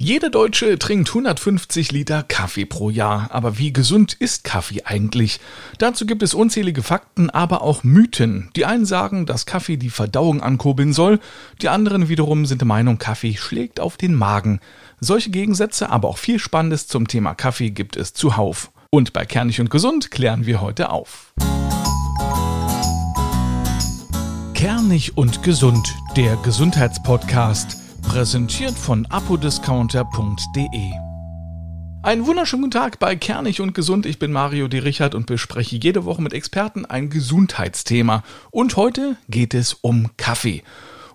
Jeder 0.00 0.30
Deutsche 0.30 0.78
trinkt 0.78 1.08
150 1.08 1.90
Liter 1.90 2.22
Kaffee 2.22 2.66
pro 2.66 2.88
Jahr. 2.88 3.30
Aber 3.32 3.58
wie 3.58 3.72
gesund 3.72 4.12
ist 4.12 4.44
Kaffee 4.44 4.84
eigentlich? 4.84 5.40
Dazu 5.78 6.06
gibt 6.06 6.22
es 6.22 6.34
unzählige 6.34 6.84
Fakten, 6.84 7.30
aber 7.30 7.62
auch 7.62 7.82
Mythen. 7.82 8.48
Die 8.54 8.64
einen 8.64 8.86
sagen, 8.86 9.26
dass 9.26 9.44
Kaffee 9.44 9.76
die 9.76 9.90
Verdauung 9.90 10.40
ankurbeln 10.40 10.92
soll. 10.92 11.18
Die 11.62 11.68
anderen 11.68 12.08
wiederum 12.08 12.46
sind 12.46 12.60
der 12.60 12.68
Meinung, 12.68 12.98
Kaffee 12.98 13.34
schlägt 13.34 13.80
auf 13.80 13.96
den 13.96 14.14
Magen. 14.14 14.60
Solche 15.00 15.30
Gegensätze, 15.30 15.90
aber 15.90 16.06
auch 16.06 16.18
viel 16.18 16.38
Spannendes 16.38 16.86
zum 16.86 17.08
Thema 17.08 17.34
Kaffee 17.34 17.70
gibt 17.70 17.96
es 17.96 18.12
zuhauf. 18.12 18.70
Und 18.90 19.12
bei 19.12 19.26
Kernig 19.26 19.60
und 19.60 19.68
Gesund 19.68 20.12
klären 20.12 20.46
wir 20.46 20.60
heute 20.60 20.90
auf. 20.90 21.34
Kernig 24.54 25.16
und 25.16 25.42
Gesund, 25.42 25.92
der 26.16 26.36
Gesundheitspodcast 26.36 27.87
Präsentiert 28.08 28.76
von 28.76 29.04
apodiscounter.de. 29.10 30.92
Einen 32.02 32.26
wunderschönen 32.26 32.62
guten 32.62 32.70
Tag 32.70 32.98
bei 32.98 33.14
Kernig 33.14 33.60
und 33.60 33.74
Gesund. 33.74 34.06
Ich 34.06 34.18
bin 34.18 34.32
Mario 34.32 34.66
D. 34.66 34.78
Richard 34.78 35.14
und 35.14 35.26
bespreche 35.26 35.76
jede 35.76 36.06
Woche 36.06 36.22
mit 36.22 36.32
Experten 36.32 36.86
ein 36.86 37.10
Gesundheitsthema. 37.10 38.22
Und 38.50 38.76
heute 38.76 39.18
geht 39.28 39.52
es 39.52 39.74
um 39.74 40.08
Kaffee. 40.16 40.62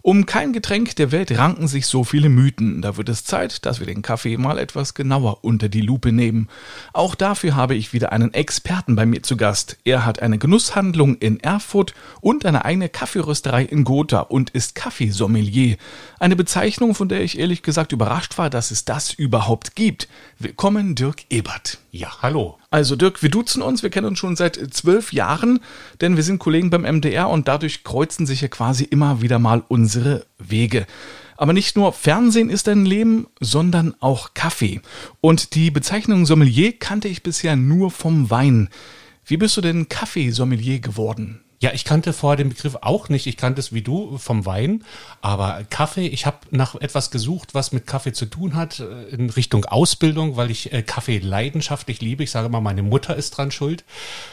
Um 0.06 0.26
kein 0.26 0.52
Getränk 0.52 0.98
der 0.98 1.14
Welt 1.14 1.32
ranken 1.38 1.70
sich 1.70 1.88
so 1.88 2.04
viele 2.04 2.28
Mythen. 2.28 2.82
Da 2.82 2.98
wird 2.98 3.08
es 3.08 3.24
Zeit, 3.24 3.66
dass 3.66 3.80
wir 3.80 3.88
den 3.88 4.02
Kaffee 4.02 4.36
mal 4.36 4.58
etwas 4.58 4.96
genauer 4.96 5.46
unter 5.46 5.70
die 5.70 5.80
Lupe 5.80 6.12
nehmen. 6.12 6.50
Auch 6.92 7.16
dafür 7.16 7.56
habe 7.56 7.76
ich 7.76 7.94
wieder 7.94 8.12
einen 8.12 8.34
Experten 8.34 8.98
bei 8.98 9.06
mir 9.06 9.24
zu 9.24 9.38
Gast. 9.38 9.78
Er 9.86 10.06
hat 10.06 10.22
eine 10.22 10.38
Genusshandlung 10.38 11.16
in 11.16 11.40
Erfurt 11.40 11.94
und 12.20 12.46
eine 12.46 12.66
eigene 12.66 12.90
Kaffeerösterei 12.90 13.64
in 13.64 13.86
Gotha 13.86 14.20
und 14.20 14.50
ist 14.50 14.76
Kaffeesommelier. 14.76 15.78
Eine 16.20 16.36
Bezeichnung, 16.36 16.96
von 16.96 17.08
der 17.08 17.22
ich 17.22 17.40
ehrlich 17.40 17.64
gesagt 17.64 17.94
überrascht 17.94 18.38
war, 18.38 18.50
dass 18.50 18.72
es 18.72 18.84
das 18.84 19.14
überhaupt 19.14 19.74
gibt. 19.74 20.10
Willkommen, 20.38 20.96
Dirk 20.96 21.24
Ebert. 21.30 21.80
Ja, 21.96 22.24
hallo. 22.24 22.58
Also 22.72 22.96
Dirk, 22.96 23.22
wir 23.22 23.30
duzen 23.30 23.62
uns, 23.62 23.84
wir 23.84 23.92
kennen 23.92 24.08
uns 24.08 24.18
schon 24.18 24.36
seit 24.36 24.56
zwölf 24.74 25.14
Jahren, 25.14 25.60
denn 26.02 26.16
wir 26.16 26.24
sind 26.24 26.40
Kollegen 26.40 26.72
beim 26.72 26.82
MDR 26.82 27.30
und 27.30 27.48
dadurch 27.48 27.84
kreuzen 27.84 28.26
sich 28.26 28.42
ja 28.42 28.48
quasi 28.48 28.84
immer 28.84 29.22
wieder 29.22 29.38
mal 29.38 29.64
unsere 29.68 30.26
Wege. 30.40 30.88
Aber 31.38 31.54
nicht 31.54 31.76
nur 31.76 31.94
Fernsehen 31.94 32.50
ist 32.50 32.68
ein 32.68 32.88
Leben, 32.88 33.28
sondern 33.40 33.94
auch 34.00 34.34
Kaffee. 34.34 34.82
Und 35.22 35.54
die 35.54 35.70
Bezeichnung 35.70 36.26
Sommelier 36.26 36.72
kannte 36.72 37.08
ich 37.08 37.22
bisher 37.22 37.56
nur 37.56 37.92
vom 37.92 38.32
Wein. 38.32 38.70
Wie 39.24 39.38
bist 39.38 39.56
du 39.58 39.62
denn 39.62 39.88
Kaffeesommelier 39.88 40.80
geworden? 40.80 41.43
Ja, 41.64 41.72
ich 41.74 41.86
kannte 41.86 42.12
vorher 42.12 42.36
den 42.36 42.50
Begriff 42.50 42.76
auch 42.82 43.08
nicht. 43.08 43.26
Ich 43.26 43.38
kannte 43.38 43.62
es 43.62 43.72
wie 43.72 43.82
du 43.82 44.18
vom 44.18 44.46
Wein, 44.46 44.84
aber 45.22 45.64
Kaffee, 45.70 46.08
ich 46.08 46.26
habe 46.26 46.40
nach 46.52 46.76
etwas 46.76 47.10
gesucht, 47.10 47.54
was 47.54 47.72
mit 47.72 47.88
Kaffee 47.88 48.12
zu 48.12 48.26
tun 48.26 48.56
hat, 48.56 48.82
äh, 48.82 49.04
in 49.16 49.30
Richtung 49.30 49.64
Ausbildung, 49.64 50.36
weil 50.36 50.52
ich 50.52 50.74
äh, 50.74 50.84
Kaffee 50.84 51.20
leidenschaftlich 51.20 52.02
liebe. 52.02 52.22
Ich 52.22 52.32
sage 52.32 52.50
mal, 52.50 52.60
meine 52.60 52.84
Mutter 52.84 53.16
ist 53.16 53.38
dran 53.38 53.50
schuld. 53.50 53.86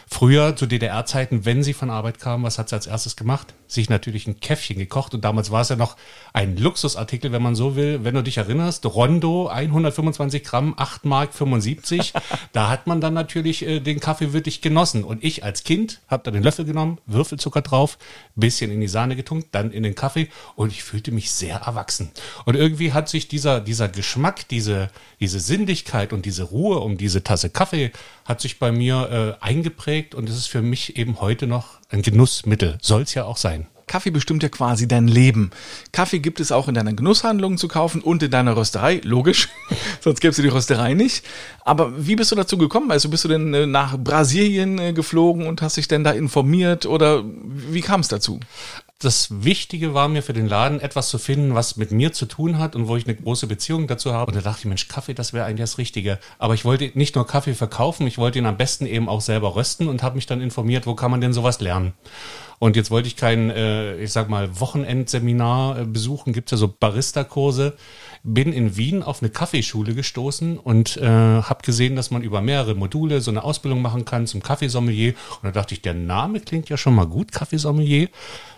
Früher 0.09 0.57
zu 0.57 0.67
DDR-Zeiten, 0.67 1.45
wenn 1.45 1.63
sie 1.63 1.73
von 1.73 1.89
Arbeit 1.89 2.19
kam, 2.19 2.43
was 2.43 2.59
hat 2.59 2.69
sie 2.69 2.75
als 2.75 2.89
erstes 2.89 3.15
gemacht? 3.15 3.55
Sich 3.69 3.89
natürlich 3.89 4.27
ein 4.27 4.41
Käffchen 4.41 4.77
gekocht 4.77 5.15
und 5.15 5.25
damals 5.25 5.53
war 5.53 5.61
es 5.61 5.69
ja 5.69 5.77
noch 5.77 5.97
ein 6.33 6.57
Luxusartikel, 6.57 7.31
wenn 7.31 7.43
man 7.43 7.55
so 7.55 7.77
will. 7.77 8.01
Wenn 8.03 8.17
du 8.17 8.25
dich 8.25 8.39
erinnerst, 8.39 8.85
Rondo, 8.87 9.47
125 9.47 10.43
Gramm, 10.43 10.75
8 10.77 11.05
Mark 11.05 11.33
75. 11.33 12.13
da 12.53 12.69
hat 12.69 12.89
man 12.89 13.01
dann 13.01 13.15
natürlich 13.15 13.65
äh, 13.65 13.79
den 13.79 14.01
Kaffee 14.01 14.33
wirklich 14.33 14.63
genossen. 14.63 15.05
Und 15.05 15.23
ich 15.23 15.45
als 15.45 15.63
Kind 15.63 16.01
habe 16.09 16.25
da 16.25 16.33
den 16.33 16.43
Löffel 16.43 16.65
genommen, 16.65 16.99
Würfelzucker 17.21 17.61
drauf, 17.61 17.99
bisschen 18.35 18.71
in 18.71 18.81
die 18.81 18.89
Sahne 18.89 19.15
getunkt, 19.15 19.49
dann 19.53 19.73
in 19.73 19.83
den 19.83 19.95
Kaffee 19.95 20.29
und 20.57 20.73
ich 20.73 20.83
fühlte 20.83 21.13
mich 21.13 21.31
sehr 21.31 21.59
erwachsen. 21.59 22.11
Und 22.47 22.57
irgendwie 22.57 22.95
hat 22.95 23.11
sich 23.11 23.29
dieser, 23.29 23.61
dieser 23.61 23.89
Geschmack, 23.89 24.49
diese, 24.49 24.89
diese 25.21 25.39
Sinnlichkeit 25.39 26.15
und 26.15 26.25
diese 26.25 26.45
Ruhe 26.45 26.79
um 26.79 26.97
diese 26.97 27.23
Tasse 27.23 27.51
Kaffee 27.51 27.93
hat 28.25 28.41
sich 28.41 28.59
bei 28.59 28.73
mir 28.73 29.37
äh, 29.43 29.45
eingeprägt 29.45 30.15
und 30.15 30.31
es 30.31 30.37
ist 30.37 30.47
für 30.47 30.63
mich 30.63 30.97
eben 30.97 31.21
heute 31.21 31.47
noch 31.47 31.79
ein 31.91 32.01
Genussmittel. 32.01 32.79
Soll 32.81 33.03
es 33.03 33.13
ja 33.13 33.25
auch 33.25 33.37
sein. 33.37 33.67
Kaffee 33.91 34.13
bestimmt 34.13 34.45
ja 34.45 34.49
quasi 34.49 34.87
dein 34.87 35.09
Leben. 35.09 35.51
Kaffee 35.91 36.21
gibt 36.21 36.39
es 36.39 36.53
auch 36.53 36.69
in 36.69 36.75
deiner 36.75 36.93
Genusshandlung 36.93 37.59
zu 37.59 37.67
kaufen 37.67 38.01
und 38.01 38.23
in 38.23 38.31
deiner 38.31 38.57
Rösterei, 38.57 39.01
logisch, 39.03 39.49
sonst 40.01 40.21
gäbe 40.21 40.31
es 40.31 40.37
die 40.37 40.47
Rösterei 40.47 40.95
nicht. 40.95 41.25
Aber 41.65 42.07
wie 42.07 42.15
bist 42.15 42.31
du 42.31 42.37
dazu 42.37 42.57
gekommen? 42.57 42.93
Also 42.93 43.09
bist 43.09 43.25
du 43.25 43.29
denn 43.29 43.53
äh, 43.53 43.67
nach 43.67 43.99
Brasilien 43.99 44.79
äh, 44.79 44.93
geflogen 44.93 45.45
und 45.49 45.61
hast 45.61 45.77
dich 45.77 45.89
denn 45.89 46.05
da 46.05 46.13
informiert 46.13 46.87
oder 46.87 47.25
wie 47.25 47.81
kam 47.81 48.01
es 48.01 48.07
dazu? 48.07 48.39
Das 49.01 49.45
Wichtige 49.45 49.95
war 49.95 50.09
mir 50.09 50.23
für 50.23 50.35
den 50.35 50.47
Laden, 50.47 50.79
etwas 50.79 51.09
zu 51.09 51.19
finden, 51.19 51.55
was 51.55 51.77
mit 51.77 51.91
mir 51.91 52.13
zu 52.13 52.27
tun 52.27 52.59
hat 52.59 52.77
und 52.77 52.87
wo 52.87 52.97
ich 52.97 53.07
eine 53.07 53.17
große 53.17 53.47
Beziehung 53.47 53.87
dazu 53.87 54.13
habe. 54.13 54.31
Und 54.31 54.37
da 54.37 54.43
dachte 54.43 54.61
ich, 54.61 54.65
Mensch, 54.67 54.89
Kaffee, 54.89 55.15
das 55.15 55.33
wäre 55.33 55.47
eigentlich 55.47 55.71
das 55.71 55.79
Richtige. 55.79 56.19
Aber 56.39 56.53
ich 56.53 56.67
wollte 56.67 56.91
nicht 56.95 57.15
nur 57.15 57.27
Kaffee 57.27 57.55
verkaufen, 57.55 58.07
ich 58.07 58.19
wollte 58.19 58.39
ihn 58.39 58.45
am 58.45 58.59
besten 58.59 58.85
eben 58.85 59.09
auch 59.09 59.23
selber 59.23 59.57
rösten 59.57 59.89
und 59.89 60.03
habe 60.03 60.17
mich 60.17 60.27
dann 60.27 60.43
informiert, 60.43 60.87
wo 60.87 60.95
kann 60.95 61.11
man 61.11 61.23
denn 61.23 61.33
sowas 61.33 61.61
lernen. 61.61 61.95
Und 62.59 62.77
jetzt 62.77 62.91
wollte 62.91 63.09
ich 63.09 63.17
kein, 63.17 63.49
äh, 63.49 63.97
ich 63.97 64.13
sag 64.13 64.29
mal, 64.29 64.61
Wochenendseminar 64.61 65.79
äh, 65.79 65.85
besuchen, 65.87 66.35
gibt's 66.35 66.53
ja 66.53 66.59
so 66.59 66.69
Barista-Kurse. 66.69 67.75
Bin 68.23 68.53
in 68.53 68.77
Wien 68.77 69.03
auf 69.03 69.23
eine 69.23 69.31
Kaffeeschule 69.31 69.95
gestoßen 69.95 70.59
und 70.59 70.99
äh, 70.99 71.07
habe 71.07 71.63
gesehen, 71.65 71.97
dass 71.97 72.11
man 72.11 72.21
über 72.21 72.43
mehrere 72.43 72.75
Module 72.75 73.23
so 73.23 73.31
eine 73.31 73.45
Ausbildung 73.45 73.81
machen 73.81 74.05
kann 74.05 74.27
zum 74.27 74.43
Kaffeesommelier. 74.43 75.15
Und 75.37 75.45
da 75.45 75.53
dachte 75.53 75.73
ich, 75.73 75.81
der 75.81 75.95
Name 75.95 76.41
klingt 76.41 76.69
ja 76.69 76.77
schon 76.77 76.95
mal 76.95 77.07
gut, 77.07 77.33
Kaffeesommelier. 77.33 78.11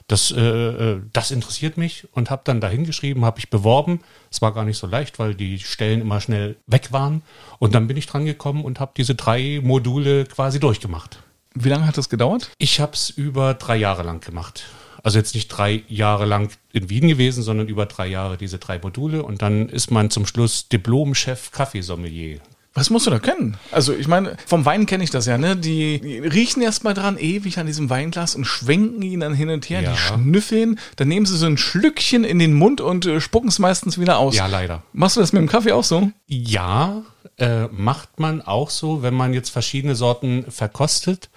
Das, 0.08 0.30
äh, 0.30 0.40
äh 0.40 1.00
das 1.12 1.30
interessiert 1.30 1.76
mich 1.76 2.06
und 2.12 2.30
habe 2.30 2.42
dann 2.44 2.60
dahin 2.60 2.84
geschrieben, 2.84 3.24
habe 3.24 3.38
ich 3.38 3.50
beworben. 3.50 4.00
Es 4.30 4.42
war 4.42 4.52
gar 4.52 4.64
nicht 4.64 4.78
so 4.78 4.86
leicht, 4.86 5.18
weil 5.18 5.34
die 5.34 5.58
Stellen 5.58 6.00
immer 6.00 6.20
schnell 6.20 6.56
weg 6.66 6.92
waren. 6.92 7.22
Und 7.58 7.74
dann 7.74 7.86
bin 7.86 7.96
ich 7.96 8.06
dran 8.06 8.24
gekommen 8.24 8.64
und 8.64 8.80
habe 8.80 8.92
diese 8.96 9.14
drei 9.14 9.60
Module 9.62 10.24
quasi 10.26 10.60
durchgemacht. 10.60 11.22
Wie 11.54 11.68
lange 11.68 11.86
hat 11.86 11.98
das 11.98 12.08
gedauert? 12.08 12.50
Ich 12.58 12.80
habe 12.80 12.92
es 12.94 13.10
über 13.10 13.54
drei 13.54 13.76
Jahre 13.76 14.02
lang 14.02 14.24
gemacht. 14.24 14.64
Also 15.02 15.18
jetzt 15.18 15.34
nicht 15.34 15.48
drei 15.48 15.82
Jahre 15.88 16.26
lang 16.26 16.50
in 16.72 16.88
Wien 16.88 17.08
gewesen, 17.08 17.42
sondern 17.42 17.68
über 17.68 17.86
drei 17.86 18.06
Jahre 18.06 18.36
diese 18.36 18.58
drei 18.58 18.78
Module. 18.78 19.22
Und 19.22 19.42
dann 19.42 19.68
ist 19.68 19.90
man 19.90 20.10
zum 20.10 20.26
Schluss 20.26 20.68
Diplomchef 20.68 21.50
Kaffeesommelier. 21.50 22.40
Was 22.74 22.88
musst 22.88 23.06
du 23.06 23.10
da 23.10 23.18
kennen? 23.18 23.58
Also 23.70 23.92
ich 23.92 24.08
meine, 24.08 24.36
vom 24.46 24.64
Wein 24.64 24.86
kenne 24.86 25.04
ich 25.04 25.10
das 25.10 25.26
ja, 25.26 25.36
ne? 25.36 25.56
Die, 25.56 26.00
die 26.00 26.18
riechen 26.18 26.62
erstmal 26.62 26.94
dran 26.94 27.18
ewig 27.18 27.58
an 27.58 27.66
diesem 27.66 27.90
Weinglas 27.90 28.34
und 28.34 28.46
schwenken 28.46 29.02
ihn 29.02 29.20
dann 29.20 29.34
hin 29.34 29.50
und 29.50 29.68
her, 29.68 29.82
ja. 29.82 29.90
die 29.90 29.98
schnüffeln, 29.98 30.78
dann 30.96 31.08
nehmen 31.08 31.26
sie 31.26 31.36
so 31.36 31.46
ein 31.46 31.58
Schlückchen 31.58 32.24
in 32.24 32.38
den 32.38 32.54
Mund 32.54 32.80
und 32.80 33.04
äh, 33.04 33.20
spucken 33.20 33.48
es 33.48 33.58
meistens 33.58 33.98
wieder 33.98 34.18
aus. 34.18 34.34
Ja, 34.34 34.46
leider. 34.46 34.82
Machst 34.94 35.16
du 35.16 35.20
das 35.20 35.32
mit 35.34 35.40
dem 35.40 35.48
Kaffee 35.48 35.72
auch 35.72 35.84
so? 35.84 36.10
Ja, 36.26 37.02
äh, 37.38 37.66
macht 37.68 38.18
man 38.18 38.40
auch 38.40 38.70
so, 38.70 39.02
wenn 39.02 39.14
man 39.14 39.34
jetzt 39.34 39.50
verschiedene 39.50 39.94
Sorten 39.94 40.46
verkostet. 40.48 41.28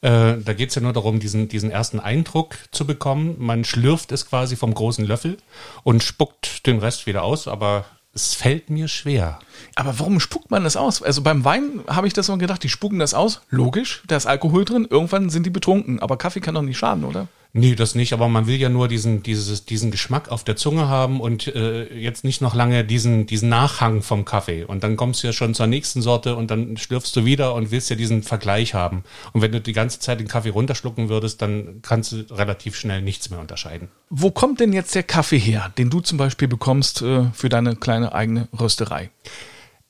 Äh, 0.00 0.38
da 0.38 0.54
geht 0.54 0.70
es 0.70 0.74
ja 0.76 0.80
nur 0.82 0.94
darum, 0.94 1.20
diesen, 1.20 1.48
diesen 1.48 1.70
ersten 1.70 2.00
Eindruck 2.00 2.56
zu 2.70 2.86
bekommen. 2.86 3.36
Man 3.38 3.64
schlürft 3.64 4.12
es 4.12 4.26
quasi 4.26 4.56
vom 4.56 4.72
großen 4.72 5.04
Löffel 5.04 5.36
und 5.82 6.02
spuckt 6.02 6.66
den 6.66 6.78
Rest 6.78 7.06
wieder 7.06 7.22
aus, 7.22 7.48
aber 7.48 7.84
es 8.12 8.34
fällt 8.34 8.70
mir 8.70 8.88
schwer. 8.88 9.38
Aber 9.76 9.98
warum 9.98 10.18
spuckt 10.20 10.50
man 10.50 10.64
das 10.64 10.76
aus? 10.76 11.02
Also 11.02 11.22
beim 11.22 11.44
Wein 11.44 11.80
habe 11.86 12.06
ich 12.06 12.12
das 12.12 12.28
immer 12.28 12.38
gedacht, 12.38 12.62
die 12.62 12.68
spucken 12.68 12.98
das 12.98 13.14
aus. 13.14 13.42
Logisch, 13.50 14.02
da 14.06 14.16
ist 14.16 14.26
Alkohol 14.26 14.64
drin, 14.64 14.86
irgendwann 14.88 15.30
sind 15.30 15.46
die 15.46 15.50
betrunken. 15.50 16.00
Aber 16.00 16.16
Kaffee 16.16 16.40
kann 16.40 16.54
doch 16.54 16.62
nicht 16.62 16.78
schaden, 16.78 17.04
oder? 17.04 17.28
Nee, 17.52 17.74
das 17.74 17.96
nicht, 17.96 18.12
aber 18.12 18.28
man 18.28 18.46
will 18.46 18.60
ja 18.60 18.68
nur 18.68 18.86
diesen, 18.86 19.24
dieses, 19.24 19.64
diesen 19.64 19.90
Geschmack 19.90 20.28
auf 20.28 20.44
der 20.44 20.54
Zunge 20.54 20.88
haben 20.88 21.20
und 21.20 21.48
äh, 21.48 21.92
jetzt 21.98 22.22
nicht 22.22 22.40
noch 22.40 22.54
lange 22.54 22.84
diesen, 22.84 23.26
diesen 23.26 23.48
Nachhang 23.48 24.02
vom 24.02 24.24
Kaffee. 24.24 24.62
Und 24.62 24.84
dann 24.84 24.96
kommst 24.96 25.22
du 25.22 25.26
ja 25.26 25.32
schon 25.32 25.54
zur 25.54 25.66
nächsten 25.66 26.00
Sorte 26.00 26.36
und 26.36 26.50
dann 26.52 26.76
schlürfst 26.76 27.14
du 27.16 27.24
wieder 27.24 27.54
und 27.54 27.72
willst 27.72 27.90
ja 27.90 27.96
diesen 27.96 28.22
Vergleich 28.22 28.74
haben. 28.74 29.02
Und 29.32 29.42
wenn 29.42 29.50
du 29.50 29.60
die 29.60 29.72
ganze 29.72 29.98
Zeit 29.98 30.20
den 30.20 30.28
Kaffee 30.28 30.50
runterschlucken 30.50 31.08
würdest, 31.08 31.42
dann 31.42 31.80
kannst 31.82 32.12
du 32.12 32.24
relativ 32.30 32.76
schnell 32.76 33.02
nichts 33.02 33.30
mehr 33.30 33.40
unterscheiden. 33.40 33.88
Wo 34.10 34.30
kommt 34.30 34.60
denn 34.60 34.72
jetzt 34.72 34.94
der 34.94 35.02
Kaffee 35.02 35.38
her, 35.38 35.72
den 35.76 35.90
du 35.90 36.00
zum 36.00 36.18
Beispiel 36.18 36.46
bekommst 36.46 37.02
äh, 37.02 37.24
für 37.32 37.48
deine 37.48 37.74
kleine 37.74 38.12
eigene 38.12 38.48
Rösterei? 38.58 39.10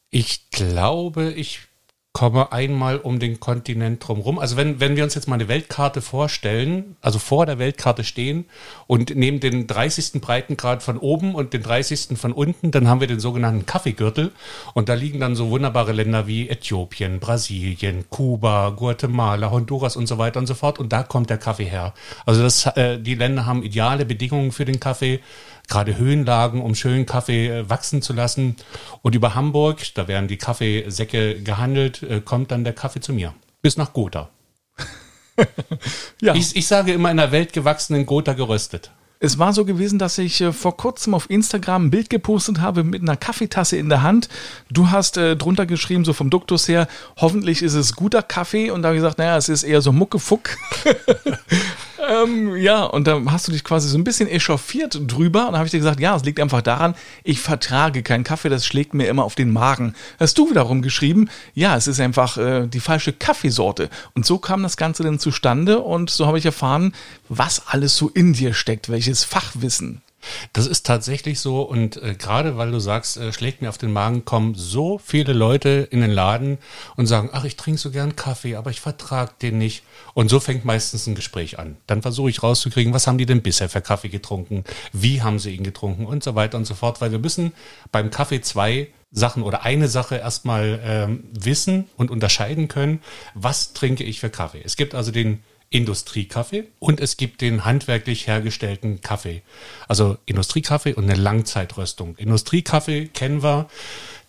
Ich 0.09 0.51
glaube, 0.51 1.31
ich 1.33 1.61
komme 2.13 2.51
einmal 2.51 2.99
um 2.99 3.21
den 3.21 3.39
Kontinent 3.39 4.07
drumherum. 4.07 4.41
Also 4.41 4.57
wenn, 4.57 4.81
wenn 4.81 4.97
wir 4.97 5.05
uns 5.05 5.15
jetzt 5.15 5.29
mal 5.29 5.37
eine 5.37 5.47
Weltkarte 5.47 6.03
vorstellen, 6.03 6.97
also 7.01 7.21
vor 7.21 7.47
der 7.47 7.61
Weltkarte 7.61 8.03
stehen 8.03 8.47
und 8.89 9.15
nehmen 9.15 9.39
den 9.39 9.69
30. 9.69 10.21
Breitengrad 10.21 10.83
von 10.83 10.99
oben 10.99 11.37
und 11.37 11.53
den 11.53 11.63
30. 11.63 12.19
von 12.19 12.33
unten, 12.33 12.73
dann 12.73 12.89
haben 12.89 13.01
wir 13.01 13.07
den 13.07 13.21
sogenannten 13.21 13.65
Kaffeegürtel. 13.65 14.33
Und 14.75 14.89
da 14.89 14.95
liegen 14.95 15.21
dann 15.21 15.37
so 15.37 15.51
wunderbare 15.51 15.93
Länder 15.93 16.27
wie 16.27 16.49
Äthiopien, 16.49 17.21
Brasilien, 17.21 18.05
Kuba, 18.11 18.71
Guatemala, 18.71 19.53
Honduras 19.53 19.97
und 19.97 20.09
so 20.09 20.19
weiter 20.19 20.41
und 20.41 20.47
so 20.47 20.55
fort. 20.55 20.81
Und 20.81 20.93
da 20.93 21.05
kommt 21.05 21.31
der 21.31 21.39
Kaffee 21.39 21.65
her. 21.65 21.95
Also 22.27 22.43
das, 22.43 22.67
äh, 22.77 22.99
die 22.99 23.15
Länder 23.15 23.47
haben 23.47 23.63
ideale 23.63 24.05
Bedingungen 24.05 24.51
für 24.51 24.65
den 24.65 24.81
Kaffee 24.81 25.21
gerade 25.71 25.97
Höhenlagen, 25.97 26.61
um 26.61 26.75
schön 26.75 27.07
Kaffee 27.07 27.49
äh, 27.49 27.71
wachsen 27.71 28.03
zu 28.03 28.13
lassen. 28.13 28.57
Und 29.01 29.15
über 29.15 29.35
Hamburg, 29.35 29.95
da 29.95 30.09
werden 30.09 30.29
die 30.29 30.37
Kaffeesäcke 30.37 31.41
gehandelt, 31.43 32.03
äh, 32.03 32.21
kommt 32.21 32.51
dann 32.51 32.65
der 32.65 32.75
Kaffee 32.75 33.01
zu 33.01 33.15
mir. 33.15 33.33
Bis 33.63 33.79
nach 33.79 33.95
Gotha. 33.95 34.29
ja. 36.21 36.35
ich, 36.35 36.55
ich 36.57 36.67
sage 36.67 36.93
immer 36.93 37.11
in 37.11 37.17
der 37.17 37.33
Welt 37.33 37.53
gewachsenen 37.53 38.05
Gotha 38.05 38.35
geröstet. 38.35 38.91
Es 39.23 39.39
war 39.39 39.53
so 39.53 39.67
gewesen, 39.67 39.99
dass 39.99 40.17
ich 40.17 40.41
äh, 40.41 40.51
vor 40.51 40.79
kurzem 40.79 41.13
auf 41.13 41.29
Instagram 41.29 41.87
ein 41.87 41.91
Bild 41.91 42.09
gepostet 42.09 42.63
habe 42.63 42.85
mit 42.85 43.03
einer 43.03 43.19
Kaffeetasse 43.19 43.77
in 43.77 43.91
der 43.91 44.03
Hand. 44.03 44.31
Du 44.71 44.91
hast 44.91 45.19
äh, 45.19 45.37
drunter 45.37 45.67
geschrieben, 45.67 46.07
so 46.07 46.15
vom 46.15 46.31
Duktus 46.31 46.69
her, 46.69 46.89
hoffentlich 47.19 47.63
ist 47.63 47.75
es 47.75 47.95
guter 47.95 48.23
Kaffee. 48.23 48.71
Und 48.71 48.81
da 48.81 48.89
habe 48.89 48.97
ich 48.97 49.03
gesagt, 49.03 49.19
naja, 49.19 49.37
es 49.37 49.51
ist 49.51 49.63
eher 49.63 49.83
so 49.83 49.93
Muckefuck. 49.93 50.57
ähm, 52.11 52.57
ja, 52.57 52.83
und 52.85 53.07
da 53.07 53.23
hast 53.27 53.47
du 53.47 53.53
dich 53.53 53.63
quasi 53.63 53.89
so 53.89 53.97
ein 53.97 54.03
bisschen 54.03 54.29
echauffiert 54.29 55.01
drüber. 55.07 55.47
Und 55.47 55.53
da 55.53 55.59
habe 55.59 55.67
ich 55.67 55.71
dir 55.71 55.79
gesagt, 55.79 56.01
ja, 56.01 56.17
es 56.17 56.25
liegt 56.25 56.41
einfach 56.41 56.61
daran, 56.61 56.97
ich 57.23 57.41
vertrage 57.41 58.03
keinen 58.03 58.25
Kaffee, 58.25 58.49
das 58.49 58.67
schlägt 58.67 58.95
mir 58.95 59.07
immer 59.07 59.25
auf 59.25 59.37
den 59.37 59.53
Magen. 59.53 59.95
Hast 60.19 60.37
du 60.37 60.51
wiederum 60.51 60.83
geschrieben, 60.83 61.31
ja, 61.55 61.77
es 61.77 61.87
ist 61.87 62.01
einfach 62.01 62.37
äh, 62.37 62.67
die 62.67 62.81
falsche 62.81 63.13
Kaffeesorte. 63.13 63.91
Und 64.15 64.27
so 64.27 64.39
kam 64.39 64.65
das 64.65 64.77
Ganze 64.77 65.05
dann 65.05 65.21
zustande 65.21 65.79
und 65.79 66.11
so 66.11 66.27
habe 66.27 66.39
ich 66.39 66.45
erfahren, 66.45 66.95
was 67.29 67.69
alles 67.69 67.97
so 67.97 68.09
in 68.09 68.33
dir 68.33 68.55
steckt, 68.55 68.89
welches 68.89 69.23
Fachwissen. 69.23 70.03
Das 70.53 70.67
ist 70.67 70.87
tatsächlich 70.87 71.41
so 71.41 71.63
und 71.63 72.03
äh, 72.03 72.15
gerade 72.15 72.57
weil 72.57 72.71
du 72.71 72.81
sagst, 72.81 73.17
äh, 73.17 73.33
schlägt 73.33 73.63
mir 73.63 73.69
auf 73.69 73.79
den 73.79 73.93
Magen, 73.93 74.25
kommen 74.25 74.55
so 74.55 74.99
viele 74.99 75.33
Leute 75.33 75.89
in 75.91 76.01
den 76.01 76.11
Laden 76.11 76.59
und 76.97 77.07
sagen, 77.07 77.31
ach, 77.33 77.45
ich 77.45 77.57
trinke 77.57 77.81
so 77.81 77.91
gern 77.91 78.17
Kaffee, 78.17 78.57
aber 78.57 78.71
ich 78.71 78.81
vertrage 78.81 79.33
den 79.43 79.59
nicht. 79.59 79.85
Und 80.15 80.29
so 80.29 80.41
fängt 80.41 80.65
meistens 80.65 81.07
ein 81.07 81.15
Gespräch 81.15 81.59
an. 81.59 81.77
Dann 81.87 82.03
versuche 82.03 82.31
ich 82.31 82.43
rauszukriegen, 82.43 82.93
was 82.93 83.07
haben 83.07 83.19
die 83.19 83.27
denn 83.27 83.43
bisher 83.43 83.69
für 83.69 83.81
Kaffee 83.81 84.09
getrunken, 84.09 84.65
wie 84.93 85.23
haben 85.23 85.39
sie 85.39 85.55
ihn 85.55 85.65
getrunken 85.65 86.07
und 86.07 86.23
so 86.23 86.35
weiter 86.35 86.59
und 86.59 86.67
so 86.67 86.75
fort, 86.75 87.01
weil 87.01 87.13
wir 87.13 87.19
müssen 87.19 87.53
beim 87.93 88.11
Kaffee 88.11 88.41
zwei 88.41 88.89
Sachen 89.13 89.43
oder 89.43 89.65
eine 89.65 89.89
Sache 89.89 90.17
erstmal 90.17 90.81
ähm, 90.85 91.25
wissen 91.33 91.89
und 91.97 92.11
unterscheiden 92.11 92.69
können, 92.69 93.01
was 93.35 93.73
trinke 93.73 94.05
ich 94.05 94.21
für 94.21 94.31
Kaffee. 94.31 94.63
Es 94.65 94.77
gibt 94.77 94.95
also 94.95 95.11
den 95.11 95.43
Industriekaffee 95.71 96.65
und 96.81 97.01
es 97.01 97.17
gibt 97.17 97.41
den 97.41 97.65
handwerklich 97.65 98.27
hergestellten 98.27 99.01
Kaffee. 99.01 99.43
Also 99.87 100.19
Industriekaffee 100.27 100.95
und 100.95 101.05
eine 101.05 101.15
Langzeitröstung. 101.15 102.17
Industriekaffee 102.17 103.07
kennen 103.07 103.45
wir, 103.45 103.69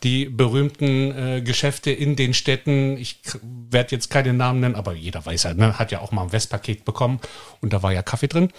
die 0.03 0.25
berühmten 0.25 1.11
äh, 1.11 1.41
Geschäfte 1.41 1.91
in 1.91 2.15
den 2.15 2.35
Städten. 2.35 2.95
Ich 2.97 3.19
werde 3.41 3.95
jetzt 3.95 4.09
keine 4.11 4.33
Namen 4.33 4.59
nennen, 4.59 4.75
aber 4.75 4.93
jeder 4.93 5.25
weiß 5.25 5.43
ja, 5.43 5.53
ne, 5.55 5.79
hat 5.79 5.91
ja 5.91 6.01
auch 6.01 6.11
mal 6.11 6.23
ein 6.23 6.31
Westpaket 6.31 6.85
bekommen 6.85 7.19
und 7.59 7.73
da 7.73 7.81
war 7.81 7.91
ja 7.91 8.03
Kaffee 8.03 8.27
drin. 8.27 8.49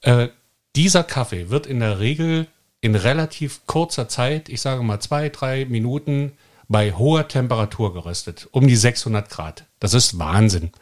Äh, 0.00 0.28
dieser 0.74 1.04
Kaffee 1.04 1.48
wird 1.50 1.66
in 1.66 1.78
der 1.78 2.00
Regel 2.00 2.48
in 2.80 2.96
relativ 2.96 3.66
kurzer 3.66 4.08
Zeit, 4.08 4.48
ich 4.48 4.60
sage 4.60 4.82
mal 4.82 5.00
zwei, 5.00 5.28
drei 5.28 5.64
Minuten, 5.64 6.32
bei 6.68 6.92
hoher 6.92 7.28
Temperatur 7.28 7.92
geröstet, 7.92 8.48
um 8.50 8.66
die 8.66 8.76
600 8.76 9.30
Grad. 9.30 9.64
Das 9.78 9.94
ist 9.94 10.18
Wahnsinn. 10.18 10.72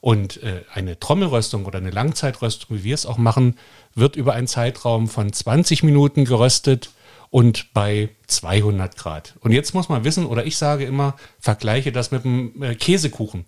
Und 0.00 0.42
äh, 0.42 0.62
eine 0.72 0.98
Trommelröstung 0.98 1.66
oder 1.66 1.78
eine 1.78 1.90
Langzeitröstung, 1.90 2.78
wie 2.78 2.84
wir 2.84 2.94
es 2.94 3.06
auch 3.06 3.18
machen, 3.18 3.56
wird 3.94 4.16
über 4.16 4.34
einen 4.34 4.46
Zeitraum 4.46 5.08
von 5.08 5.32
20 5.32 5.82
Minuten 5.82 6.24
geröstet 6.24 6.90
und 7.30 7.72
bei 7.74 8.10
200 8.26 8.96
Grad. 8.96 9.34
Und 9.40 9.52
jetzt 9.52 9.74
muss 9.74 9.88
man 9.88 10.04
wissen, 10.04 10.26
oder 10.26 10.46
ich 10.46 10.56
sage 10.56 10.84
immer, 10.84 11.16
vergleiche 11.40 11.92
das 11.92 12.10
mit 12.10 12.24
einem 12.24 12.62
äh, 12.62 12.74
Käsekuchen. 12.74 13.44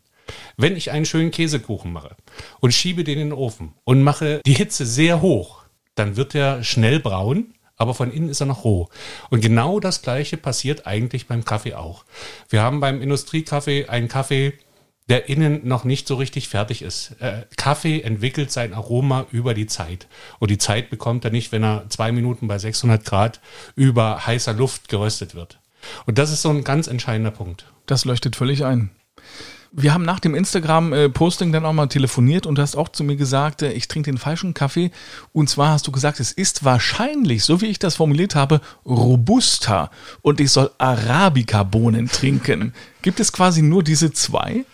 Wenn 0.56 0.76
ich 0.76 0.91
einen 0.91 1.06
schönen 1.06 1.31
Käsekuchen 1.31 1.93
mache 1.93 2.17
und 2.61 2.73
schiebe 2.73 3.05
den 3.05 3.19
in 3.19 3.29
den 3.31 3.38
Ofen 3.38 3.75
und 3.85 4.02
mache 4.02 4.41
die 4.47 4.55
Hitze 4.55 4.87
sehr 4.87 5.20
hoch, 5.20 5.62
dann 5.94 6.17
wird 6.17 6.35
er 6.35 6.62
schnell 6.62 7.00
braun, 7.00 7.55
aber 7.76 7.94
von 7.94 8.12
innen 8.12 8.29
ist 8.29 8.41
er 8.41 8.47
noch 8.47 8.64
roh. 8.64 8.88
Und 9.31 9.41
genau 9.41 9.81
das 9.81 10.02
Gleiche 10.02 10.37
passiert 10.37 10.87
eigentlich 10.87 11.26
beim 11.26 11.44
Kaffee 11.44 11.75
auch. 11.75 12.05
Wir 12.49 12.62
haben 12.62 12.81
beim 12.81 13.00
Industriekaffee 13.02 13.87
einen 13.87 14.08
Kaffee, 14.08 14.52
der 15.08 15.29
innen 15.29 15.67
noch 15.67 15.85
nicht 15.85 16.06
so 16.06 16.14
richtig 16.14 16.49
fertig 16.49 16.82
ist. 16.82 17.17
Äh, 17.20 17.44
Kaffee 17.56 18.00
entwickelt 18.00 18.52
sein 18.52 18.75
Aroma 18.75 19.26
über 19.32 19.55
die 19.55 19.67
Zeit. 19.67 20.06
Und 20.38 20.50
die 20.50 20.58
Zeit 20.58 20.91
bekommt 20.91 21.25
er 21.25 21.31
nicht, 21.31 21.50
wenn 21.52 21.64
er 21.64 21.87
zwei 21.88 22.12
Minuten 22.12 22.47
bei 22.47 22.58
600 22.58 23.05
Grad 23.05 23.41
über 23.75 24.26
heißer 24.26 24.52
Luft 24.52 24.88
geröstet 24.88 25.35
wird. 25.35 25.58
Und 26.06 26.19
das 26.19 26.31
ist 26.31 26.43
so 26.43 26.50
ein 26.50 26.64
ganz 26.64 26.87
entscheidender 26.87 27.31
Punkt. 27.31 27.67
Das 27.87 28.05
leuchtet 28.05 28.37
völlig 28.37 28.64
ein. 28.64 28.91
Wir 29.72 29.94
haben 29.94 30.05
nach 30.05 30.19
dem 30.19 30.34
Instagram-Posting 30.34 31.52
dann 31.52 31.64
auch 31.64 31.72
mal 31.72 31.87
telefoniert 31.87 32.44
und 32.44 32.56
du 32.56 32.62
hast 32.62 32.75
auch 32.75 32.88
zu 32.88 33.05
mir 33.05 33.14
gesagt, 33.14 33.62
äh, 33.62 33.72
ich 33.72 33.87
trinke 33.87 34.11
den 34.11 34.19
falschen 34.19 34.52
Kaffee. 34.52 34.90
Und 35.32 35.49
zwar 35.49 35.70
hast 35.70 35.87
du 35.87 35.93
gesagt, 35.93 36.19
es 36.19 36.32
ist 36.32 36.64
wahrscheinlich, 36.64 37.44
so 37.44 37.61
wie 37.61 37.67
ich 37.67 37.78
das 37.78 37.94
formuliert 37.96 38.34
habe, 38.34 38.61
Robusta 38.84 39.90
und 40.22 40.40
ich 40.40 40.50
soll 40.50 40.70
Arabica-Bohnen 40.78 42.08
trinken. 42.08 42.75
Gibt 43.02 43.20
es 43.20 43.32
quasi 43.32 43.62
nur 43.62 43.84
diese 43.84 44.12
zwei? 44.12 44.64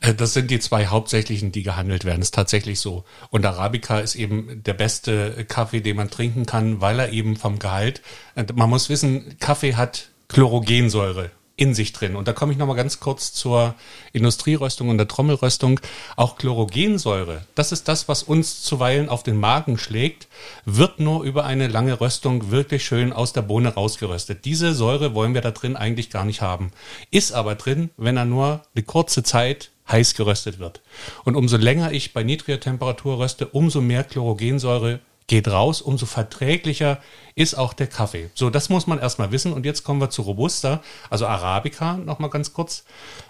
Äh, 0.00 0.14
das 0.14 0.34
sind 0.34 0.50
die 0.50 0.60
zwei 0.60 0.86
hauptsächlichen, 0.86 1.50
die 1.50 1.64
gehandelt 1.64 2.04
werden. 2.04 2.22
Ist 2.22 2.34
tatsächlich 2.34 2.78
so. 2.78 3.04
Und 3.30 3.44
Arabica 3.44 3.98
ist 3.98 4.14
eben 4.14 4.62
der 4.62 4.74
beste 4.74 5.44
Kaffee, 5.46 5.80
den 5.80 5.96
man 5.96 6.10
trinken 6.10 6.46
kann, 6.46 6.80
weil 6.80 7.00
er 7.00 7.10
eben 7.10 7.36
vom 7.36 7.58
Gehalt, 7.58 8.02
äh, 8.36 8.44
man 8.54 8.70
muss 8.70 8.88
wissen, 8.88 9.36
Kaffee 9.40 9.74
hat 9.74 10.10
Chlorogensäure 10.28 11.30
in 11.56 11.74
sich 11.74 11.92
drin. 11.92 12.16
Und 12.16 12.26
da 12.26 12.32
komme 12.32 12.52
ich 12.52 12.58
nochmal 12.58 12.76
ganz 12.76 12.98
kurz 12.98 13.32
zur 13.32 13.74
Industrieröstung 14.12 14.88
und 14.88 14.98
der 14.98 15.06
Trommelröstung. 15.06 15.80
Auch 16.16 16.36
Chlorogensäure, 16.36 17.42
das 17.54 17.70
ist 17.70 17.86
das, 17.86 18.08
was 18.08 18.24
uns 18.24 18.62
zuweilen 18.62 19.08
auf 19.08 19.22
den 19.22 19.38
Magen 19.38 19.78
schlägt, 19.78 20.26
wird 20.64 20.98
nur 20.98 21.22
über 21.22 21.44
eine 21.44 21.68
lange 21.68 22.00
Röstung 22.00 22.50
wirklich 22.50 22.84
schön 22.84 23.12
aus 23.12 23.32
der 23.32 23.42
Bohne 23.42 23.74
rausgeröstet. 23.74 24.44
Diese 24.44 24.74
Säure 24.74 25.14
wollen 25.14 25.34
wir 25.34 25.42
da 25.42 25.52
drin 25.52 25.76
eigentlich 25.76 26.10
gar 26.10 26.24
nicht 26.24 26.42
haben. 26.42 26.72
Ist 27.10 27.32
aber 27.32 27.54
drin, 27.54 27.90
wenn 27.96 28.16
er 28.16 28.24
nur 28.24 28.62
eine 28.74 28.84
kurze 28.84 29.22
Zeit 29.22 29.70
heiß 29.88 30.14
geröstet 30.14 30.58
wird. 30.58 30.80
Und 31.24 31.36
umso 31.36 31.56
länger 31.56 31.92
ich 31.92 32.12
bei 32.12 32.22
niedriger 32.22 32.58
Temperatur 32.58 33.18
röste, 33.18 33.46
umso 33.46 33.80
mehr 33.80 34.02
Chlorogensäure 34.02 35.00
geht 35.26 35.48
raus, 35.48 35.80
umso 35.80 36.06
verträglicher 36.06 37.00
ist 37.34 37.54
auch 37.54 37.72
der 37.72 37.86
Kaffee. 37.86 38.30
So, 38.34 38.50
das 38.50 38.68
muss 38.68 38.86
man 38.86 38.98
erstmal 38.98 39.32
wissen. 39.32 39.52
Und 39.52 39.64
jetzt 39.64 39.84
kommen 39.84 40.00
wir 40.00 40.10
zu 40.10 40.22
Robusta. 40.22 40.82
Also 41.10 41.26
Arabica, 41.26 41.96
nochmal 41.96 42.30
ganz 42.30 42.52
kurz, 42.52 42.84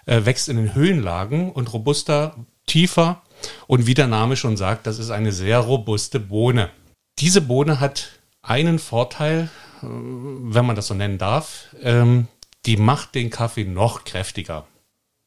äh, 0.07 0.25
wächst 0.25 0.49
in 0.49 0.57
den 0.57 0.75
Höhenlagen 0.75 1.53
und 1.53 1.73
Robusta 1.73 2.37
tiefer. 2.67 3.23
Und 3.67 3.87
wie 3.87 3.95
der 3.95 4.07
Name 4.07 4.37
schon 4.37 4.57
sagt, 4.57 4.87
das 4.87 4.99
ist 4.99 5.11
eine 5.11 5.33
sehr 5.33 5.59
robuste 5.59 6.21
Bohne. 6.21 6.71
Diese 7.19 7.41
Bohne 7.41 7.81
hat 7.81 8.09
einen 8.43 8.79
Vorteil, 8.79 9.51
äh, 9.83 9.87
wenn 9.87 10.67
man 10.67 10.77
das 10.77 10.89
so 10.89 10.95
nennen 10.95 11.19
darf. 11.19 11.75
Ähm, 11.81 12.29
die 12.67 12.77
macht 12.77 13.15
den 13.15 13.31
Kaffee 13.31 13.65
noch 13.65 14.05
kräftiger. 14.05 14.67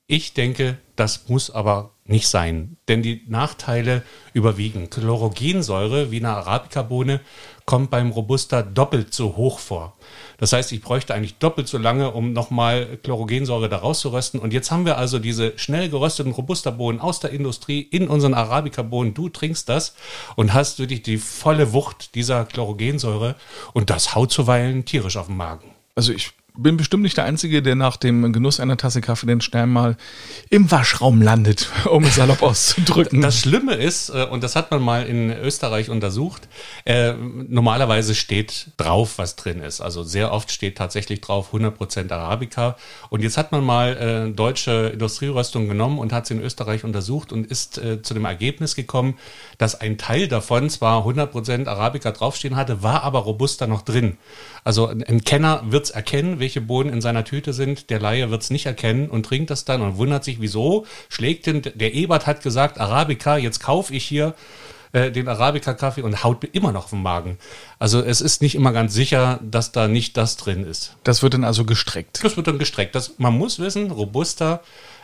Ich 0.08 0.34
denke, 0.34 0.78
das 0.96 1.28
muss 1.30 1.52
aber 1.52 1.92
nicht 2.10 2.28
sein, 2.28 2.78
denn 2.88 3.02
die 3.02 3.24
Nachteile 3.28 4.04
überwiegen. 4.34 4.90
Chlorogensäure 4.90 6.12
wie 6.12 6.18
eine 6.18 6.30
Arabica-Bohne 6.30 7.22
kommt 7.66 7.90
beim 7.90 8.12
Robusta 8.12 8.62
doppelt 8.62 9.14
so 9.14 9.36
hoch 9.36 9.60
vor. 9.60 9.98
Das 10.38 10.54
heißt, 10.54 10.72
ich 10.72 10.82
bräuchte 10.82 11.14
eigentlich 11.14 11.38
doppelt 11.38 11.68
so 11.68 11.78
lange, 11.78 12.12
um 12.12 12.32
nochmal 12.32 12.98
Chlorogensäure 13.04 13.68
da 13.68 13.78
rauszurösten. 13.78 14.40
Und 14.40 14.54
jetzt 14.54 14.72
haben 14.72 14.86
wir 14.86 14.98
also 14.98 15.20
diese 15.20 15.58
schnell 15.58 15.90
gerösteten 15.90 16.32
Robusta-Bohnen 16.32 17.02
aus 17.02 17.20
der 17.20 17.32
Industrie 17.32 17.82
in 17.82 18.08
unseren 18.08 18.34
Arabica-Bohnen. 18.34 19.14
Du 19.14 19.28
trinkst 19.28 19.68
das 19.68 19.96
und 20.36 20.54
hast 20.54 20.80
wirklich 20.80 21.02
die 21.02 21.18
volle 21.18 21.74
Wucht 21.74 22.16
dieser 22.16 22.46
Chlorogensäure 22.46 23.36
und 23.74 23.90
das 23.90 24.16
haut 24.16 24.32
zuweilen 24.32 24.86
tierisch 24.86 25.18
auf 25.18 25.28
den 25.28 25.38
Magen. 25.38 25.72
Also 25.96 26.14
ich 26.14 26.32
bin 26.58 26.78
bestimmt 26.78 27.04
nicht 27.04 27.18
der 27.18 27.26
Einzige, 27.26 27.62
der 27.62 27.76
nach 27.76 27.98
dem 27.98 28.34
Genuss 28.34 28.60
einer 28.60 28.78
Tasse 28.78 29.02
Kaffee 29.02 29.28
den 29.28 29.42
schnell 29.42 29.68
mal 29.68 29.96
im 30.50 30.70
Waschraum 30.72 31.22
landet, 31.22 31.70
um 31.90 32.04
es 32.04 32.16
salopp 32.16 32.42
auszudrücken. 32.42 33.22
Das 33.22 33.40
Schlimme 33.40 33.76
ist, 33.76 34.10
äh, 34.10 34.26
und 34.26 34.44
das 34.44 34.56
hat 34.56 34.72
man 34.72 34.82
mal 34.82 35.06
in 35.06 35.32
Österreich 35.32 35.90
untersucht, 35.90 36.48
äh, 36.86 37.14
normalerweise 37.14 38.16
steht 38.16 38.68
drauf, 38.78 39.18
was 39.18 39.36
drin 39.36 39.62
ist. 39.62 39.82
Also 39.82 40.04
sehr 40.04 40.32
oft 40.32 40.52
steht 40.52 40.78
tatsächlich 40.78 41.22
drauf 41.22 41.54
100% 41.54 42.12
Arabica. 42.12 42.76
Und 43.10 43.22
jetzt 43.22 43.38
hat 43.38 43.52
man 43.52 43.64
mal 43.64 43.98
äh, 43.98 44.32
deutsche 44.32 44.92
Industrieröstung 44.94 45.68
genommen 45.68 46.00
und 46.00 46.12
hat 46.14 46.28
sie 46.28 46.34
in 46.34 46.42
Österreich 46.42 46.84
untersucht 46.84 47.32
und 47.32 47.48
ist 47.48 47.80
zu 48.02 48.14
dem 48.14 48.26
Ergebnis 48.26 48.76
gekommen, 48.76 49.18
dass 49.58 49.80
ein 49.80 49.98
Teil 49.98 50.28
davon 50.28 50.70
zwar 50.70 51.06
100% 51.06 51.68
Arabica 51.68 52.12
draufstehen 52.12 52.56
hatte, 52.56 52.82
war 52.84 53.04
aber 53.04 53.20
Robusta 53.20 53.68
noch 53.68 53.82
drin. 53.82 54.18
Also 54.68 54.88
ein 54.88 55.24
Kenner 55.24 55.64
wird 55.70 55.86
es 55.86 55.92
erkennen, 55.92 56.42
welche 56.42 56.60
Bohnen 56.60 56.92
in 56.92 57.00
seiner 57.00 57.24
Tüte 57.24 57.54
sind. 57.54 57.90
Der 57.90 58.02
Laie 58.02 58.32
wird 58.32 58.42
es 58.42 58.50
nicht 58.50 58.66
erkennen 58.66 59.10
und 59.10 59.26
trinkt 59.26 59.50
das 59.50 59.64
dann 59.64 59.82
und 59.82 59.96
wundert 59.96 60.26
sich, 60.26 60.42
wieso 60.42 60.86
schlägt 61.08 61.46
denn, 61.46 61.62
der 61.62 61.94
Ebert 61.94 62.28
hat 62.28 62.44
gesagt, 62.44 62.78
Arabica, 62.78 63.38
jetzt 63.38 63.62
kaufe 63.62 63.94
ich 63.94 64.04
hier 64.04 64.36
äh, 64.92 65.10
den 65.10 65.30
Arabica-Kaffee 65.30 66.02
und 66.02 66.22
haut 66.22 66.44
mir 66.44 66.50
immer 66.50 66.74
noch 66.74 66.84
auf 66.84 66.90
den 66.90 67.02
Magen. 67.02 67.38
Also 67.80 68.02
es 68.02 68.20
ist 68.20 68.42
nicht 68.42 68.56
immer 68.56 68.74
ganz 68.74 68.94
sicher, 68.94 69.40
dass 69.42 69.72
da 69.72 69.88
nicht 69.88 70.18
das 70.18 70.36
drin 70.36 70.66
ist. 70.66 70.98
Das 71.06 71.24
wird 71.24 71.34
dann 71.34 71.46
also 71.46 71.64
gestreckt. 71.64 72.20
Das 72.26 72.36
wird 72.36 72.48
dann 72.48 72.60
gestreckt. 72.60 72.94
Das, 72.94 73.20
man 73.20 73.38
muss 73.38 73.60
wissen, 73.60 73.90
Robusta 73.90 74.60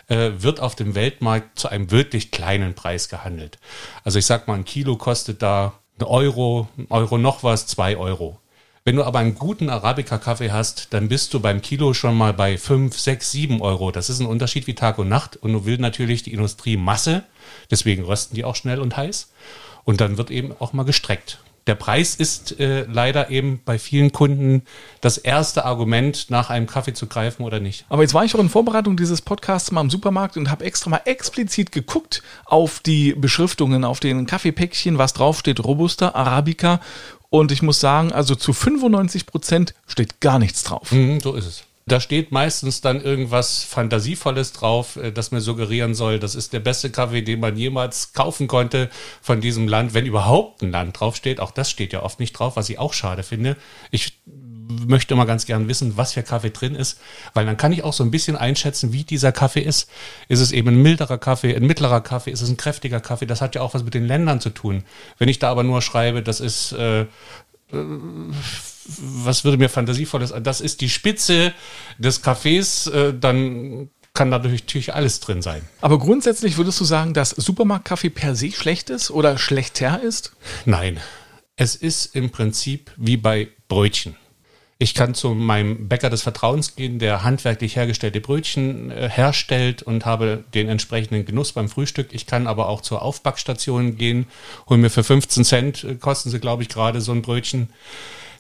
äh, 0.10 0.32
wird 0.40 0.60
auf 0.60 0.76
dem 0.76 0.94
Weltmarkt 0.94 1.58
zu 1.58 1.70
einem 1.70 1.90
wirklich 1.90 2.32
kleinen 2.32 2.74
Preis 2.74 3.08
gehandelt. 3.08 3.60
Also 4.04 4.20
ich 4.20 4.26
sag 4.26 4.46
mal, 4.50 4.56
ein 4.56 4.66
Kilo 4.66 4.98
kostet 4.98 5.42
da 5.42 5.72
ein 6.02 6.04
Euro, 6.04 6.68
ein 6.78 6.88
Euro 6.90 7.18
noch 7.18 7.44
was, 7.44 7.66
zwei 7.66 7.96
Euro. 7.96 8.40
Wenn 8.86 8.98
du 8.98 9.06
aber 9.06 9.20
einen 9.20 9.36
guten 9.36 9.70
Arabica-Kaffee 9.70 10.52
hast, 10.52 10.88
dann 10.90 11.08
bist 11.08 11.34
du 11.34 11.40
beim 11.40 11.62
Kilo 11.62 11.94
schon 11.94 12.18
mal 12.18 12.34
bei 12.34 12.58
5, 12.58 13.00
6, 13.00 13.32
7 13.32 13.62
Euro. 13.62 13.92
Das 13.92 14.10
ist 14.10 14.20
ein 14.20 14.26
Unterschied 14.26 14.68
wie 14.68 14.76
Tag 14.76 14.98
und 14.98 15.08
Nacht. 15.08 15.38
Und 15.38 15.54
du 15.54 15.66
willst 15.66 15.80
natürlich 15.80 16.24
die 16.24 16.34
Industrie 16.34 16.76
Masse, 16.76 17.24
deswegen 17.72 18.04
rösten 18.04 18.36
die 18.36 18.44
auch 18.44 18.58
schnell 18.58 18.82
und 18.82 18.98
heiß. 18.98 19.32
Und 19.86 20.02
dann 20.02 20.18
wird 20.18 20.32
eben 20.32 20.52
auch 20.60 20.74
mal 20.74 20.84
gestreckt. 20.84 21.40
der 21.66 21.76
Preis 21.76 22.16
ist 22.16 22.60
äh, 22.60 22.86
leider 22.92 23.30
eben 23.30 23.62
bei 23.64 23.80
vielen 23.80 24.12
Kunden 24.12 24.64
das 25.00 25.18
erste 25.18 25.64
Argument, 25.64 26.30
nach 26.30 26.50
einem 26.50 26.68
Kaffee 26.68 26.94
zu 26.94 27.08
greifen 27.08 27.44
oder 27.44 27.62
nicht. 27.62 27.86
Aber 27.88 28.02
jetzt 28.02 28.14
war 28.14 28.26
ich 28.26 28.36
auch 28.36 28.40
in 28.40 28.50
Vorbereitung 28.50 28.98
dieses 28.98 29.22
Podcasts 29.22 29.72
mal 29.72 29.80
im 29.80 29.90
Supermarkt 29.90 30.36
und 30.36 30.52
habe 30.52 30.66
extra 30.66 30.90
mal 30.90 31.02
explizit 31.06 31.72
geguckt 31.72 32.22
auf 32.44 32.82
die 32.82 33.14
Beschriftungen, 33.14 33.86
auf 33.86 34.02
den 34.02 34.26
Kaffeepäckchen, 34.26 34.98
was 34.98 35.14
draufsteht, 35.14 35.64
Robusta, 35.64 36.10
Arabica. 36.10 36.82
Und 37.34 37.52
ich 37.52 37.64
muss 37.64 37.80
sagen, 37.80 38.12
also 38.12 38.36
zu 38.36 38.54
95 38.54 39.26
Prozent 39.26 39.74
steht 39.88 40.20
gar 40.22 40.38
nichts 40.38 40.62
drauf. 40.62 40.92
Mhm, 40.92 41.20
so 41.20 41.34
ist 41.34 41.48
es. 41.48 41.64
Da 41.88 42.00
steht 42.00 42.32
meistens 42.32 42.82
dann 42.82 43.02
irgendwas 43.02 43.64
Fantasievolles 43.64 44.54
drauf, 44.54 44.98
äh, 44.98 45.12
das 45.12 45.32
mir 45.32 45.42
suggerieren 45.42 45.96
soll, 45.96 46.20
das 46.20 46.36
ist 46.36 46.54
der 46.54 46.60
beste 46.60 46.92
Kaffee, 46.92 47.24
den 47.24 47.40
man 47.40 47.58
jemals 47.58 48.14
kaufen 48.14 48.48
konnte 48.48 48.88
von 49.20 49.42
diesem 49.42 49.68
Land, 49.68 49.96
wenn 49.96 50.06
überhaupt 50.06 50.62
ein 50.62 50.70
Land 50.70 51.00
draufsteht. 51.00 51.40
Auch 51.40 51.50
das 51.50 51.72
steht 51.72 51.92
ja 51.92 52.04
oft 52.04 52.20
nicht 52.20 52.34
drauf, 52.34 52.56
was 52.56 52.70
ich 52.70 52.78
auch 52.78 52.94
schade 52.94 53.24
finde. 53.24 53.58
Ich 53.90 54.22
möchte 54.88 55.14
immer 55.14 55.26
ganz 55.26 55.46
gern 55.46 55.68
wissen, 55.68 55.98
was 55.98 56.14
für 56.14 56.24
Kaffee 56.24 56.52
drin 56.52 56.76
ist, 56.76 57.00
weil 57.34 57.46
dann 57.46 57.58
kann 57.58 57.72
ich 57.72 57.84
auch 57.84 57.94
so 57.94 58.04
ein 58.04 58.12
bisschen 58.12 58.36
einschätzen, 58.36 58.94
wie 58.94 59.04
dieser 59.04 59.32
Kaffee 59.32 59.62
ist. 59.62 59.90
Ist 60.28 60.40
es 60.40 60.52
eben 60.52 60.70
ein 60.70 60.82
milderer 60.82 61.18
Kaffee, 61.18 61.56
ein 61.56 61.66
mittlerer 61.66 62.02
Kaffee, 62.02 62.32
ist 62.32 62.42
es 62.42 62.50
ein 62.50 62.58
kräftiger 62.58 63.00
Kaffee? 63.00 63.26
Das 63.26 63.42
hat 63.42 63.56
ja 63.56 63.62
auch 63.62 63.74
was 63.74 63.84
mit 63.84 63.94
den 63.94 64.06
Ländern 64.06 64.40
zu 64.40 64.50
tun. 64.50 64.84
Wenn 65.18 65.30
ich 65.30 65.40
da 65.40 65.50
aber 65.50 65.64
nur 65.64 65.82
schreibe, 65.82 66.22
das 66.24 66.40
ist 66.40 66.74
äh, 66.74 67.06
was 68.98 69.44
würde 69.44 69.58
mir 69.58 69.70
fantasievolles, 69.70 70.34
das 70.42 70.62
ist 70.62 70.82
die 70.82 70.90
Spitze 70.90 71.54
des 71.98 72.24
Cafés, 72.24 72.92
äh, 72.92 73.14
dann 73.18 73.90
kann 74.14 74.30
da 74.30 74.40
natürlich 74.40 74.94
alles 74.94 75.20
drin 75.20 75.42
sein. 75.42 75.64
Aber 75.82 75.98
grundsätzlich 75.98 76.58
würdest 76.58 76.80
du 76.80 76.86
sagen, 76.86 77.14
dass 77.14 77.32
Supermarktkaffee 77.32 78.12
per 78.12 78.36
se 78.36 78.52
schlecht 78.52 78.90
ist 78.90 79.10
oder 79.10 79.38
schlechter 79.38 80.02
ist? 80.02 80.34
Nein. 80.66 81.00
Es 81.56 81.76
ist 81.76 82.16
im 82.16 82.32
Prinzip 82.32 82.92
wie 82.98 83.18
bei 83.18 83.50
Brötchen. 83.68 84.16
Ich 84.84 84.94
kann 84.94 85.14
zu 85.14 85.30
meinem 85.30 85.88
Bäcker 85.88 86.10
des 86.10 86.24
Vertrauens 86.24 86.76
gehen, 86.76 87.00
der 87.00 87.24
handwerklich 87.24 87.78
hergestellte 87.78 88.20
Brötchen 88.20 88.92
äh, 88.92 89.08
herstellt 89.10 89.82
und 89.82 90.06
habe 90.06 90.44
den 90.54 90.68
entsprechenden 90.68 91.24
Genuss 91.24 91.54
beim 91.54 91.70
Frühstück. 91.70 92.10
Ich 92.12 92.26
kann 92.26 92.48
aber 92.48 92.68
auch 92.68 92.82
zur 92.82 93.02
Aufbackstation 93.02 93.96
gehen, 93.96 94.26
hole 94.68 94.78
mir 94.78 94.90
für 94.90 95.06
15 95.06 95.46
Cent, 95.46 95.84
äh, 95.86 95.96
kosten 95.96 96.32
sie, 96.32 96.40
glaube 96.42 96.64
ich, 96.64 96.70
gerade 96.70 97.00
so 97.00 97.14
ein 97.14 97.22
Brötchen. 97.22 97.70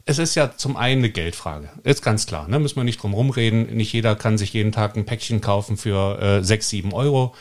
Es 0.03 0.19
ist 0.19 0.35
ja 0.35 0.57
zum 0.57 0.75
einen 0.75 0.99
eine 0.99 1.11
Geldfrage. 1.11 1.69
Ist 1.85 2.03
ganz 2.03 2.25
klar, 2.25 2.45
ne? 2.49 2.59
müssen 2.59 2.75
wir 2.75 2.83
nicht 2.83 3.01
drum 3.01 3.13
rumreden. 3.13 3.73
Nicht 3.77 3.93
jeder 3.93 4.17
kann 4.17 4.37
sich 4.37 4.51
jeden 4.51 4.73
Tag 4.73 4.97
ein 4.97 5.05
Päckchen 5.05 5.39
kaufen 5.39 5.77
für 5.77 6.21
äh, 6.21 6.43
6, 6.43 6.67
7 6.67 6.93
Euro. 6.93 7.33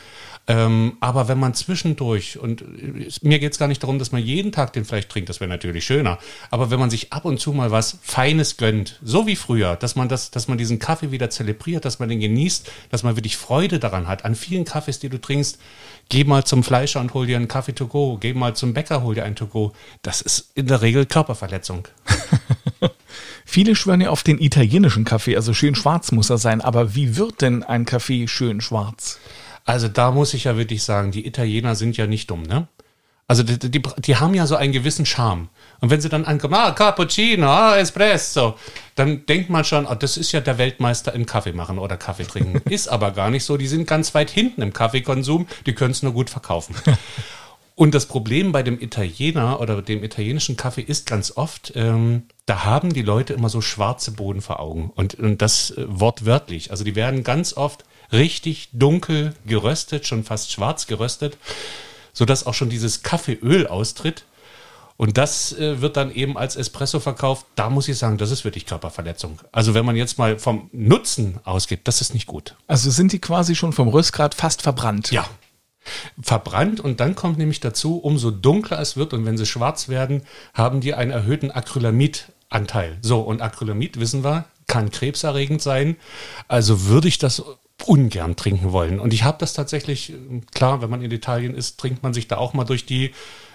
Ähm, 0.45 0.97
aber 0.99 1.29
wenn 1.29 1.39
man 1.39 1.53
zwischendurch, 1.53 2.37
und 2.37 2.61
äh, 2.61 3.09
mir 3.21 3.39
geht 3.39 3.53
es 3.53 3.59
gar 3.59 3.69
nicht 3.69 3.81
darum, 3.81 3.97
dass 3.97 4.11
man 4.11 4.21
jeden 4.21 4.51
Tag 4.51 4.73
den 4.73 4.83
vielleicht 4.83 5.09
trinkt, 5.09 5.29
das 5.29 5.39
wäre 5.39 5.49
natürlich 5.49 5.85
schöner, 5.85 6.19
aber 6.51 6.69
wenn 6.69 6.81
man 6.81 6.89
sich 6.89 7.13
ab 7.13 7.23
und 7.23 7.39
zu 7.39 7.53
mal 7.53 7.71
was 7.71 7.99
Feines 8.01 8.57
gönnt, 8.57 8.99
so 9.01 9.25
wie 9.25 9.37
früher, 9.37 9.77
dass 9.77 9.95
man 9.95 10.09
das, 10.09 10.31
dass 10.31 10.49
man 10.49 10.57
diesen 10.57 10.79
Kaffee 10.79 11.11
wieder 11.11 11.29
zelebriert, 11.29 11.85
dass 11.85 11.99
man 11.99 12.09
den 12.09 12.19
genießt, 12.19 12.69
dass 12.89 13.03
man 13.03 13.15
wirklich 13.15 13.37
Freude 13.37 13.79
daran 13.79 14.09
hat, 14.09 14.25
an 14.25 14.35
vielen 14.35 14.65
Kaffees, 14.65 14.99
die 14.99 15.07
du 15.07 15.17
trinkst, 15.17 15.59
geh 16.09 16.25
mal 16.25 16.43
zum 16.43 16.61
Fleischer 16.61 16.99
und 16.99 17.13
hol 17.13 17.25
dir 17.25 17.37
einen 17.37 17.47
Kaffee 17.47 17.73
to 17.73 17.87
go, 17.87 18.17
geh 18.17 18.33
mal 18.33 18.53
zum 18.53 18.73
Bäcker, 18.73 19.01
hol 19.01 19.15
dir 19.15 19.23
einen 19.23 19.37
to 19.37 19.47
go. 19.47 19.71
Das 20.01 20.19
ist 20.19 20.51
in 20.55 20.67
der 20.67 20.81
Regel 20.81 21.05
Körperverletzung. 21.05 21.87
Viele 23.45 23.75
schwören 23.75 24.01
ja 24.01 24.09
auf 24.09 24.23
den 24.23 24.41
italienischen 24.41 25.05
Kaffee, 25.05 25.37
also 25.37 25.53
schön 25.53 25.75
schwarz 25.75 26.11
muss 26.11 26.29
er 26.29 26.37
sein. 26.37 26.59
Aber 26.59 26.95
wie 26.95 27.15
wird 27.15 27.41
denn 27.41 27.63
ein 27.63 27.85
Kaffee 27.85 28.27
schön 28.27 28.59
schwarz? 28.59 29.19
Also 29.65 29.87
da 29.87 30.11
muss 30.11 30.33
ich 30.33 30.45
ja 30.45 30.57
wirklich 30.57 30.83
sagen, 30.83 31.11
die 31.11 31.25
Italiener 31.25 31.75
sind 31.75 31.97
ja 31.97 32.07
nicht 32.07 32.29
dumm, 32.29 32.43
ne? 32.43 32.67
Also 33.25 33.41
die, 33.41 33.57
die, 33.57 33.81
die 33.81 34.15
haben 34.17 34.33
ja 34.33 34.45
so 34.45 34.57
einen 34.57 34.73
gewissen 34.73 35.05
Charme. 35.05 35.47
Und 35.79 35.89
wenn 35.89 36.01
sie 36.01 36.09
dann 36.09 36.25
ankommen, 36.25 36.55
ah, 36.55 36.71
Cappuccino, 36.71 37.47
ah, 37.47 37.77
Espresso, 37.77 38.55
dann 38.95 39.25
denkt 39.25 39.49
man 39.49 39.63
schon, 39.63 39.87
ah, 39.87 39.95
das 39.95 40.17
ist 40.17 40.33
ja 40.33 40.41
der 40.41 40.57
Weltmeister 40.57 41.13
im 41.13 41.25
Kaffee 41.25 41.53
machen 41.53 41.79
oder 41.79 41.95
Kaffee 41.95 42.25
trinken. 42.25 42.61
ist 42.69 42.89
aber 42.89 43.11
gar 43.11 43.29
nicht 43.29 43.45
so. 43.45 43.55
Die 43.55 43.67
sind 43.67 43.87
ganz 43.87 44.13
weit 44.13 44.29
hinten 44.29 44.61
im 44.61 44.73
Kaffeekonsum, 44.73 45.47
die 45.65 45.73
können 45.73 45.91
es 45.91 46.03
nur 46.03 46.13
gut 46.13 46.29
verkaufen. 46.29 46.75
Und 47.75 47.95
das 47.95 48.05
Problem 48.05 48.51
bei 48.51 48.61
dem 48.61 48.79
Italiener 48.79 49.59
oder 49.59 49.81
dem 49.81 50.03
italienischen 50.03 50.57
Kaffee 50.57 50.81
ist 50.81 51.07
ganz 51.07 51.35
oft, 51.35 51.73
ähm, 51.75 52.27
da 52.45 52.65
haben 52.65 52.93
die 52.93 53.01
Leute 53.01 53.33
immer 53.33 53.49
so 53.49 53.61
schwarze 53.61 54.11
Boden 54.11 54.41
vor 54.41 54.59
Augen. 54.59 54.91
Und, 54.93 55.15
und 55.15 55.41
das 55.41 55.71
äh, 55.71 55.85
wortwörtlich. 55.87 56.69
Also 56.69 56.83
die 56.83 56.95
werden 56.95 57.23
ganz 57.23 57.53
oft 57.53 57.83
richtig 58.13 58.69
dunkel 58.71 59.33
geröstet, 59.45 60.07
schon 60.07 60.23
fast 60.23 60.51
schwarz 60.51 60.87
geröstet, 60.87 61.37
sodass 62.13 62.45
auch 62.45 62.53
schon 62.53 62.69
dieses 62.69 63.03
Kaffeeöl 63.03 63.67
austritt. 63.67 64.25
Und 64.95 65.17
das 65.17 65.53
äh, 65.53 65.81
wird 65.81 65.97
dann 65.97 66.13
eben 66.13 66.37
als 66.37 66.55
Espresso 66.55 66.99
verkauft. 66.99 67.47
Da 67.55 67.69
muss 67.69 67.87
ich 67.87 67.97
sagen, 67.97 68.17
das 68.17 68.31
ist 68.31 68.45
wirklich 68.45 68.65
Körperverletzung. 68.65 69.39
Also 69.51 69.73
wenn 69.73 69.85
man 69.85 69.95
jetzt 69.95 70.19
mal 70.19 70.37
vom 70.37 70.69
Nutzen 70.71 71.39
ausgeht, 71.43 71.81
das 71.85 71.99
ist 71.99 72.13
nicht 72.13 72.27
gut. 72.27 72.55
Also 72.67 72.91
sind 72.91 73.11
die 73.11 73.19
quasi 73.19 73.55
schon 73.55 73.73
vom 73.73 73.87
Röstgrad 73.87 74.35
fast 74.35 74.61
verbrannt? 74.61 75.11
Ja. 75.11 75.25
Verbrannt 76.21 76.79
und 76.79 76.99
dann 76.99 77.15
kommt 77.15 77.37
nämlich 77.37 77.59
dazu, 77.59 77.97
umso 77.97 78.31
dunkler 78.31 78.79
es 78.79 78.95
wird 78.95 79.13
und 79.13 79.25
wenn 79.25 79.37
sie 79.37 79.45
schwarz 79.45 79.89
werden, 79.89 80.23
haben 80.53 80.79
die 80.79 80.93
einen 80.93 81.11
erhöhten 81.11 81.51
Acrylamidanteil. 81.51 82.99
So, 83.01 83.19
und 83.19 83.41
Acrylamid, 83.41 83.99
wissen 83.99 84.23
wir, 84.23 84.45
kann 84.67 84.91
krebserregend 84.91 85.61
sein. 85.61 85.97
Also 86.47 86.85
würde 86.85 87.07
ich 87.07 87.17
das 87.17 87.43
ungern 87.85 88.35
trinken 88.35 88.71
wollen. 88.71 88.99
Und 88.99 89.13
ich 89.13 89.23
habe 89.23 89.37
das 89.39 89.53
tatsächlich, 89.53 90.13
klar, 90.53 90.81
wenn 90.81 90.89
man 90.89 91.01
in 91.01 91.11
Italien 91.11 91.55
ist, 91.55 91.79
trinkt 91.79 92.03
man 92.03 92.13
sich 92.13 92.27
da 92.27 92.37
auch 92.37 92.53
mal 92.53 92.65
durch 92.65 92.85
die 92.85 93.11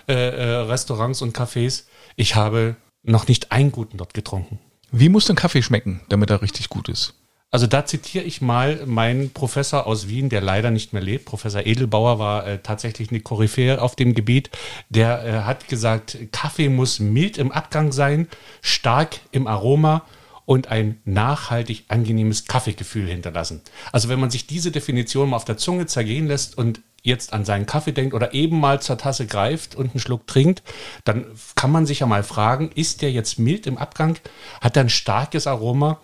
äh, 0.09 0.13
äh, 0.15 0.55
Restaurants 0.63 1.23
und 1.23 1.37
Cafés. 1.37 1.85
Ich 2.17 2.35
habe 2.35 2.77
noch 3.03 3.29
nicht 3.29 3.53
einen 3.53 3.73
guten 3.73 3.99
dort 3.99 4.15
getrunken. 4.15 4.59
Wie 4.91 5.09
muss 5.09 5.27
denn 5.27 5.37
Kaffee 5.37 5.63
schmecken, 5.63 6.01
damit 6.09 6.31
er 6.31 6.43
richtig 6.43 6.69
gut 6.69 6.89
ist? 6.89 7.15
Also 7.51 7.67
da 7.67 7.87
zitiere 7.87 8.25
ich 8.25 8.43
mal 8.43 8.85
meinen 8.85 9.31
Professor 9.31 9.87
aus 9.87 10.09
Wien, 10.09 10.29
der 10.29 10.43
leider 10.43 10.71
nicht 10.71 10.93
mehr 10.93 11.01
lebt. 11.01 11.25
Professor 11.25 11.65
Edelbauer 11.65 12.19
war 12.19 12.47
äh, 12.47 12.59
tatsächlich 12.59 13.11
eine 13.11 13.21
Koryphäe 13.21 13.81
auf 13.81 13.97
dem 13.97 14.15
Gebiet. 14.15 14.51
Der 14.91 15.25
äh, 15.25 15.33
hat 15.45 15.67
gesagt, 15.69 16.19
Kaffee 16.31 16.69
muss 16.69 17.01
mild 17.01 17.39
im 17.39 17.51
Abgang 17.51 17.93
sein, 17.93 18.29
stark 18.61 19.21
im 19.31 19.47
Aroma 19.47 20.05
und 20.49 20.69
ein 20.69 20.99
nachhaltig 21.05 21.85
angenehmes 21.89 22.47
Kaffeegefühl 22.47 23.07
hinterlassen. 23.07 23.61
Also 23.93 24.09
wenn 24.09 24.19
man 24.19 24.31
sich 24.31 24.47
diese 24.47 24.71
Definition 24.71 25.29
mal 25.29 25.37
auf 25.37 25.45
der 25.45 25.59
Zunge 25.59 25.85
zergehen 25.85 26.27
lässt 26.27 26.57
und 26.57 26.81
jetzt 27.03 27.35
an 27.35 27.45
seinen 27.45 27.67
Kaffee 27.67 27.93
denkt 27.93 28.15
oder 28.15 28.33
eben 28.33 28.59
mal 28.59 28.81
zur 28.81 28.97
Tasse 28.97 29.27
greift 29.27 29.75
und 29.75 29.91
einen 29.91 30.01
Schluck 30.01 30.27
trinkt, 30.27 30.63
dann 31.05 31.27
kann 31.55 31.71
man 31.71 31.85
sich 31.85 31.99
ja 31.99 32.07
mal 32.07 32.23
fragen, 32.23 32.71
ist 32.75 33.03
der 33.03 33.13
jetzt 33.13 33.39
mild 33.39 33.67
im 33.67 33.77
Abgang? 33.77 34.17
Hat 34.63 34.75
er 34.79 34.85
ein 34.85 34.89
starkes 34.89 35.47
Aroma? 35.47 36.01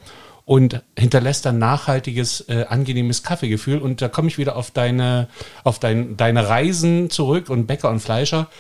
und 0.47 0.83
hinterlässt 0.99 1.47
ein 1.47 1.59
nachhaltiges, 1.59 2.43
äh, 2.51 2.67
angenehmes 2.69 3.23
Kaffeegefühl. 3.23 3.79
Und 3.79 4.03
da 4.03 4.11
komme 4.11 4.29
ich 4.29 4.37
wieder 4.37 4.57
auf 4.57 4.71
deine, 4.71 5.31
auf 5.63 5.79
dein, 5.79 6.19
deine 6.19 6.47
Reisen 6.47 7.09
zurück 7.09 7.49
und 7.49 7.67
Bäcker 7.67 7.89
und 7.89 8.01
Fleischer. 8.01 8.51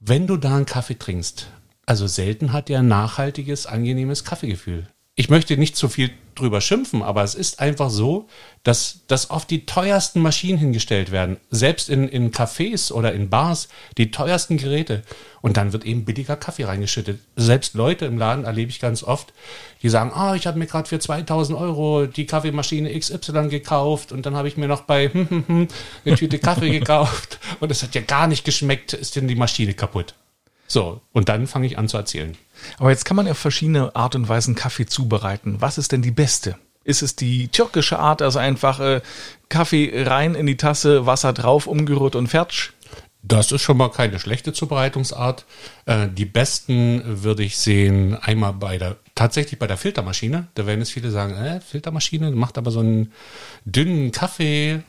Wenn 0.00 0.26
du 0.26 0.38
da 0.38 0.56
einen 0.56 0.64
Kaffee 0.64 0.98
trinkst, 0.98 1.48
also 1.84 2.06
selten 2.06 2.54
hat 2.54 2.70
der 2.70 2.78
ein 2.78 2.88
nachhaltiges, 2.88 3.66
angenehmes 3.66 4.24
Kaffeegefühl 4.24 4.86
ich 5.16 5.28
möchte 5.28 5.56
nicht 5.56 5.76
zu 5.76 5.88
viel 5.88 6.10
drüber 6.34 6.60
schimpfen, 6.60 7.02
aber 7.02 7.22
es 7.22 7.36
ist 7.36 7.60
einfach 7.60 7.88
so, 7.88 8.26
dass, 8.64 9.02
dass 9.06 9.30
oft 9.30 9.48
die 9.48 9.64
teuersten 9.64 10.20
Maschinen 10.20 10.58
hingestellt 10.58 11.12
werden. 11.12 11.36
Selbst 11.50 11.88
in, 11.88 12.08
in 12.08 12.32
Cafés 12.32 12.90
oder 12.90 13.12
in 13.12 13.30
Bars, 13.30 13.68
die 13.96 14.10
teuersten 14.10 14.56
Geräte. 14.56 15.04
Und 15.40 15.56
dann 15.56 15.72
wird 15.72 15.84
eben 15.84 16.04
billiger 16.04 16.34
Kaffee 16.34 16.64
reingeschüttet. 16.64 17.20
Selbst 17.36 17.74
Leute 17.74 18.06
im 18.06 18.18
Laden 18.18 18.44
erlebe 18.44 18.70
ich 18.70 18.80
ganz 18.80 19.04
oft, 19.04 19.32
die 19.82 19.88
sagen, 19.88 20.10
ah, 20.12 20.32
oh, 20.32 20.34
ich 20.34 20.48
habe 20.48 20.58
mir 20.58 20.66
gerade 20.66 20.88
für 20.88 20.98
2000 20.98 21.56
Euro 21.56 22.06
die 22.06 22.26
Kaffeemaschine 22.26 22.98
XY 22.98 23.48
gekauft 23.48 24.10
und 24.10 24.26
dann 24.26 24.34
habe 24.34 24.48
ich 24.48 24.56
mir 24.56 24.66
noch 24.66 24.82
bei 24.82 25.10
eine 25.14 26.16
Tüte 26.16 26.40
Kaffee 26.40 26.70
gekauft 26.70 27.38
und 27.60 27.70
es 27.70 27.84
hat 27.84 27.94
ja 27.94 28.00
gar 28.00 28.26
nicht 28.26 28.44
geschmeckt, 28.44 28.94
ist 28.94 29.14
denn 29.14 29.28
die 29.28 29.36
Maschine 29.36 29.74
kaputt. 29.74 30.14
So, 30.66 31.00
und 31.12 31.28
dann 31.28 31.46
fange 31.46 31.66
ich 31.66 31.78
an 31.78 31.88
zu 31.88 31.96
erzählen. 31.96 32.36
Aber 32.78 32.90
jetzt 32.90 33.04
kann 33.04 33.16
man 33.16 33.28
auf 33.28 33.38
verschiedene 33.38 33.94
Art 33.94 34.14
und 34.14 34.28
Weisen 34.28 34.54
Kaffee 34.54 34.86
zubereiten. 34.86 35.56
Was 35.60 35.78
ist 35.78 35.92
denn 35.92 36.02
die 36.02 36.10
beste? 36.10 36.56
Ist 36.84 37.02
es 37.02 37.16
die 37.16 37.48
türkische 37.48 37.98
Art, 37.98 38.22
also 38.22 38.38
einfach 38.38 38.78
äh, 38.80 39.00
Kaffee 39.48 40.04
rein 40.04 40.34
in 40.34 40.46
die 40.46 40.56
Tasse, 40.56 41.06
Wasser 41.06 41.32
drauf, 41.32 41.66
umgerührt 41.66 42.14
und 42.14 42.28
fertig? 42.28 42.72
Das 43.26 43.52
ist 43.52 43.62
schon 43.62 43.78
mal 43.78 43.90
keine 43.90 44.18
schlechte 44.18 44.52
Zubereitungsart. 44.52 45.46
Äh, 45.86 46.08
die 46.08 46.26
besten 46.26 47.02
würde 47.22 47.42
ich 47.42 47.56
sehen 47.56 48.14
einmal 48.14 48.52
bei 48.52 48.76
der 48.76 48.96
tatsächlich 49.14 49.58
bei 49.58 49.66
der 49.66 49.78
Filtermaschine. 49.78 50.48
Da 50.54 50.66
werden 50.66 50.80
jetzt 50.80 50.92
viele 50.92 51.10
sagen, 51.10 51.34
äh, 51.34 51.60
Filtermaschine 51.60 52.32
macht 52.32 52.58
aber 52.58 52.70
so 52.70 52.80
einen 52.80 53.12
dünnen 53.64 54.12
Kaffee. 54.12 54.82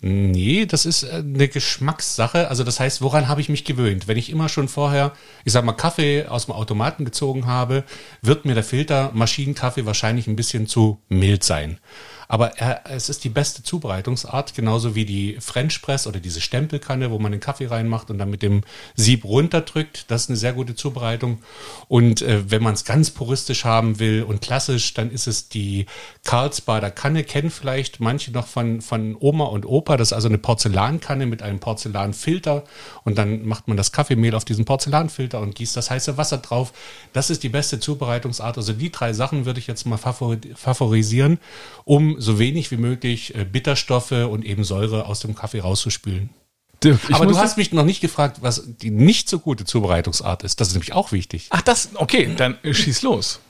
Nee, 0.00 0.66
das 0.66 0.86
ist 0.86 1.04
äh, 1.04 1.16
eine 1.16 1.48
Geschmackssache. 1.48 2.48
Also 2.48 2.64
das 2.64 2.80
heißt, 2.80 3.02
woran 3.02 3.28
habe 3.28 3.40
ich 3.40 3.48
mich 3.48 3.64
gewöhnt? 3.64 4.08
Wenn 4.08 4.18
ich 4.18 4.30
immer 4.30 4.48
schon 4.48 4.68
vorher, 4.68 5.12
ich 5.44 5.52
sag 5.52 5.64
mal, 5.64 5.72
Kaffee 5.72 6.26
aus 6.26 6.46
dem 6.46 6.54
Automaten 6.54 7.04
gezogen 7.04 7.46
habe, 7.46 7.84
wird 8.22 8.44
mir 8.44 8.54
der 8.54 8.64
Filter 8.64 9.10
Maschinenkaffee 9.14 9.86
wahrscheinlich 9.86 10.26
ein 10.26 10.36
bisschen 10.36 10.66
zu 10.66 11.00
mild 11.08 11.44
sein. 11.44 11.78
Aber 12.28 12.58
er, 12.58 12.82
es 12.90 13.08
ist 13.08 13.24
die 13.24 13.28
beste 13.28 13.62
Zubereitungsart, 13.62 14.54
genauso 14.54 14.94
wie 14.94 15.04
die 15.04 15.36
French 15.40 15.82
Press 15.82 16.06
oder 16.06 16.20
diese 16.20 16.40
Stempelkanne, 16.40 17.10
wo 17.10 17.18
man 17.18 17.32
den 17.32 17.40
Kaffee 17.40 17.66
reinmacht 17.66 18.10
und 18.10 18.18
dann 18.18 18.30
mit 18.30 18.42
dem 18.42 18.62
Sieb 18.94 19.24
runterdrückt. 19.24 20.10
Das 20.10 20.22
ist 20.22 20.30
eine 20.30 20.36
sehr 20.36 20.52
gute 20.52 20.74
Zubereitung. 20.74 21.38
Und 21.88 22.22
äh, 22.22 22.50
wenn 22.50 22.62
man 22.62 22.74
es 22.74 22.84
ganz 22.84 23.10
puristisch 23.10 23.64
haben 23.64 23.98
will 23.98 24.22
und 24.22 24.40
klassisch, 24.40 24.94
dann 24.94 25.10
ist 25.10 25.26
es 25.26 25.48
die 25.48 25.86
Karlsbader 26.24 26.90
Kanne. 26.90 27.24
Kennen 27.24 27.50
vielleicht 27.50 28.00
manche 28.00 28.32
noch 28.32 28.46
von, 28.46 28.80
von 28.80 29.16
Oma 29.18 29.44
und 29.44 29.66
Opa. 29.66 29.96
Das 29.96 30.08
ist 30.08 30.12
also 30.12 30.28
eine 30.28 30.38
Porzellankanne 30.38 31.26
mit 31.26 31.42
einem 31.42 31.60
Porzellanfilter. 31.60 32.64
Und 33.04 33.18
dann 33.18 33.44
macht 33.46 33.68
man 33.68 33.76
das 33.76 33.92
Kaffeemehl 33.92 34.34
auf 34.34 34.44
diesen 34.44 34.64
Porzellanfilter 34.64 35.40
und 35.40 35.54
gießt 35.54 35.76
das 35.76 35.90
heiße 35.90 36.16
Wasser 36.16 36.38
drauf. 36.38 36.72
Das 37.12 37.30
ist 37.30 37.42
die 37.42 37.48
beste 37.48 37.80
Zubereitungsart. 37.80 38.56
Also 38.56 38.72
die 38.72 38.90
drei 38.90 39.12
Sachen 39.12 39.46
würde 39.46 39.60
ich 39.60 39.66
jetzt 39.66 39.86
mal 39.86 39.98
favorisieren, 39.98 41.38
um 41.84 42.15
so 42.18 42.38
wenig 42.38 42.70
wie 42.70 42.76
möglich 42.76 43.34
äh, 43.34 43.44
Bitterstoffe 43.44 44.12
und 44.12 44.44
eben 44.44 44.64
Säure 44.64 45.06
aus 45.06 45.20
dem 45.20 45.34
Kaffee 45.34 45.60
rauszuspülen. 45.60 46.30
Dirk, 46.82 47.00
Aber 47.12 47.26
du 47.26 47.38
hast 47.38 47.56
mich 47.56 47.72
noch 47.72 47.84
nicht 47.84 48.00
gefragt, 48.00 48.38
was 48.42 48.62
die 48.66 48.90
nicht 48.90 49.28
so 49.28 49.38
gute 49.38 49.64
Zubereitungsart 49.64 50.44
ist. 50.44 50.60
Das 50.60 50.68
ist 50.68 50.74
nämlich 50.74 50.92
auch 50.92 51.10
wichtig. 51.10 51.46
Ach, 51.50 51.62
das, 51.62 51.90
okay, 51.94 52.34
dann 52.36 52.58
schieß 52.62 53.02
los. 53.02 53.40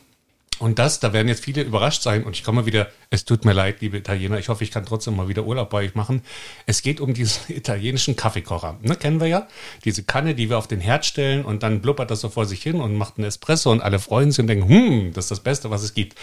Und 0.58 0.78
das, 0.78 1.00
da 1.00 1.12
werden 1.12 1.28
jetzt 1.28 1.44
viele 1.44 1.62
überrascht 1.62 2.02
sein. 2.02 2.24
Und 2.24 2.34
ich 2.34 2.42
komme 2.42 2.62
mal 2.62 2.66
wieder, 2.66 2.88
es 3.10 3.24
tut 3.24 3.44
mir 3.44 3.52
leid, 3.52 3.80
liebe 3.80 3.98
Italiener, 3.98 4.38
ich 4.38 4.48
hoffe, 4.48 4.64
ich 4.64 4.70
kann 4.70 4.86
trotzdem 4.86 5.14
mal 5.14 5.28
wieder 5.28 5.44
Urlaub 5.44 5.70
bei 5.70 5.84
euch 5.84 5.94
machen. 5.94 6.22
Es 6.64 6.80
geht 6.82 7.00
um 7.00 7.12
diesen 7.12 7.40
italienischen 7.54 8.16
Kaffeekocher. 8.16 8.78
Ne, 8.82 8.96
kennen 8.96 9.20
wir 9.20 9.26
ja. 9.26 9.48
Diese 9.84 10.02
Kanne, 10.02 10.34
die 10.34 10.48
wir 10.48 10.56
auf 10.56 10.66
den 10.66 10.80
Herd 10.80 11.04
stellen 11.04 11.44
und 11.44 11.62
dann 11.62 11.82
blubbert 11.82 12.10
das 12.10 12.20
so 12.20 12.30
vor 12.30 12.46
sich 12.46 12.62
hin 12.62 12.80
und 12.80 12.96
macht 12.96 13.18
einen 13.18 13.26
Espresso 13.26 13.70
und 13.70 13.82
alle 13.82 13.98
freuen 13.98 14.30
sich 14.30 14.40
und 14.40 14.46
denken, 14.46 14.68
hm, 14.68 15.12
das 15.12 15.26
ist 15.26 15.30
das 15.30 15.40
Beste, 15.40 15.70
was 15.70 15.82
es 15.82 15.92
gibt. 15.92 16.16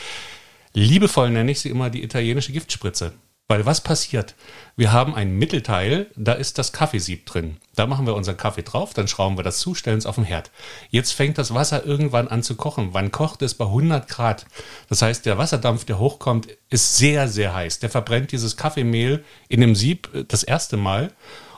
Liebevoll 0.74 1.30
nenne 1.30 1.52
ich 1.52 1.62
sie 1.62 1.70
immer 1.70 1.90
die 1.90 2.04
italienische 2.04 2.52
Giftspritze. 2.52 3.14
Weil 3.50 3.66
was 3.66 3.82
passiert? 3.82 4.36
Wir 4.78 4.94
haben 4.94 5.14
ein 5.14 5.38
Mittelteil, 5.38 6.08
da 6.16 6.32
ist 6.32 6.58
das 6.58 6.72
Kaffeesieb 6.72 7.26
drin. 7.26 7.58
Da 7.76 7.86
machen 7.86 8.08
wir 8.08 8.16
unseren 8.16 8.38
Kaffee 8.38 8.64
drauf, 8.64 8.94
dann 8.94 9.10
schrauben 9.10 9.38
wir 9.38 9.44
das 9.44 9.60
zu, 9.60 9.76
stellen 9.76 9.98
es 9.98 10.06
auf 10.06 10.16
den 10.16 10.24
Herd. 10.24 10.50
Jetzt 10.90 11.12
fängt 11.12 11.38
das 11.38 11.54
Wasser 11.54 11.86
irgendwann 11.86 12.30
an 12.30 12.42
zu 12.42 12.56
kochen. 12.56 12.94
Wann 12.94 13.12
kocht 13.12 13.42
es? 13.42 13.54
Bei 13.54 13.66
100 13.66 14.08
Grad. 14.08 14.46
Das 14.88 15.02
heißt, 15.02 15.26
der 15.26 15.38
Wasserdampf, 15.38 15.84
der 15.84 16.00
hochkommt, 16.00 16.48
ist 16.70 16.98
sehr, 16.98 17.28
sehr 17.28 17.54
heiß. 17.54 17.80
Der 17.80 17.90
verbrennt 17.90 18.32
dieses 18.32 18.56
Kaffeemehl 18.56 19.24
in 19.50 19.62
dem 19.62 19.76
Sieb 19.76 20.10
äh, 20.16 20.24
das 20.26 20.44
erste 20.44 20.78
Mal 20.78 21.12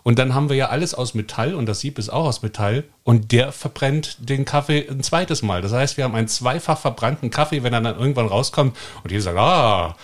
und 0.05 0.19
dann 0.19 0.35
haben 0.35 0.49
wir 0.49 0.55
ja 0.55 0.69
alles 0.69 0.93
aus 0.93 1.15
Metall 1.15 1.55
und 1.55 1.65
das 1.65 1.79
Sieb 1.79 1.97
ist 1.97 2.09
auch 2.09 2.25
aus 2.25 2.43
Metall 2.43 2.83
und 3.03 3.31
der 3.31 3.51
verbrennt 3.51 4.17
den 4.19 4.45
Kaffee 4.45 4.87
ein 4.87 5.01
zweites 5.01 5.41
Mal. 5.41 5.63
Das 5.63 5.73
heißt, 5.73 5.97
wir 5.97 6.03
haben 6.03 6.13
einen 6.13 6.27
zweifach 6.27 6.77
verbrannten 6.77 7.31
Kaffee, 7.31 7.63
wenn 7.63 7.73
er 7.73 7.81
dann 7.81 7.97
irgendwann 7.97 8.27
rauskommt 8.27 8.77
und 9.01 9.11
die 9.11 9.19
sagen, 9.19 9.39
ah, 9.39 9.95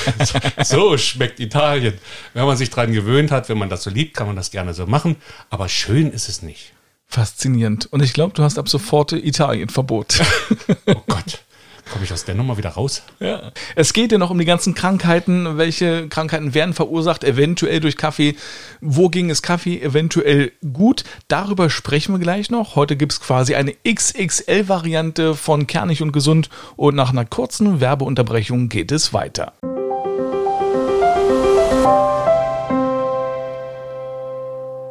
so 0.62 0.98
schmeckt 0.98 1.40
Italien. 1.40 1.94
Wenn 2.34 2.44
man 2.44 2.58
sich 2.58 2.68
dran 2.68 2.92
gewöhnt 2.92 3.30
hat, 3.30 3.48
wenn 3.48 3.56
man 3.56 3.70
das 3.70 3.84
so 3.84 3.88
liebt, 3.88 4.14
kann 4.14 4.26
man 4.26 4.36
das 4.36 4.50
gerne 4.50 4.74
so 4.74 4.86
machen, 4.86 5.16
aber 5.48 5.70
schön 5.70 6.12
ist 6.12 6.28
es 6.28 6.42
nicht. 6.42 6.74
Faszinierend. 7.06 7.90
Und 7.90 8.02
ich 8.02 8.12
glaube, 8.12 8.34
du 8.34 8.42
hast 8.42 8.58
ab 8.58 8.68
sofort 8.68 9.12
Italien-Verbot. 9.12 10.20
oh 10.88 11.02
Gott. 11.08 11.42
Komme 11.90 12.04
ich 12.04 12.12
aus 12.12 12.24
der 12.24 12.34
Nummer 12.34 12.58
wieder 12.58 12.70
raus? 12.70 13.02
Ja. 13.18 13.50
Es 13.74 13.92
geht 13.92 14.12
ja 14.12 14.18
noch 14.18 14.30
um 14.30 14.38
die 14.38 14.44
ganzen 14.44 14.74
Krankheiten. 14.74 15.56
Welche 15.56 16.08
Krankheiten 16.08 16.54
werden 16.54 16.74
verursacht, 16.74 17.24
eventuell 17.24 17.80
durch 17.80 17.96
Kaffee? 17.96 18.36
Wo 18.80 19.08
ging 19.08 19.30
es 19.30 19.42
Kaffee 19.42 19.80
eventuell 19.80 20.52
gut? 20.72 21.04
Darüber 21.28 21.70
sprechen 21.70 22.14
wir 22.14 22.18
gleich 22.18 22.50
noch. 22.50 22.76
Heute 22.76 22.96
gibt 22.96 23.12
es 23.12 23.20
quasi 23.20 23.54
eine 23.54 23.74
XXL-Variante 23.88 25.34
von 25.34 25.66
Kernig 25.66 26.02
und 26.02 26.12
Gesund. 26.12 26.50
Und 26.76 26.94
nach 26.94 27.10
einer 27.10 27.24
kurzen 27.24 27.80
Werbeunterbrechung 27.80 28.68
geht 28.68 28.92
es 28.92 29.12
weiter. 29.14 29.54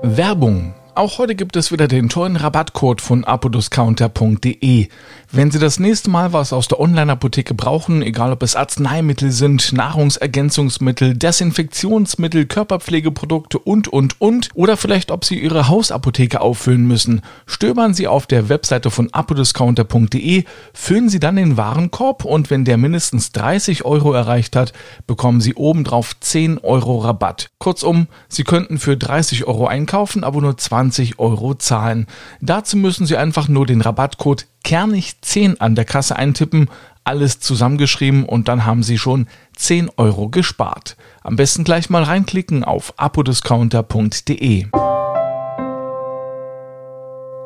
Werbung 0.02 0.74
auch 0.98 1.20
heute 1.20 1.36
gibt 1.36 1.56
es 1.56 1.72
wieder 1.72 1.88
den 1.88 2.10
tollen 2.10 2.36
Rabattcode 2.36 3.02
von 3.02 3.24
apodiscounter.de. 3.24 4.88
Wenn 5.32 5.52
Sie 5.52 5.60
das 5.60 5.80
nächste 5.80 6.10
Mal 6.10 6.34
was 6.34 6.54
aus 6.54 6.68
der 6.68 6.80
Online-Apotheke 6.80 7.54
brauchen, 7.54 8.02
egal 8.02 8.32
ob 8.32 8.42
es 8.42 8.56
Arzneimittel 8.56 9.32
sind, 9.32 9.74
Nahrungsergänzungsmittel, 9.74 11.16
Desinfektionsmittel, 11.16 12.46
Körperpflegeprodukte 12.46 13.60
und, 13.60 13.88
und, 13.90 14.20
und, 14.20 14.50
oder 14.56 14.78
vielleicht 14.78 15.12
ob 15.12 15.26
Sie 15.26 15.40
Ihre 15.40 15.68
Hausapotheke 15.68 16.42
auffüllen 16.42 16.88
müssen, 16.88 17.22
stöbern 17.46 17.94
Sie 17.94 18.08
auf 18.08 18.26
der 18.26 18.50
Webseite 18.50 18.90
von 18.90 19.14
apodiscounter.de, 19.14 20.46
füllen 20.74 21.10
Sie 21.10 21.20
dann 21.20 21.36
den 21.36 21.58
Warenkorb 21.58 22.26
und 22.26 22.50
wenn 22.50 22.66
der 22.66 22.78
mindestens 22.78 23.32
30 23.34 23.86
Euro 23.86 24.14
erreicht 24.14 24.56
hat, 24.56 24.74
bekommen 25.06 25.42
Sie 25.42 25.54
obendrauf 25.54 26.20
10 26.20 26.58
Euro 26.60 26.98
Rabatt. 27.00 27.52
Kurzum, 27.60 28.08
Sie 28.30 28.44
könnten 28.44 28.80
für 28.80 28.98
30 28.98 29.46
Euro 29.46 29.68
einkaufen, 29.68 30.24
aber 30.24 30.42
nur 30.42 30.58
20 30.58 30.87
20 30.88 31.20
Euro 31.20 31.54
zahlen. 31.54 32.08
Dazu 32.42 32.78
müssen 32.78 33.06
Sie 33.06 33.18
einfach 33.18 33.48
nur 33.48 33.66
den 33.66 33.82
Rabattcode 33.82 34.46
Kernig10 34.64 35.58
an 35.60 35.76
der 35.76 35.86
Kasse 35.86 36.16
eintippen, 36.16 36.70
alles 37.04 37.40
zusammengeschrieben 37.40 38.24
und 38.24 38.48
dann 38.48 38.66
haben 38.66 38.84
Sie 38.84 38.98
schon 38.98 39.28
10 39.56 39.90
Euro 39.98 40.30
gespart. 40.30 40.96
Am 41.22 41.36
besten 41.36 41.64
gleich 41.64 41.90
mal 41.90 42.04
reinklicken 42.04 42.64
auf 42.64 42.94
apodiscounter.de. 42.98 44.68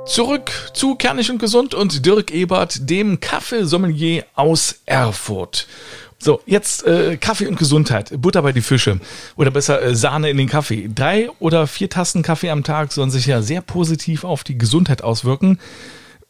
Zurück 0.05 0.51
zu 0.73 0.95
Kernig 0.95 1.29
und 1.29 1.37
Gesund 1.39 1.73
und 1.73 2.05
Dirk 2.05 2.31
Ebert, 2.31 2.89
dem 2.89 3.19
Kaffeesommelier 3.19 4.25
aus 4.35 4.81
Erfurt. 4.85 5.67
So, 6.23 6.39
jetzt 6.45 6.85
äh, 6.85 7.17
Kaffee 7.17 7.47
und 7.47 7.57
Gesundheit. 7.57 8.13
Butter 8.21 8.43
bei 8.43 8.51
die 8.51 8.61
Fische. 8.61 8.99
Oder 9.37 9.49
besser 9.49 9.81
äh, 9.81 9.95
Sahne 9.95 10.29
in 10.29 10.37
den 10.37 10.47
Kaffee. 10.47 10.87
Drei 10.93 11.31
oder 11.39 11.65
vier 11.65 11.89
Tassen 11.89 12.21
Kaffee 12.21 12.51
am 12.51 12.63
Tag 12.63 12.91
sollen 12.91 13.09
sich 13.09 13.25
ja 13.25 13.41
sehr 13.41 13.61
positiv 13.61 14.23
auf 14.23 14.43
die 14.43 14.55
Gesundheit 14.55 15.03
auswirken. 15.03 15.57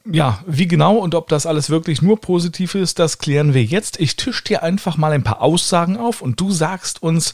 Ja, 0.09 0.39
wie 0.47 0.67
genau 0.69 0.95
und 0.95 1.13
ob 1.13 1.27
das 1.27 1.45
alles 1.45 1.69
wirklich 1.69 2.01
nur 2.01 2.21
positiv 2.21 2.73
ist, 2.73 2.99
das 2.99 3.17
klären 3.17 3.53
wir 3.53 3.65
jetzt. 3.65 3.99
Ich 3.99 4.15
tisch 4.15 4.41
dir 4.45 4.63
einfach 4.63 4.95
mal 4.95 5.11
ein 5.11 5.23
paar 5.23 5.41
Aussagen 5.41 5.97
auf 5.97 6.21
und 6.21 6.39
du 6.39 6.51
sagst 6.51 7.03
uns, 7.03 7.33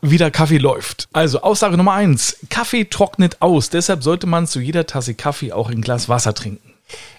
wie 0.00 0.18
der 0.18 0.30
Kaffee 0.30 0.58
läuft. 0.58 1.08
Also 1.12 1.42
Aussage 1.42 1.76
Nummer 1.76 1.94
eins: 1.94 2.38
Kaffee 2.48 2.84
trocknet 2.84 3.38
aus. 3.40 3.70
Deshalb 3.70 4.04
sollte 4.04 4.28
man 4.28 4.46
zu 4.46 4.60
jeder 4.60 4.86
Tasse 4.86 5.14
Kaffee 5.14 5.50
auch 5.50 5.68
ein 5.68 5.82
Glas 5.82 6.08
Wasser 6.08 6.32
trinken. 6.32 6.74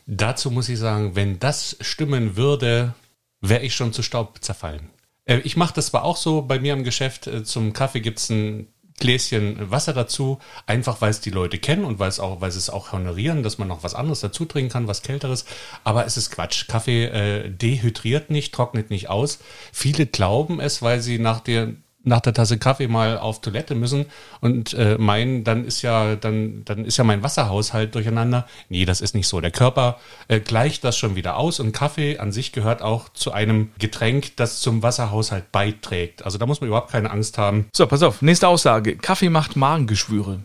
Dazu 0.08 0.50
muss 0.50 0.70
ich 0.70 0.80
sagen, 0.80 1.16
wenn 1.16 1.38
das 1.38 1.76
stimmen 1.82 2.38
würde, 2.38 2.94
wäre 3.42 3.64
ich 3.64 3.76
schon 3.76 3.94
zu 3.94 4.04
Staub 4.04 4.40
zerfallen. 4.42 4.90
Äh, 5.26 5.40
ich 5.40 5.58
mache 5.58 5.74
das 5.74 5.88
zwar 5.88 6.04
auch 6.04 6.18
so 6.18 6.42
bei 6.42 6.60
mir 6.60 6.74
im 6.74 6.84
Geschäft. 6.84 7.28
Äh, 7.28 7.44
zum 7.44 7.74
Kaffee 7.74 8.02
gibt's 8.02 8.30
ein 8.30 8.68
Gläschen 9.00 9.72
Wasser 9.72 9.94
dazu, 9.94 10.40
einfach 10.66 11.00
weil 11.00 11.12
es 11.12 11.22
die 11.22 11.30
Leute 11.30 11.58
kennen 11.58 11.86
und 11.86 12.00
weil 12.00 12.10
es 12.10 12.20
auch, 12.20 12.42
weil 12.42 12.52
sie 12.52 12.58
es 12.58 12.70
auch 12.70 12.92
honorieren, 12.92 13.44
dass 13.44 13.58
man 13.58 13.70
noch 13.70 13.84
was 13.84 13.96
anderes 13.96 14.20
dazu 14.20 14.46
trinken 14.46 14.72
kann, 14.72 14.88
was 14.88 15.02
kälteres. 15.02 15.46
Aber 15.84 16.06
es 16.06 16.18
ist 16.18 16.32
Quatsch. 16.32 16.68
Kaffee 16.68 17.06
äh, 17.06 17.50
dehydriert 17.50 18.30
nicht, 18.30 18.54
trocknet 18.54 18.90
nicht 18.90 19.10
aus. 19.10 19.40
Viele 19.72 20.06
glauben 20.06 20.60
es, 20.60 20.82
weil 20.82 21.02
sie 21.02 21.18
nach 21.18 21.40
der 21.40 21.74
nach 22.04 22.22
der 22.22 22.34
Tasse 22.34 22.58
Kaffee 22.58 22.88
mal 22.88 23.18
auf 23.18 23.42
Toilette 23.42 23.76
müssen 23.76 24.06
und 24.42 24.74
äh, 24.74 24.98
meinen, 24.98 25.44
dann 25.44 25.66
ist 25.66 25.82
ja 25.82 26.16
dann 26.16 26.64
dann 26.66 26.86
ist 26.86 26.98
ja 26.98 27.04
mein 27.04 27.24
Wasserhaushalt 27.24 27.94
durcheinander. 27.96 28.48
Nee, 28.70 28.86
das 28.86 29.02
ist 29.02 29.16
nicht 29.16 29.28
so. 29.28 29.42
Der 29.42 29.52
Körper 29.52 30.00
äh, 30.28 30.40
gleicht 30.40 30.84
das 30.84 30.98
schon 30.98 31.16
wieder 31.16 31.38
aus 31.38 31.60
und 31.60 31.72
Kaffee 31.72 32.18
an 32.18 32.32
sich 32.32 32.52
gehört 32.52 32.82
auch 32.82 33.10
zu 33.10 33.32
einem 33.32 33.72
Getränk, 33.80 34.36
das 34.38 34.62
zum 34.62 34.82
Wasserhaushalt 34.82 35.52
beiträgt. 35.52 36.24
Also 36.24 36.38
da 36.38 36.46
muss 36.46 36.62
man 36.62 36.70
überhaupt 36.70 36.92
keine 36.92 37.12
Angst 37.12 37.38
haben. 37.38 37.68
So, 37.74 37.86
pass 37.88 38.04
auf, 38.04 38.22
nächste 38.22 38.48
Aussage. 38.48 38.96
Kaffee 38.96 39.30
macht 39.30 39.56
Magengeschwüre. 39.56 40.40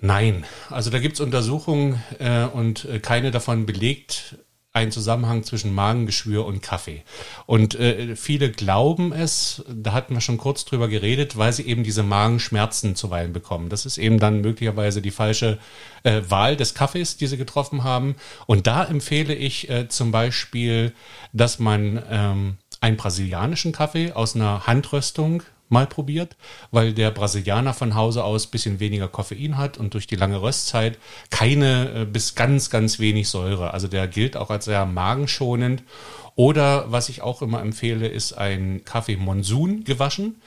Nein, 0.00 0.44
also 0.68 0.90
da 0.90 0.98
gibt's 0.98 1.20
Untersuchungen 1.20 2.02
äh, 2.18 2.44
und 2.44 2.86
äh, 2.86 2.98
keine 2.98 3.30
davon 3.30 3.66
belegt, 3.66 4.36
ein 4.74 4.90
Zusammenhang 4.90 5.42
zwischen 5.42 5.74
Magengeschwür 5.74 6.46
und 6.46 6.62
Kaffee. 6.62 7.02
Und 7.44 7.74
äh, 7.74 8.16
viele 8.16 8.50
glauben 8.50 9.12
es, 9.12 9.62
da 9.68 9.92
hatten 9.92 10.14
wir 10.14 10.22
schon 10.22 10.38
kurz 10.38 10.64
drüber 10.64 10.88
geredet, 10.88 11.36
weil 11.36 11.52
sie 11.52 11.66
eben 11.66 11.84
diese 11.84 12.02
Magenschmerzen 12.02 12.96
zuweilen 12.96 13.34
bekommen. 13.34 13.68
Das 13.68 13.84
ist 13.84 13.98
eben 13.98 14.18
dann 14.18 14.40
möglicherweise 14.40 15.02
die 15.02 15.10
falsche 15.10 15.58
äh, 16.04 16.22
Wahl 16.28 16.56
des 16.56 16.74
Kaffees, 16.74 17.18
die 17.18 17.26
sie 17.26 17.36
getroffen 17.36 17.84
haben. 17.84 18.16
Und 18.46 18.66
da 18.66 18.84
empfehle 18.84 19.34
ich 19.34 19.68
äh, 19.68 19.88
zum 19.88 20.10
Beispiel, 20.10 20.94
dass 21.34 21.58
man 21.58 22.02
ähm, 22.10 22.56
einen 22.80 22.96
brasilianischen 22.96 23.72
Kaffee 23.72 24.12
aus 24.12 24.34
einer 24.34 24.66
Handröstung 24.66 25.42
mal 25.72 25.86
probiert, 25.86 26.36
weil 26.70 26.92
der 26.92 27.10
Brasilianer 27.10 27.74
von 27.74 27.94
Hause 27.94 28.22
aus 28.24 28.46
bisschen 28.46 28.78
weniger 28.78 29.08
Koffein 29.08 29.56
hat 29.58 29.78
und 29.78 29.94
durch 29.94 30.06
die 30.06 30.16
lange 30.16 30.40
Röstzeit 30.40 30.98
keine 31.30 32.02
äh, 32.02 32.04
bis 32.04 32.34
ganz, 32.34 32.70
ganz 32.70 32.98
wenig 32.98 33.28
Säure. 33.28 33.74
Also 33.74 33.88
der 33.88 34.06
gilt 34.06 34.36
auch 34.36 34.50
als 34.50 34.66
sehr 34.66 34.86
magenschonend. 34.86 35.82
Oder 36.34 36.90
was 36.90 37.08
ich 37.08 37.20
auch 37.22 37.42
immer 37.42 37.60
empfehle, 37.60 38.08
ist 38.08 38.32
ein 38.32 38.82
Kaffee 38.84 39.16
Monsun 39.16 39.84
gewaschen. 39.84 40.40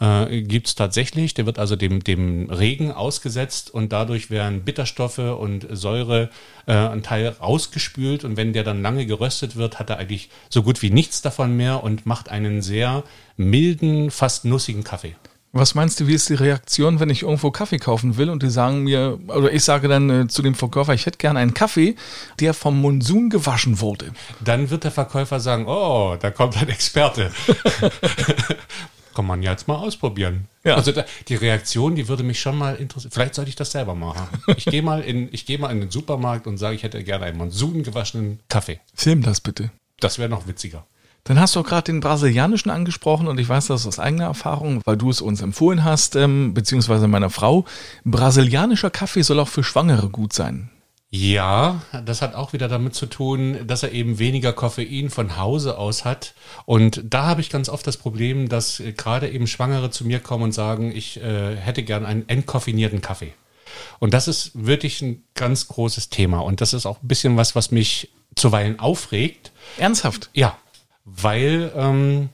Äh, 0.00 0.42
gibt 0.42 0.66
es 0.66 0.74
tatsächlich. 0.74 1.34
Der 1.34 1.46
wird 1.46 1.58
also 1.58 1.76
dem, 1.76 2.02
dem 2.02 2.50
Regen 2.50 2.90
ausgesetzt 2.90 3.72
und 3.72 3.92
dadurch 3.92 4.30
werden 4.30 4.62
Bitterstoffe 4.62 5.18
und 5.18 5.66
Säure 5.70 6.30
äh, 6.66 6.72
ein 6.72 7.02
Teil 7.02 7.28
rausgespült. 7.28 8.24
Und 8.24 8.36
wenn 8.36 8.52
der 8.52 8.64
dann 8.64 8.82
lange 8.82 9.06
geröstet 9.06 9.56
wird, 9.56 9.78
hat 9.78 9.90
er 9.90 9.98
eigentlich 9.98 10.30
so 10.48 10.62
gut 10.62 10.82
wie 10.82 10.90
nichts 10.90 11.22
davon 11.22 11.56
mehr 11.56 11.84
und 11.84 12.06
macht 12.06 12.28
einen 12.30 12.62
sehr 12.62 13.04
milden, 13.36 14.10
fast 14.10 14.44
nussigen 14.44 14.84
Kaffee. 14.84 15.14
Was 15.52 15.74
meinst 15.74 15.98
du, 15.98 16.06
wie 16.06 16.14
ist 16.14 16.28
die 16.28 16.34
Reaktion, 16.34 17.00
wenn 17.00 17.10
ich 17.10 17.22
irgendwo 17.22 17.50
Kaffee 17.50 17.78
kaufen 17.78 18.16
will 18.16 18.30
und 18.30 18.44
die 18.44 18.50
sagen 18.50 18.84
mir, 18.84 19.18
oder 19.26 19.52
ich 19.52 19.64
sage 19.64 19.88
dann 19.88 20.08
äh, 20.08 20.28
zu 20.28 20.42
dem 20.42 20.54
Verkäufer, 20.54 20.94
ich 20.94 21.06
hätte 21.06 21.18
gerne 21.18 21.40
einen 21.40 21.54
Kaffee, 21.54 21.96
der 22.38 22.54
vom 22.54 22.80
Monsun 22.80 23.30
gewaschen 23.30 23.80
wurde? 23.80 24.12
Dann 24.38 24.70
wird 24.70 24.84
der 24.84 24.92
Verkäufer 24.92 25.40
sagen, 25.40 25.66
oh, 25.66 26.16
da 26.20 26.30
kommt 26.30 26.56
ein 26.56 26.68
Experte. 26.68 27.32
Kann 29.14 29.26
man 29.26 29.42
jetzt 29.42 29.68
mal 29.68 29.76
ausprobieren. 29.76 30.46
Ja. 30.64 30.76
Also 30.76 30.92
da, 30.92 31.04
die 31.28 31.34
Reaktion, 31.34 31.94
die 31.94 32.08
würde 32.08 32.22
mich 32.22 32.40
schon 32.40 32.56
mal 32.56 32.76
interessieren. 32.76 33.10
Vielleicht 33.12 33.34
sollte 33.34 33.48
ich 33.48 33.56
das 33.56 33.72
selber 33.72 33.94
machen. 33.94 34.26
Ich 34.56 34.64
gehe 34.64 34.82
mal 34.82 35.00
in, 35.00 35.28
ich 35.32 35.46
gehe 35.46 35.58
mal 35.58 35.70
in 35.70 35.80
den 35.80 35.90
Supermarkt 35.90 36.46
und 36.46 36.58
sage, 36.58 36.76
ich 36.76 36.82
hätte 36.82 37.02
gerne 37.02 37.24
einen 37.24 37.38
Monsun 37.38 37.82
gewaschenen 37.82 38.40
Kaffee. 38.48 38.80
Film 38.94 39.22
das 39.22 39.40
bitte. 39.40 39.70
Das 39.98 40.18
wäre 40.18 40.28
noch 40.28 40.46
witziger. 40.46 40.86
Dann 41.24 41.38
hast 41.38 41.54
du 41.54 41.60
auch 41.60 41.64
gerade 41.64 41.84
den 41.84 42.00
brasilianischen 42.00 42.70
angesprochen 42.70 43.28
und 43.28 43.38
ich 43.38 43.48
weiß 43.48 43.66
das 43.66 43.86
aus 43.86 43.98
eigener 43.98 44.24
Erfahrung, 44.24 44.80
weil 44.84 44.96
du 44.96 45.10
es 45.10 45.20
uns 45.20 45.42
empfohlen 45.42 45.84
hast, 45.84 46.16
ähm, 46.16 46.54
beziehungsweise 46.54 47.08
meiner 47.08 47.30
Frau. 47.30 47.66
Brasilianischer 48.04 48.90
Kaffee 48.90 49.22
soll 49.22 49.38
auch 49.40 49.48
für 49.48 49.62
Schwangere 49.62 50.08
gut 50.08 50.32
sein. 50.32 50.70
Ja, 51.12 51.82
das 52.04 52.22
hat 52.22 52.34
auch 52.36 52.52
wieder 52.52 52.68
damit 52.68 52.94
zu 52.94 53.06
tun, 53.06 53.66
dass 53.66 53.82
er 53.82 53.90
eben 53.90 54.20
weniger 54.20 54.52
Koffein 54.52 55.10
von 55.10 55.36
Hause 55.36 55.76
aus 55.76 56.04
hat. 56.04 56.34
Und 56.66 57.02
da 57.04 57.26
habe 57.26 57.40
ich 57.40 57.50
ganz 57.50 57.68
oft 57.68 57.84
das 57.84 57.96
Problem, 57.96 58.48
dass 58.48 58.80
gerade 58.96 59.28
eben 59.28 59.48
Schwangere 59.48 59.90
zu 59.90 60.04
mir 60.04 60.20
kommen 60.20 60.44
und 60.44 60.52
sagen, 60.52 60.92
ich 60.94 61.20
äh, 61.20 61.56
hätte 61.56 61.82
gern 61.82 62.06
einen 62.06 62.28
entkoffinierten 62.28 63.00
Kaffee. 63.00 63.32
Und 63.98 64.14
das 64.14 64.28
ist 64.28 64.52
wirklich 64.54 65.02
ein 65.02 65.24
ganz 65.34 65.66
großes 65.66 66.10
Thema. 66.10 66.40
Und 66.40 66.60
das 66.60 66.72
ist 66.72 66.86
auch 66.86 67.02
ein 67.02 67.08
bisschen 67.08 67.36
was, 67.36 67.56
was 67.56 67.72
mich 67.72 68.10
zuweilen 68.36 68.78
aufregt. 68.78 69.50
Ernsthaft? 69.78 70.30
Ja, 70.32 70.56
weil, 71.04 71.72
ähm, 71.74 72.28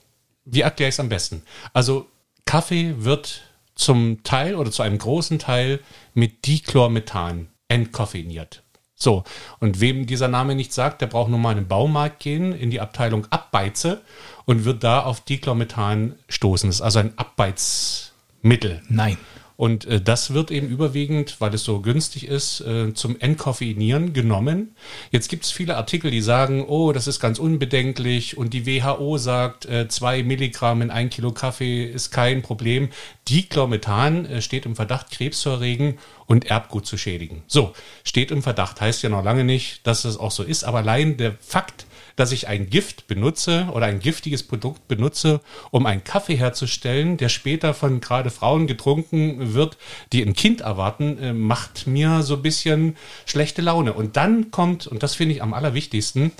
wie 0.44 0.60
erkläre 0.60 0.90
ich 0.90 0.96
es 0.96 1.00
am 1.00 1.08
besten? 1.08 1.42
Also 1.72 2.06
Kaffee 2.44 2.94
wird 2.98 3.42
zum 3.74 4.22
Teil 4.22 4.54
oder 4.54 4.70
zu 4.70 4.82
einem 4.82 4.98
großen 4.98 5.38
Teil 5.38 5.80
mit 6.12 6.46
Dichlormethan 6.46 7.48
entkoffeiniert. 7.68 8.62
So, 8.98 9.24
und 9.60 9.80
wem 9.80 10.06
dieser 10.06 10.28
Name 10.28 10.54
nicht 10.54 10.72
sagt, 10.72 11.02
der 11.02 11.06
braucht 11.06 11.28
nur 11.28 11.38
mal 11.38 11.52
in 11.52 11.58
den 11.58 11.68
Baumarkt 11.68 12.18
gehen, 12.20 12.52
in 12.52 12.70
die 12.70 12.80
Abteilung 12.80 13.26
Abbeize 13.30 14.00
und 14.46 14.64
wird 14.64 14.82
da 14.82 15.02
auf 15.02 15.20
Dichlormethan 15.20 16.14
stoßen. 16.30 16.70
Das 16.70 16.76
ist 16.76 16.82
also 16.82 17.00
ein 17.00 17.12
Abbeizmittel. 17.18 18.82
Nein. 18.88 19.18
Und 19.56 19.86
äh, 19.86 20.00
das 20.00 20.34
wird 20.34 20.50
eben 20.50 20.68
überwiegend, 20.68 21.40
weil 21.40 21.54
es 21.54 21.64
so 21.64 21.80
günstig 21.80 22.26
ist, 22.28 22.60
äh, 22.60 22.92
zum 22.92 23.18
Entkoffeinieren 23.18 24.12
genommen. 24.12 24.74
Jetzt 25.10 25.28
gibt 25.28 25.44
es 25.44 25.50
viele 25.50 25.76
Artikel, 25.76 26.10
die 26.10 26.20
sagen, 26.20 26.64
oh, 26.66 26.92
das 26.92 27.06
ist 27.06 27.20
ganz 27.20 27.38
unbedenklich 27.38 28.36
und 28.36 28.52
die 28.52 28.66
WHO 28.66 29.16
sagt, 29.16 29.64
äh, 29.66 29.88
zwei 29.88 30.22
Milligramm 30.22 30.82
in 30.82 30.90
ein 30.90 31.08
Kilo 31.08 31.32
Kaffee 31.32 31.84
ist 31.84 32.10
kein 32.10 32.42
Problem. 32.42 32.90
Dichlormethan 33.28 34.26
äh, 34.26 34.42
steht 34.42 34.66
im 34.66 34.76
Verdacht, 34.76 35.10
Krebs 35.10 35.40
zu 35.40 35.50
erregen 35.50 35.98
und 36.26 36.46
Erbgut 36.46 36.86
zu 36.86 36.98
schädigen. 36.98 37.42
So, 37.46 37.72
steht 38.04 38.30
im 38.30 38.42
Verdacht, 38.42 38.80
heißt 38.80 39.02
ja 39.02 39.08
noch 39.08 39.24
lange 39.24 39.44
nicht, 39.44 39.86
dass 39.86 40.04
es 40.04 40.18
auch 40.18 40.30
so 40.30 40.42
ist, 40.42 40.64
aber 40.64 40.78
allein 40.78 41.16
der 41.16 41.34
Fakt, 41.40 41.86
dass 42.16 42.32
ich 42.32 42.48
ein 42.48 42.68
Gift 42.70 43.06
benutze 43.06 43.68
oder 43.72 43.86
ein 43.86 44.00
giftiges 44.00 44.42
Produkt 44.42 44.88
benutze, 44.88 45.40
um 45.70 45.86
einen 45.86 46.02
Kaffee 46.02 46.36
herzustellen, 46.36 47.16
der 47.18 47.28
später 47.28 47.74
von 47.74 48.00
gerade 48.00 48.30
Frauen 48.30 48.66
getrunken 48.66 49.54
wird, 49.54 49.76
die 50.12 50.22
ein 50.22 50.34
Kind 50.34 50.62
erwarten, 50.62 51.18
äh, 51.18 51.32
macht 51.32 51.86
mir 51.86 52.22
so 52.22 52.34
ein 52.36 52.42
bisschen 52.42 52.96
schlechte 53.26 53.62
Laune. 53.62 53.92
Und 53.92 54.16
dann 54.16 54.50
kommt, 54.50 54.86
und 54.86 55.02
das 55.02 55.14
finde 55.14 55.34
ich 55.34 55.42
am 55.42 55.54
allerwichtigsten, 55.54 56.32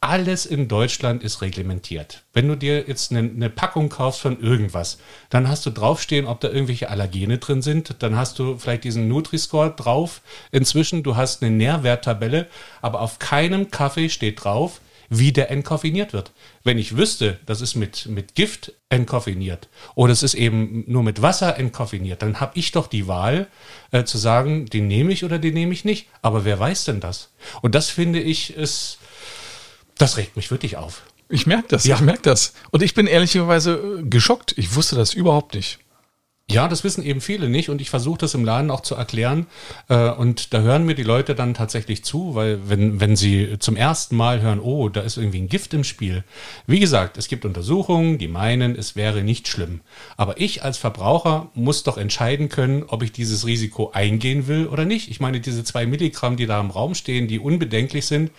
alles 0.00 0.46
in 0.46 0.68
Deutschland 0.68 1.22
ist 1.22 1.42
reglementiert. 1.42 2.22
Wenn 2.32 2.46
du 2.46 2.54
dir 2.54 2.86
jetzt 2.86 3.10
eine, 3.10 3.20
eine, 3.20 3.50
Packung 3.50 3.88
kaufst 3.88 4.20
von 4.20 4.40
irgendwas, 4.40 4.98
dann 5.30 5.48
hast 5.48 5.64
du 5.66 5.70
draufstehen, 5.70 6.26
ob 6.26 6.40
da 6.40 6.48
irgendwelche 6.48 6.90
Allergene 6.90 7.38
drin 7.38 7.62
sind. 7.62 7.96
Dann 8.02 8.14
hast 8.16 8.38
du 8.38 8.58
vielleicht 8.58 8.84
diesen 8.84 9.08
Nutri-Score 9.08 9.70
drauf. 9.70 10.20
Inzwischen, 10.52 11.02
du 11.02 11.16
hast 11.16 11.42
eine 11.42 11.50
Nährwerttabelle, 11.50 12.46
aber 12.82 13.00
auf 13.00 13.18
keinem 13.18 13.70
Kaffee 13.70 14.10
steht 14.10 14.44
drauf, 14.44 14.80
wie 15.08 15.32
der 15.32 15.50
entkoffiniert 15.50 16.12
wird. 16.12 16.32
Wenn 16.64 16.78
ich 16.78 16.96
wüsste, 16.96 17.38
das 17.46 17.60
ist 17.60 17.74
mit, 17.74 18.06
mit 18.06 18.34
Gift 18.34 18.72
entkoffiniert 18.88 19.68
oder 19.94 20.12
es 20.12 20.22
ist 20.22 20.34
eben 20.34 20.84
nur 20.86 21.02
mit 21.02 21.22
Wasser 21.22 21.58
entkoffiniert, 21.58 22.22
dann 22.22 22.40
habe 22.40 22.58
ich 22.58 22.72
doch 22.72 22.86
die 22.86 23.06
Wahl 23.06 23.48
äh, 23.90 24.04
zu 24.04 24.18
sagen, 24.18 24.66
den 24.66 24.88
nehme 24.88 25.12
ich 25.12 25.24
oder 25.24 25.38
den 25.38 25.54
nehme 25.54 25.72
ich 25.72 25.84
nicht. 25.84 26.08
Aber 26.22 26.44
wer 26.44 26.58
weiß 26.58 26.84
denn 26.84 27.00
das? 27.00 27.30
Und 27.62 27.74
das 27.74 27.90
finde 27.90 28.20
ich 28.20 28.54
ist, 28.54 28.98
das 29.98 30.16
regt 30.16 30.36
mich 30.36 30.50
wirklich 30.50 30.76
auf. 30.76 31.02
Ich 31.28 31.46
merke 31.46 31.68
das, 31.68 31.84
ja. 31.84 31.96
ich 31.96 32.02
merke 32.02 32.22
das. 32.22 32.52
Und 32.70 32.82
ich 32.82 32.94
bin 32.94 33.06
ehrlicherweise 33.06 34.00
äh, 34.00 34.02
geschockt. 34.02 34.56
Ich 34.56 34.74
wusste 34.76 34.96
das 34.96 35.14
überhaupt 35.14 35.54
nicht. 35.54 35.78
Ja, 36.48 36.68
das 36.68 36.84
wissen 36.84 37.02
eben 37.02 37.20
viele 37.20 37.48
nicht 37.48 37.70
und 37.70 37.80
ich 37.80 37.90
versuche 37.90 38.18
das 38.18 38.34
im 38.34 38.44
Laden 38.44 38.70
auch 38.70 38.80
zu 38.80 38.94
erklären. 38.94 39.48
Äh, 39.88 40.10
und 40.10 40.54
da 40.54 40.60
hören 40.60 40.86
mir 40.86 40.94
die 40.94 41.02
Leute 41.02 41.34
dann 41.34 41.54
tatsächlich 41.54 42.04
zu, 42.04 42.36
weil 42.36 42.68
wenn, 42.68 43.00
wenn 43.00 43.16
sie 43.16 43.58
zum 43.58 43.74
ersten 43.74 44.14
Mal 44.14 44.40
hören, 44.40 44.60
oh, 44.60 44.88
da 44.88 45.00
ist 45.00 45.16
irgendwie 45.16 45.40
ein 45.40 45.48
Gift 45.48 45.74
im 45.74 45.82
Spiel. 45.82 46.22
Wie 46.68 46.78
gesagt, 46.78 47.18
es 47.18 47.26
gibt 47.26 47.44
Untersuchungen, 47.44 48.18
die 48.18 48.28
meinen, 48.28 48.76
es 48.76 48.94
wäre 48.94 49.24
nicht 49.24 49.48
schlimm. 49.48 49.80
Aber 50.16 50.40
ich 50.40 50.62
als 50.62 50.78
Verbraucher 50.78 51.50
muss 51.54 51.82
doch 51.82 51.98
entscheiden 51.98 52.48
können, 52.48 52.84
ob 52.86 53.02
ich 53.02 53.10
dieses 53.10 53.44
Risiko 53.44 53.90
eingehen 53.90 54.46
will 54.46 54.68
oder 54.68 54.84
nicht. 54.84 55.10
Ich 55.10 55.18
meine, 55.18 55.40
diese 55.40 55.64
zwei 55.64 55.84
Milligramm, 55.84 56.36
die 56.36 56.46
da 56.46 56.60
im 56.60 56.70
Raum 56.70 56.94
stehen, 56.94 57.26
die 57.26 57.40
unbedenklich 57.40 58.06
sind, 58.06 58.30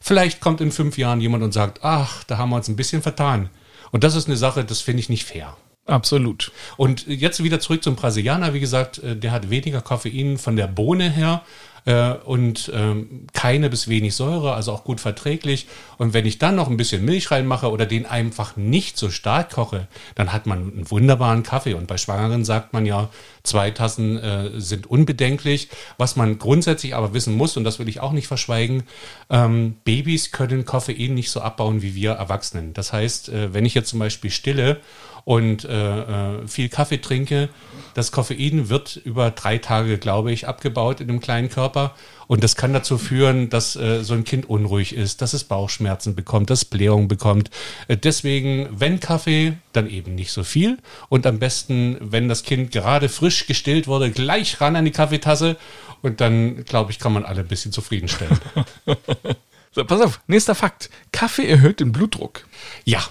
vielleicht 0.00 0.40
kommt 0.40 0.60
in 0.60 0.70
fünf 0.70 0.98
Jahren 0.98 1.20
jemand 1.20 1.42
und 1.42 1.50
sagt, 1.50 1.80
ach, 1.82 2.22
da 2.22 2.38
haben 2.38 2.50
wir 2.50 2.56
uns 2.56 2.68
ein 2.68 2.76
bisschen 2.76 3.02
vertan. 3.02 3.50
Und 3.90 4.04
das 4.04 4.14
ist 4.14 4.28
eine 4.28 4.36
Sache, 4.36 4.64
das 4.64 4.82
finde 4.82 5.00
ich 5.00 5.08
nicht 5.08 5.24
fair. 5.24 5.56
Absolut. 5.86 6.50
Und 6.76 7.06
jetzt 7.06 7.42
wieder 7.42 7.60
zurück 7.60 7.82
zum 7.82 7.94
Brasilianer. 7.94 8.54
Wie 8.54 8.60
gesagt, 8.60 8.98
äh, 8.98 9.16
der 9.16 9.30
hat 9.30 9.50
weniger 9.50 9.80
Koffein 9.80 10.36
von 10.36 10.56
der 10.56 10.66
Bohne 10.66 11.10
her 11.10 11.42
äh, 11.84 12.14
und 12.24 12.72
ähm, 12.74 13.26
keine 13.32 13.70
bis 13.70 13.86
wenig 13.86 14.16
Säure, 14.16 14.54
also 14.54 14.72
auch 14.72 14.82
gut 14.82 15.00
verträglich. 15.00 15.68
Und 15.96 16.12
wenn 16.12 16.26
ich 16.26 16.38
dann 16.38 16.56
noch 16.56 16.68
ein 16.68 16.76
bisschen 16.76 17.04
Milch 17.04 17.30
reinmache 17.30 17.70
oder 17.70 17.86
den 17.86 18.04
einfach 18.04 18.56
nicht 18.56 18.98
so 18.98 19.10
stark 19.10 19.52
koche, 19.52 19.86
dann 20.16 20.32
hat 20.32 20.46
man 20.46 20.58
einen 20.58 20.90
wunderbaren 20.90 21.44
Kaffee. 21.44 21.74
Und 21.74 21.86
bei 21.86 21.96
Schwangeren 21.96 22.44
sagt 22.44 22.72
man 22.72 22.84
ja, 22.84 23.08
zwei 23.44 23.70
Tassen 23.70 24.18
äh, 24.18 24.60
sind 24.60 24.88
unbedenklich. 24.88 25.68
Was 25.98 26.16
man 26.16 26.40
grundsätzlich 26.40 26.96
aber 26.96 27.14
wissen 27.14 27.36
muss, 27.36 27.56
und 27.56 27.62
das 27.62 27.78
will 27.78 27.88
ich 27.88 28.00
auch 28.00 28.12
nicht 28.12 28.26
verschweigen, 28.26 28.82
ähm, 29.30 29.76
Babys 29.84 30.32
können 30.32 30.64
Koffein 30.64 31.14
nicht 31.14 31.30
so 31.30 31.40
abbauen 31.40 31.80
wie 31.80 31.94
wir 31.94 32.12
Erwachsenen. 32.12 32.74
Das 32.74 32.92
heißt, 32.92 33.28
äh, 33.28 33.54
wenn 33.54 33.64
ich 33.64 33.74
jetzt 33.74 33.90
zum 33.90 34.00
Beispiel 34.00 34.32
stille 34.32 34.80
und 35.26 35.64
äh, 35.64 35.98
äh, 35.98 36.46
viel 36.46 36.68
Kaffee 36.68 36.98
trinke, 36.98 37.48
das 37.94 38.12
Koffein 38.12 38.68
wird 38.68 38.94
über 38.94 39.32
drei 39.32 39.58
Tage, 39.58 39.98
glaube 39.98 40.30
ich, 40.30 40.46
abgebaut 40.46 41.00
in 41.00 41.08
dem 41.08 41.18
kleinen 41.18 41.50
Körper. 41.50 41.96
Und 42.28 42.44
das 42.44 42.54
kann 42.54 42.72
dazu 42.72 42.96
führen, 42.96 43.50
dass 43.50 43.74
äh, 43.74 44.04
so 44.04 44.14
ein 44.14 44.22
Kind 44.22 44.48
unruhig 44.48 44.94
ist, 44.94 45.22
dass 45.22 45.32
es 45.32 45.42
Bauchschmerzen 45.42 46.14
bekommt, 46.14 46.48
dass 46.48 46.60
es 46.60 46.64
Blähung 46.64 47.08
bekommt. 47.08 47.50
Äh, 47.88 47.96
deswegen, 47.96 48.68
wenn 48.70 49.00
Kaffee, 49.00 49.54
dann 49.72 49.90
eben 49.90 50.14
nicht 50.14 50.30
so 50.30 50.44
viel. 50.44 50.78
Und 51.08 51.26
am 51.26 51.40
besten, 51.40 51.96
wenn 52.00 52.28
das 52.28 52.44
Kind 52.44 52.70
gerade 52.70 53.08
frisch 53.08 53.48
gestillt 53.48 53.88
wurde, 53.88 54.12
gleich 54.12 54.60
ran 54.60 54.76
an 54.76 54.84
die 54.84 54.92
Kaffeetasse. 54.92 55.56
Und 56.02 56.20
dann, 56.20 56.64
glaube 56.64 56.92
ich, 56.92 57.00
kann 57.00 57.12
man 57.12 57.24
alle 57.24 57.40
ein 57.40 57.48
bisschen 57.48 57.72
zufriedenstellen. 57.72 58.38
so, 59.72 59.84
pass 59.84 60.00
auf, 60.02 60.20
nächster 60.28 60.54
Fakt. 60.54 60.88
Kaffee 61.10 61.48
erhöht 61.48 61.80
den 61.80 61.90
Blutdruck. 61.90 62.46
Ja, 62.84 63.02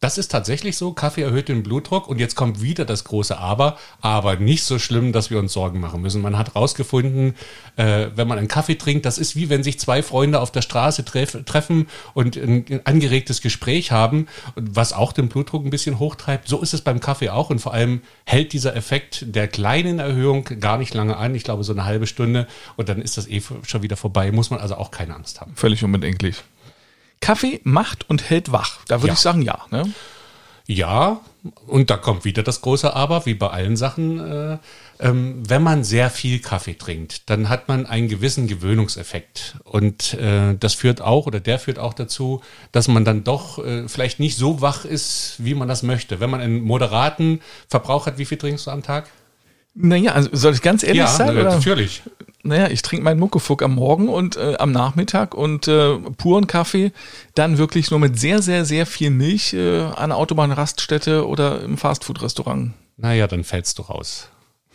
das 0.00 0.16
ist 0.16 0.30
tatsächlich 0.30 0.78
so. 0.78 0.92
Kaffee 0.92 1.22
erhöht 1.22 1.50
den 1.50 1.62
Blutdruck 1.62 2.08
und 2.08 2.18
jetzt 2.18 2.34
kommt 2.34 2.62
wieder 2.62 2.86
das 2.86 3.04
große 3.04 3.36
Aber, 3.36 3.78
aber 4.00 4.36
nicht 4.36 4.64
so 4.64 4.78
schlimm, 4.78 5.12
dass 5.12 5.30
wir 5.30 5.38
uns 5.38 5.52
Sorgen 5.52 5.78
machen 5.78 6.00
müssen. 6.00 6.22
Man 6.22 6.38
hat 6.38 6.54
herausgefunden, 6.54 7.34
äh, 7.76 8.06
wenn 8.14 8.26
man 8.26 8.38
einen 8.38 8.48
Kaffee 8.48 8.76
trinkt, 8.76 9.04
das 9.04 9.18
ist 9.18 9.36
wie 9.36 9.50
wenn 9.50 9.62
sich 9.62 9.78
zwei 9.78 10.02
Freunde 10.02 10.40
auf 10.40 10.50
der 10.50 10.62
Straße 10.62 11.04
treff, 11.04 11.36
treffen 11.44 11.86
und 12.14 12.36
ein, 12.36 12.64
ein, 12.70 12.80
angeregtes 12.84 13.42
Gespräch 13.42 13.92
haben, 13.92 14.26
was 14.56 14.94
auch 14.94 15.12
den 15.12 15.28
Blutdruck 15.28 15.66
ein 15.66 15.70
bisschen 15.70 15.98
hochtreibt. 15.98 16.48
So 16.48 16.62
ist 16.62 16.72
es 16.72 16.80
beim 16.80 17.00
Kaffee 17.00 17.28
auch 17.28 17.50
und 17.50 17.58
vor 17.58 17.74
allem 17.74 18.00
hält 18.24 18.54
dieser 18.54 18.74
Effekt 18.74 19.26
der 19.28 19.48
kleinen 19.48 19.98
Erhöhung 19.98 20.44
gar 20.60 20.78
nicht 20.78 20.94
lange 20.94 21.18
an. 21.18 21.34
Ich 21.34 21.44
glaube 21.44 21.62
so 21.62 21.72
eine 21.72 21.84
halbe 21.84 22.06
Stunde 22.06 22.46
und 22.76 22.88
dann 22.88 23.02
ist 23.02 23.18
das 23.18 23.28
eh 23.28 23.42
schon 23.66 23.82
wieder 23.82 23.98
vorbei. 23.98 24.32
Muss 24.32 24.48
man 24.48 24.60
also 24.60 24.76
auch 24.76 24.90
keine 24.90 25.14
Angst 25.14 25.42
haben. 25.42 25.52
Völlig 25.56 25.84
unbedenklich. 25.84 26.42
Kaffee 27.20 27.60
macht 27.64 28.08
und 28.08 28.28
hält 28.28 28.52
wach. 28.52 28.78
Da 28.86 29.00
würde 29.00 29.08
ja. 29.08 29.12
ich 29.14 29.20
sagen, 29.20 29.42
ja. 29.42 29.58
Ne? 29.70 29.92
Ja, 30.66 31.20
und 31.66 31.90
da 31.90 31.96
kommt 31.96 32.24
wieder 32.24 32.42
das 32.42 32.60
große 32.60 32.94
Aber, 32.94 33.26
wie 33.26 33.34
bei 33.34 33.48
allen 33.48 33.76
Sachen. 33.76 34.20
Äh, 34.20 34.58
ähm, 35.00 35.42
wenn 35.48 35.62
man 35.62 35.82
sehr 35.82 36.10
viel 36.10 36.40
Kaffee 36.40 36.74
trinkt, 36.74 37.28
dann 37.30 37.48
hat 37.48 37.68
man 37.68 37.86
einen 37.86 38.08
gewissen 38.08 38.46
Gewöhnungseffekt. 38.46 39.56
Und 39.64 40.14
äh, 40.14 40.54
das 40.58 40.74
führt 40.74 41.00
auch, 41.00 41.26
oder 41.26 41.40
der 41.40 41.58
führt 41.58 41.78
auch 41.78 41.94
dazu, 41.94 42.42
dass 42.72 42.88
man 42.88 43.04
dann 43.04 43.24
doch 43.24 43.58
äh, 43.58 43.88
vielleicht 43.88 44.20
nicht 44.20 44.36
so 44.36 44.60
wach 44.60 44.84
ist, 44.84 45.36
wie 45.38 45.54
man 45.54 45.68
das 45.68 45.82
möchte. 45.82 46.20
Wenn 46.20 46.30
man 46.30 46.40
einen 46.40 46.60
moderaten 46.62 47.40
Verbrauch 47.68 48.06
hat, 48.06 48.18
wie 48.18 48.26
viel 48.26 48.38
trinkst 48.38 48.66
du 48.66 48.70
am 48.70 48.82
Tag? 48.82 49.08
Naja, 49.74 50.12
also 50.12 50.30
soll 50.32 50.54
ich 50.54 50.62
ganz 50.62 50.82
ehrlich 50.82 50.98
ja, 50.98 51.06
sein? 51.06 51.30
oder? 51.30 51.54
natürlich. 51.54 52.02
Naja, 52.42 52.68
ich 52.68 52.82
trinke 52.82 53.04
meinen 53.04 53.20
Muckefuck 53.20 53.62
am 53.62 53.74
Morgen 53.74 54.08
und 54.08 54.36
äh, 54.36 54.56
am 54.58 54.72
Nachmittag 54.72 55.34
und 55.34 55.68
äh, 55.68 55.96
puren 56.16 56.46
Kaffee 56.46 56.92
dann 57.34 57.58
wirklich 57.58 57.90
nur 57.90 58.00
mit 58.00 58.18
sehr, 58.18 58.40
sehr, 58.40 58.64
sehr 58.64 58.86
viel 58.86 59.10
Milch 59.10 59.52
äh, 59.52 59.80
an 59.82 60.10
der 60.10 60.16
Autobahnraststätte 60.16 61.26
oder 61.26 61.62
im 61.62 61.76
Fastfood-Restaurant. 61.76 62.72
Naja, 62.96 63.26
dann 63.26 63.44
fällst 63.44 63.78
du 63.78 63.82
raus. 63.82 64.28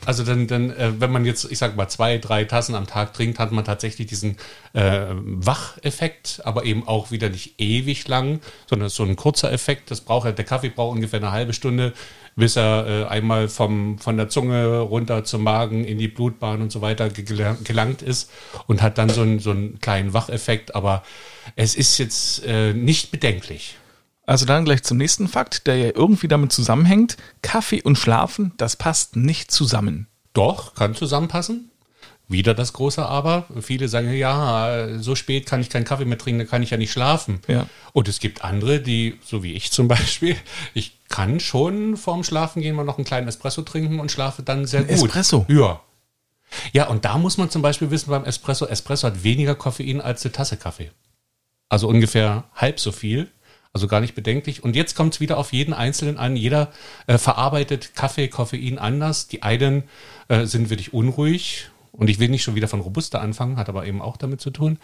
Also 0.05 0.23
dann, 0.23 0.45
dann 0.47 0.69
äh, 0.71 0.99
wenn 0.99 1.11
man 1.11 1.25
jetzt, 1.25 1.51
ich 1.51 1.57
sag 1.57 1.75
mal, 1.75 1.87
zwei, 1.87 2.17
drei 2.17 2.43
Tassen 2.43 2.75
am 2.75 2.85
Tag 2.85 3.13
trinkt, 3.13 3.39
hat 3.39 3.51
man 3.51 3.65
tatsächlich 3.65 4.07
diesen 4.07 4.37
äh, 4.73 5.05
Wacheffekt, 5.09 6.41
aber 6.43 6.65
eben 6.65 6.87
auch 6.87 7.11
wieder 7.11 7.29
nicht 7.29 7.59
ewig 7.59 8.07
lang, 8.07 8.41
sondern 8.69 8.89
so 8.89 9.03
ein 9.03 9.15
kurzer 9.15 9.51
Effekt. 9.51 9.89
Das 9.89 10.01
braucht 10.01 10.25
der 10.37 10.45
Kaffee 10.45 10.69
braucht 10.69 10.95
ungefähr 10.95 11.19
eine 11.19 11.31
halbe 11.31 11.53
Stunde, 11.53 11.93
bis 12.35 12.55
er 12.57 12.87
äh, 12.87 13.05
einmal 13.05 13.47
vom, 13.47 13.97
von 13.97 14.17
der 14.17 14.29
Zunge 14.29 14.79
runter 14.79 15.23
zum 15.23 15.43
Magen 15.43 15.85
in 15.85 15.97
die 15.97 16.07
Blutbahn 16.09 16.61
und 16.61 16.71
so 16.71 16.81
weiter 16.81 17.09
gelang- 17.09 17.63
gelangt 17.63 18.01
ist 18.01 18.29
und 18.67 18.81
hat 18.81 18.97
dann 18.97 19.09
so 19.09 19.21
einen, 19.21 19.39
so 19.39 19.51
einen 19.51 19.79
kleinen 19.79 20.13
Wacheffekt, 20.13 20.75
aber 20.75 21.03
es 21.55 21.75
ist 21.75 21.97
jetzt 21.97 22.45
äh, 22.45 22.73
nicht 22.73 23.11
bedenklich. 23.11 23.77
Also 24.25 24.45
dann 24.45 24.65
gleich 24.65 24.83
zum 24.83 24.97
nächsten 24.97 25.27
Fakt, 25.27 25.67
der 25.67 25.77
ja 25.77 25.91
irgendwie 25.93 26.27
damit 26.27 26.51
zusammenhängt. 26.51 27.15
Kaffee 27.41 27.83
und 27.83 27.97
Schlafen, 27.97 28.53
das 28.57 28.75
passt 28.75 29.15
nicht 29.15 29.51
zusammen. 29.51 30.07
Doch, 30.33 30.73
kann 30.73 30.95
zusammenpassen. 30.95 31.69
Wieder 32.27 32.55
das 32.55 32.73
große 32.73 33.05
Aber. 33.05 33.45
Viele 33.61 33.87
sagen, 33.87 34.11
ja, 34.11 34.97
so 34.97 35.15
spät 35.15 35.45
kann 35.45 35.61
ich 35.61 35.69
keinen 35.69 35.85
Kaffee 35.85 36.05
mehr 36.05 36.17
trinken, 36.17 36.39
da 36.39 36.45
kann 36.45 36.63
ich 36.63 36.71
ja 36.71 36.77
nicht 36.77 36.91
schlafen. 36.91 37.39
Ja. 37.47 37.67
Und 37.93 38.07
es 38.07 38.19
gibt 38.19 38.43
andere, 38.43 38.79
die, 38.79 39.19
so 39.23 39.43
wie 39.43 39.53
ich 39.53 39.71
zum 39.71 39.87
Beispiel, 39.89 40.35
ich 40.73 40.97
kann 41.07 41.39
schon 41.39 41.97
vorm 41.97 42.23
Schlafen 42.23 42.61
gehen 42.61 42.75
mal 42.75 42.83
noch 42.83 42.97
einen 42.97 43.05
kleinen 43.05 43.27
Espresso 43.27 43.61
trinken 43.61 43.99
und 43.99 44.11
schlafe 44.11 44.41
dann 44.41 44.65
sehr 44.65 44.81
Ein 44.81 44.87
gut. 44.87 45.09
Espresso? 45.09 45.45
Ja. 45.49 45.81
Ja, 46.73 46.87
und 46.87 47.05
da 47.05 47.17
muss 47.17 47.37
man 47.37 47.49
zum 47.49 47.61
Beispiel 47.61 47.91
wissen 47.91 48.09
beim 48.09 48.23
Espresso, 48.23 48.65
Espresso 48.65 49.07
hat 49.07 49.23
weniger 49.23 49.55
Koffein 49.55 50.01
als 50.01 50.23
eine 50.23 50.31
Tasse 50.31 50.57
Kaffee. 50.57 50.91
Also 51.69 51.87
ungefähr 51.87 52.45
halb 52.55 52.79
so 52.79 52.91
viel. 52.91 53.29
Also 53.73 53.87
gar 53.87 53.99
nicht 53.99 54.15
bedenklich. 54.15 54.63
Und 54.63 54.75
jetzt 54.75 54.95
kommt 54.95 55.15
es 55.15 55.19
wieder 55.19 55.37
auf 55.37 55.51
jeden 55.51 55.73
Einzelnen 55.73 56.17
an. 56.17 56.37
Jeder 56.37 56.71
äh, 57.07 57.17
verarbeitet 57.17 57.93
Kaffee, 57.93 58.29
Koffein 58.29 58.79
anders. 58.79 59.27
Die 59.27 59.43
einen 59.43 59.83
äh, 60.29 60.45
sind 60.45 60.69
wirklich 60.69 60.93
unruhig. 60.93 61.69
Und 61.97 62.09
ich 62.09 62.19
will 62.19 62.29
nicht 62.29 62.43
schon 62.43 62.55
wieder 62.55 62.67
von 62.67 62.81
Robusta 62.81 63.19
anfangen, 63.19 63.57
hat 63.57 63.69
aber 63.69 63.85
eben 63.85 64.01
auch 64.01 64.17
damit 64.17 64.41
zu 64.41 64.51
tun, 64.51 64.77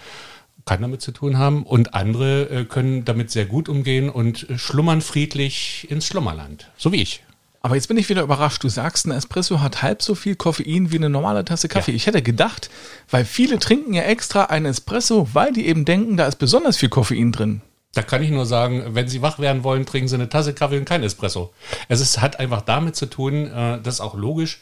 kann 0.65 0.82
damit 0.82 1.02
zu 1.02 1.12
tun 1.12 1.38
haben. 1.38 1.63
Und 1.63 1.93
andere 1.93 2.50
äh, 2.50 2.65
können 2.65 3.06
damit 3.06 3.32
sehr 3.32 3.45
gut 3.45 3.69
umgehen 3.69 4.10
und 4.10 4.50
äh, 4.50 4.58
schlummern 4.58 5.02
friedlich 5.02 5.88
ins 5.89 6.08
Schlummerland. 6.08 6.71
So 6.78 6.91
wie 6.91 7.02
ich. 7.02 7.24
Aber 7.63 7.76
jetzt 7.76 7.88
bin 7.88 7.97
ich 7.97 8.10
wieder 8.10 8.24
überrascht. 8.24 8.63
Du 8.63 8.69
sagst, 8.69 9.06
ein 9.06 9.12
Espresso 9.12 9.62
hat 9.62 9.84
halb 9.84 10.02
so 10.02 10.15
viel 10.15 10.36
Koffein 10.36 10.91
wie 10.91 10.95
eine 10.95 11.10
normale 11.10 11.45
Tasse 11.45 11.67
Kaffee. 11.67 11.91
Ja. 11.91 11.95
Ich 11.95 12.08
hätte 12.08 12.24
gedacht, 12.24 12.71
weil 13.10 13.24
viele 13.24 13.60
trinken 13.60 13.93
ja 13.93 14.02
extra 14.04 14.45
einen 14.45 14.65
Espresso, 14.65 15.30
weil 15.34 15.54
die 15.54 15.67
eben 15.67 15.86
denken, 15.86 16.17
da 16.17 16.26
ist 16.26 16.38
besonders 16.38 16.78
viel 16.78 16.89
Koffein 16.89 17.32
drin. 17.32 17.62
Da 17.93 18.02
kann 18.02 18.24
ich 18.24 18.32
nur 18.32 18.45
sagen, 18.45 18.84
wenn 18.95 19.08
Sie 19.10 19.21
wach 19.21 19.38
werden 19.38 19.63
wollen, 19.63 19.86
trinken 19.86 20.08
Sie 20.08 20.15
eine 20.15 20.30
Tasse 20.30 20.54
Kaffee 20.54 20.78
und 20.78 20.86
kein 20.86 21.04
Espresso. 21.04 21.54
Es 21.88 22.00
ist, 22.00 22.21
hat 22.21 22.39
einfach 22.39 22.62
damit 22.62 22.95
zu 22.95 23.06
tun, 23.06 23.47
äh, 23.47 23.80
das 23.82 23.95
ist 23.95 24.02
auch 24.02 24.15
logisch, 24.15 24.60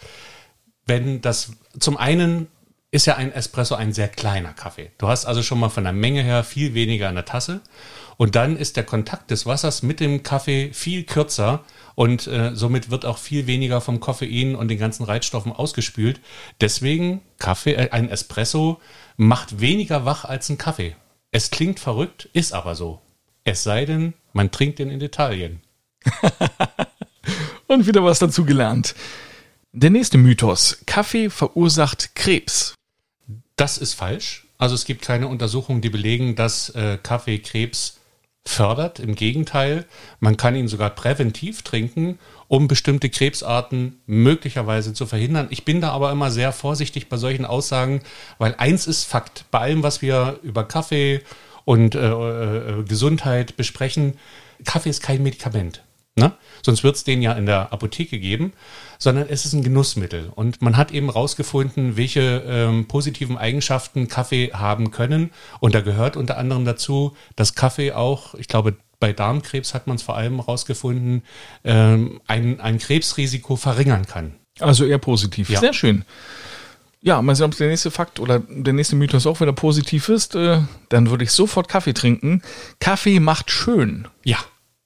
wenn 0.90 1.22
das 1.22 1.54
zum 1.80 1.96
einen 1.96 2.48
ist 2.92 3.06
ja 3.06 3.16
ein 3.16 3.32
Espresso 3.32 3.76
ein 3.76 3.94
sehr 3.94 4.08
kleiner 4.08 4.54
Kaffee. 4.54 4.92
Du 4.98 5.08
hast 5.08 5.26
also 5.26 5.44
schon 5.44 5.60
mal 5.60 5.70
von 5.70 5.84
der 5.84 5.94
Menge 5.94 6.24
her 6.24 6.44
viel 6.44 6.74
weniger 6.74 7.08
in 7.08 7.16
der 7.16 7.26
Tasse. 7.26 7.62
Und 8.18 8.36
dann 8.36 8.58
ist 8.58 8.76
der 8.76 8.84
Kontakt 8.84 9.32
des 9.32 9.46
Wassers 9.46 9.84
mit 9.84 10.00
dem 10.00 10.24
Kaffee 10.24 10.72
viel 10.74 11.04
kürzer 11.04 11.64
und 11.96 12.28
äh, 12.28 12.54
somit 12.54 12.90
wird 12.90 13.06
auch 13.06 13.18
viel 13.18 13.48
weniger 13.48 13.80
vom 13.80 14.00
Koffein 14.00 14.56
und 14.56 14.68
den 14.68 14.80
ganzen 14.80 15.04
Reizstoffen 15.04 15.54
ausgespült. 15.54 16.20
Deswegen 16.60 17.22
Kaffee, 17.38 17.76
äh, 17.76 17.92
ein 17.92 18.10
Espresso 18.10 18.82
macht 19.16 19.62
weniger 19.62 20.04
wach 20.04 20.26
als 20.26 20.50
ein 20.50 20.58
Kaffee. 20.58 20.96
Es 21.32 21.52
klingt 21.52 21.80
verrückt, 21.80 22.28
ist 22.34 22.54
aber 22.54 22.76
so. 22.76 23.00
Es 23.46 23.64
sei 23.64 23.86
denn, 23.86 24.16
man 24.34 24.52
trinkt 24.52 24.80
den 24.80 24.90
in 24.90 25.00
Italien. 25.00 25.62
Und 27.68 27.88
wieder 27.88 28.04
was 28.04 28.20
dazu 28.20 28.44
gelernt. 28.44 28.96
Der 29.72 29.92
nächste 29.92 30.18
Mythos. 30.18 30.80
Kaffee 30.88 31.30
verursacht 31.30 32.16
Krebs. 32.16 32.74
Das 33.56 33.78
ist 33.78 33.94
falsch. 33.94 34.48
Also 34.58 34.74
es 34.74 34.84
gibt 34.84 35.04
keine 35.04 35.28
Untersuchungen, 35.28 35.82
die 35.82 35.92
belegen, 35.92 36.36
dass 36.36 36.70
äh, 36.72 36.98
Kaffee 37.02 37.38
Krebs 37.38 38.00
fördert. 38.44 39.00
Im 39.00 39.14
Gegenteil, 39.14 39.86
man 40.20 40.38
kann 40.38 40.56
ihn 40.56 40.68
sogar 40.68 40.90
präventiv 40.90 41.62
trinken, 41.62 42.18
um 42.48 42.68
bestimmte 42.68 43.12
Krebsarten 43.12 44.02
möglicherweise 44.08 44.94
zu 44.94 45.06
verhindern. 45.06 45.48
Ich 45.52 45.66
bin 45.66 45.82
da 45.82 45.92
aber 45.92 46.12
immer 46.12 46.32
sehr 46.32 46.52
vorsichtig 46.52 47.08
bei 47.08 47.18
solchen 47.18 47.46
Aussagen, 47.46 48.02
weil 48.40 48.56
eins 48.58 48.88
ist 48.88 49.04
Fakt. 49.04 49.46
Bei 49.52 49.60
allem, 49.60 49.84
was 49.84 50.02
wir 50.02 50.40
über 50.42 50.64
Kaffee 50.64 51.22
und 51.64 51.94
äh, 51.94 52.10
äh, 52.10 52.84
Gesundheit 52.86 53.56
besprechen, 53.56 54.18
Kaffee 54.66 54.90
ist 54.90 55.04
kein 55.04 55.22
Medikament. 55.22 55.84
Ne? 56.20 56.34
Sonst 56.64 56.84
wird 56.84 56.96
es 56.96 57.04
den 57.04 57.22
ja 57.22 57.34
in 57.34 57.46
der 57.46 57.74
Apotheke 57.74 58.20
geben, 58.20 58.54
sondern 58.98 59.28
es 59.30 59.46
ist 59.46 59.54
ein 59.54 59.64
Genussmittel. 59.64 60.32
Und 60.34 60.62
man 60.62 60.78
hat 60.78 60.92
eben 60.92 61.10
rausgefunden, 61.10 61.98
welche 61.98 62.44
ähm, 62.46 62.88
positiven 62.88 63.38
Eigenschaften 63.38 64.08
Kaffee 64.08 64.52
haben 64.54 64.92
können. 64.92 65.32
Und 65.60 65.74
da 65.74 65.82
gehört 65.82 66.18
unter 66.18 66.38
anderem 66.38 66.66
dazu, 66.66 67.16
dass 67.36 67.56
Kaffee 67.56 67.94
auch, 67.94 68.36
ich 68.36 68.48
glaube, 68.48 68.76
bei 69.00 69.14
Darmkrebs 69.14 69.74
hat 69.74 69.88
man 69.88 69.96
es 69.96 70.04
vor 70.04 70.18
allem 70.18 70.40
rausgefunden, 70.40 71.24
ähm, 71.64 72.22
ein, 72.28 72.60
ein 72.60 72.78
Krebsrisiko 72.78 73.56
verringern 73.56 74.06
kann. 74.06 74.36
Also 74.60 74.86
eher 74.86 74.98
positiv. 74.98 75.50
Ja. 75.50 75.60
Sehr 75.60 75.74
schön. 75.74 76.04
Ja, 77.02 77.22
mal 77.22 77.34
sehen, 77.36 77.46
ob 77.46 77.56
der 77.56 77.70
nächste 77.70 77.92
Fakt 77.92 78.20
oder 78.20 78.40
der 78.40 78.74
nächste 78.74 78.98
Mythos 78.98 79.26
auch 79.26 79.40
wieder 79.40 79.54
positiv 79.54 80.10
ist. 80.10 80.36
Äh, 80.36 80.62
dann 80.90 81.10
würde 81.10 81.24
ich 81.24 81.32
sofort 81.32 81.70
Kaffee 81.70 81.94
trinken. 81.94 82.42
Kaffee 82.80 83.22
macht 83.22 83.52
schön. 83.52 84.08
Ja, 84.26 84.38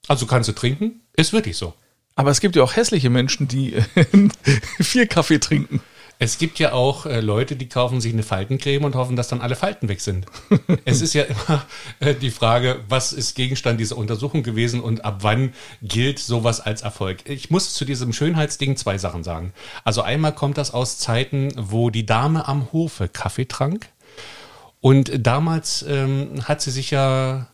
also 0.08 0.28
kannst 0.28 0.50
du 0.50 0.54
trinken, 0.54 1.02
ist 1.16 1.34
wirklich 1.34 1.58
so. 1.58 1.74
Aber 2.16 2.30
es 2.30 2.42
gibt 2.42 2.56
ja 2.56 2.64
auch 2.64 2.76
hässliche 2.76 3.10
Menschen, 3.10 3.48
die 3.48 3.74
äh, 3.74 3.84
viel 4.84 5.08
Kaffee 5.08 5.40
trinken. 5.40 5.82
Es 6.20 6.38
gibt 6.38 6.60
ja 6.60 6.74
auch 6.74 7.06
äh, 7.06 7.22
Leute, 7.22 7.56
die 7.56 7.68
kaufen 7.68 8.00
sich 8.00 8.14
eine 8.14 8.24
Faltencreme 8.24 8.86
und 8.86 8.96
hoffen, 8.96 9.16
dass 9.16 9.28
dann 9.28 9.42
alle 9.42 9.56
Falten 9.56 9.90
weg 9.90 10.00
sind. 10.00 10.26
es 10.86 11.02
ist 11.02 11.14
ja 11.14 11.24
immer 11.24 11.66
äh, 12.00 12.14
die 12.14 12.30
Frage, 12.30 12.80
was 12.88 13.14
ist 13.14 13.36
Gegenstand 13.36 13.80
dieser 13.80 13.98
Untersuchung 13.98 14.44
gewesen 14.44 14.80
und 14.80 15.04
ab 15.04 15.18
wann 15.22 15.54
gilt 15.82 16.20
sowas 16.20 16.62
als 16.62 16.82
Erfolg. 16.82 17.28
Ich 17.30 17.50
muss 17.50 17.74
zu 17.74 17.84
diesem 17.84 18.14
Schönheitsding 18.14 18.78
zwei 18.78 18.98
Sachen 18.98 19.24
sagen. 19.24 19.54
Also 19.84 20.02
einmal 20.02 20.34
kommt 20.34 20.58
das 20.58 20.72
aus 20.72 20.98
Zeiten, 20.98 21.52
wo 21.58 21.90
die 21.90 22.06
Dame 22.06 22.48
am 22.48 22.72
Hofe 22.72 23.10
Kaffee 23.10 23.46
trank. 23.46 23.90
Und 24.82 25.12
damals 25.26 25.84
ähm, 25.88 26.48
hat 26.48 26.62
sie 26.62 26.72
sich 26.72 26.92
ja 26.92 27.48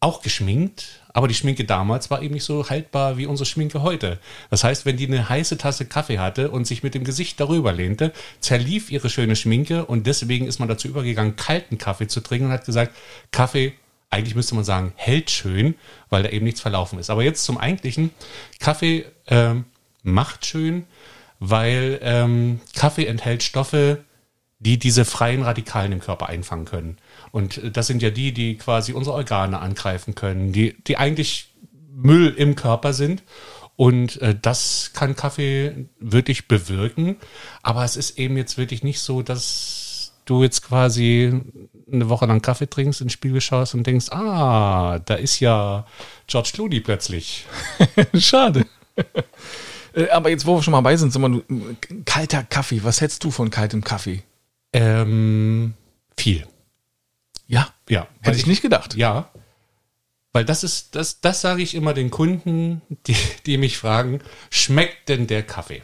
auch 0.00 0.22
geschminkt, 0.22 1.03
aber 1.14 1.28
die 1.28 1.34
Schminke 1.34 1.64
damals 1.64 2.10
war 2.10 2.20
eben 2.22 2.34
nicht 2.34 2.44
so 2.44 2.68
haltbar 2.68 3.16
wie 3.16 3.26
unsere 3.26 3.46
Schminke 3.46 3.82
heute. 3.82 4.18
Das 4.50 4.64
heißt, 4.64 4.84
wenn 4.84 4.96
die 4.96 5.06
eine 5.06 5.28
heiße 5.28 5.56
Tasse 5.56 5.86
Kaffee 5.86 6.18
hatte 6.18 6.50
und 6.50 6.66
sich 6.66 6.82
mit 6.82 6.94
dem 6.94 7.04
Gesicht 7.04 7.38
darüber 7.38 7.72
lehnte, 7.72 8.12
zerlief 8.40 8.90
ihre 8.90 9.08
schöne 9.08 9.36
Schminke 9.36 9.86
und 9.86 10.08
deswegen 10.08 10.46
ist 10.46 10.58
man 10.58 10.68
dazu 10.68 10.88
übergegangen, 10.88 11.36
kalten 11.36 11.78
Kaffee 11.78 12.08
zu 12.08 12.20
trinken 12.20 12.46
und 12.46 12.52
hat 12.52 12.66
gesagt, 12.66 12.94
Kaffee, 13.30 13.74
eigentlich 14.10 14.34
müsste 14.34 14.56
man 14.56 14.64
sagen, 14.64 14.92
hält 14.96 15.30
schön, 15.30 15.76
weil 16.10 16.24
da 16.24 16.30
eben 16.30 16.44
nichts 16.44 16.60
verlaufen 16.60 16.98
ist. 16.98 17.10
Aber 17.10 17.22
jetzt 17.22 17.44
zum 17.44 17.58
Eigentlichen, 17.58 18.10
Kaffee 18.58 19.06
ähm, 19.28 19.66
macht 20.02 20.44
schön, 20.44 20.84
weil 21.38 22.00
ähm, 22.02 22.60
Kaffee 22.74 23.06
enthält 23.06 23.44
Stoffe, 23.44 24.02
die 24.58 24.80
diese 24.80 25.04
freien 25.04 25.42
Radikalen 25.42 25.92
im 25.92 26.00
Körper 26.00 26.28
einfangen 26.28 26.64
können. 26.64 26.98
Und 27.34 27.58
äh, 27.58 27.70
das 27.72 27.88
sind 27.88 28.00
ja 28.00 28.10
die, 28.10 28.30
die 28.32 28.56
quasi 28.56 28.92
unsere 28.92 29.16
Organe 29.16 29.58
angreifen 29.58 30.14
können, 30.14 30.52
die, 30.52 30.76
die 30.86 30.96
eigentlich 30.96 31.52
Müll 31.92 32.28
im 32.28 32.54
Körper 32.54 32.92
sind. 32.92 33.24
Und 33.74 34.22
äh, 34.22 34.36
das 34.40 34.92
kann 34.94 35.16
Kaffee 35.16 35.86
wirklich 35.98 36.46
bewirken. 36.46 37.16
Aber 37.64 37.82
es 37.84 37.96
ist 37.96 38.20
eben 38.20 38.36
jetzt 38.36 38.56
wirklich 38.56 38.84
nicht 38.84 39.00
so, 39.00 39.22
dass 39.22 40.12
du 40.26 40.44
jetzt 40.44 40.62
quasi 40.62 41.40
eine 41.92 42.08
Woche 42.08 42.26
lang 42.26 42.40
Kaffee 42.40 42.70
trinkst, 42.70 43.00
ins 43.00 43.14
Spiegel 43.14 43.40
schaust 43.40 43.74
und 43.74 43.84
denkst, 43.84 44.10
ah, 44.12 45.00
da 45.00 45.14
ist 45.14 45.40
ja 45.40 45.86
George 46.28 46.50
Clooney 46.54 46.78
plötzlich. 46.78 47.46
Schade. 48.14 48.64
Äh, 49.92 50.08
Aber 50.10 50.30
jetzt, 50.30 50.46
wo 50.46 50.54
wir 50.54 50.62
schon 50.62 50.70
mal 50.70 50.82
bei 50.82 50.96
sind, 50.96 51.12
sag 51.12 51.20
mal, 51.20 51.32
du, 51.32 51.42
kalter 52.04 52.44
Kaffee. 52.44 52.84
Was 52.84 53.00
hältst 53.00 53.24
du 53.24 53.32
von 53.32 53.50
kaltem 53.50 53.82
Kaffee? 53.82 54.22
Ähm, 54.72 55.74
viel. 56.16 56.46
Ja, 57.46 57.68
Ja. 57.88 58.06
hätte 58.20 58.36
ich 58.38 58.46
nicht 58.46 58.62
gedacht. 58.62 58.94
Ja, 58.96 59.30
Weil 60.32 60.44
das 60.44 60.64
ist, 60.64 60.96
das, 60.96 61.20
das 61.20 61.40
sage 61.40 61.62
ich 61.62 61.74
immer 61.74 61.94
den 61.94 62.10
Kunden, 62.10 62.82
die, 63.06 63.16
die 63.46 63.56
mich 63.56 63.78
fragen, 63.78 64.20
schmeckt 64.50 65.08
denn 65.08 65.26
der 65.28 65.42
Kaffee? 65.44 65.82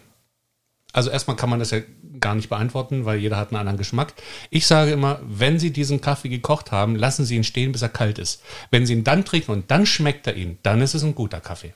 Also 0.93 1.09
erstmal 1.11 1.37
kann 1.37 1.49
man 1.51 1.61
das 1.61 1.71
ja 1.71 1.79
gar 2.19 2.35
nicht 2.35 2.49
beantworten, 2.49 3.05
weil 3.05 3.21
jeder 3.21 3.37
hat 3.37 3.51
einen 3.51 3.61
anderen 3.61 3.79
Geschmack. 3.79 4.13
Ich 4.51 4.67
sage 4.67 4.91
immer, 4.91 5.21
wenn 5.23 5.61
Sie 5.61 5.71
diesen 5.73 6.01
Kaffee 6.01 6.29
gekocht 6.29 6.73
haben, 6.73 6.97
lassen 6.97 7.25
Sie 7.25 7.37
ihn 7.37 7.45
stehen, 7.45 7.71
bis 7.71 7.83
er 7.83 7.91
kalt 7.91 8.19
ist. 8.19 8.43
Wenn 8.73 8.87
Sie 8.87 8.95
ihn 8.95 9.05
dann 9.05 9.25
trinken 9.25 9.53
und 9.53 9.71
dann 9.71 9.87
schmeckt 9.87 10.27
er 10.27 10.35
Ihnen, 10.35 10.59
dann 10.65 10.81
ist 10.83 10.95
es 10.95 11.05
ein 11.05 11.15
guter 11.15 11.41
Kaffee. 11.41 11.73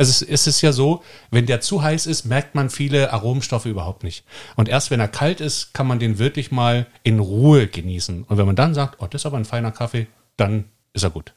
Es 0.00 0.08
ist, 0.08 0.22
es 0.22 0.46
ist 0.46 0.62
ja 0.62 0.72
so, 0.72 1.02
wenn 1.30 1.44
der 1.44 1.60
zu 1.60 1.82
heiß 1.82 2.06
ist, 2.06 2.24
merkt 2.24 2.54
man 2.54 2.70
viele 2.70 3.12
Aromenstoffe 3.12 3.66
überhaupt 3.66 4.02
nicht. 4.02 4.24
Und 4.56 4.66
erst 4.66 4.90
wenn 4.90 4.98
er 4.98 5.08
kalt 5.08 5.42
ist, 5.42 5.74
kann 5.74 5.86
man 5.86 5.98
den 5.98 6.18
wirklich 6.18 6.50
mal 6.50 6.86
in 7.02 7.18
Ruhe 7.18 7.66
genießen. 7.66 8.24
Und 8.24 8.38
wenn 8.38 8.46
man 8.46 8.56
dann 8.56 8.72
sagt, 8.72 8.96
oh, 9.00 9.06
das 9.06 9.20
ist 9.20 9.26
aber 9.26 9.36
ein 9.36 9.44
feiner 9.44 9.72
Kaffee, 9.72 10.06
dann 10.38 10.64
ist 10.94 11.02
er 11.02 11.10
gut. 11.10 11.34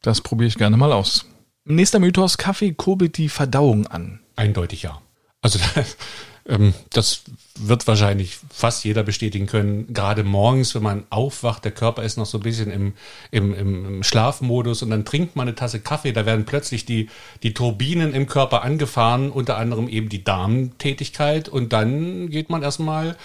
Das 0.00 0.20
probiere 0.20 0.46
ich 0.46 0.56
gerne 0.56 0.76
mal 0.76 0.92
aus. 0.92 1.26
Nächster 1.64 1.98
Mythos, 1.98 2.38
Kaffee 2.38 2.72
kurbelt 2.72 3.18
die 3.18 3.28
Verdauung 3.28 3.88
an. 3.88 4.20
Eindeutig 4.36 4.84
ja. 4.84 5.02
Also 5.42 5.58
das, 6.44 6.58
ähm, 6.58 6.74
das 6.90 7.22
wird 7.58 7.86
wahrscheinlich 7.86 8.38
fast 8.50 8.84
jeder 8.84 9.02
bestätigen 9.02 9.46
können. 9.46 9.92
Gerade 9.92 10.24
morgens, 10.24 10.74
wenn 10.74 10.82
man 10.82 11.04
aufwacht, 11.10 11.64
der 11.64 11.72
Körper 11.72 12.02
ist 12.02 12.16
noch 12.16 12.26
so 12.26 12.38
ein 12.38 12.42
bisschen 12.42 12.70
im, 12.70 12.92
im, 13.30 13.54
im 13.54 14.02
Schlafmodus 14.02 14.82
und 14.82 14.90
dann 14.90 15.04
trinkt 15.04 15.36
man 15.36 15.48
eine 15.48 15.54
Tasse 15.54 15.80
Kaffee, 15.80 16.12
da 16.12 16.26
werden 16.26 16.44
plötzlich 16.44 16.84
die, 16.84 17.08
die 17.42 17.54
Turbinen 17.54 18.14
im 18.14 18.26
Körper 18.26 18.62
angefahren, 18.62 19.30
unter 19.30 19.56
anderem 19.56 19.88
eben 19.88 20.08
die 20.08 20.24
Darmtätigkeit 20.24 21.48
und 21.48 21.72
dann 21.72 22.28
geht 22.28 22.50
man 22.50 22.62
erstmal 22.62 23.16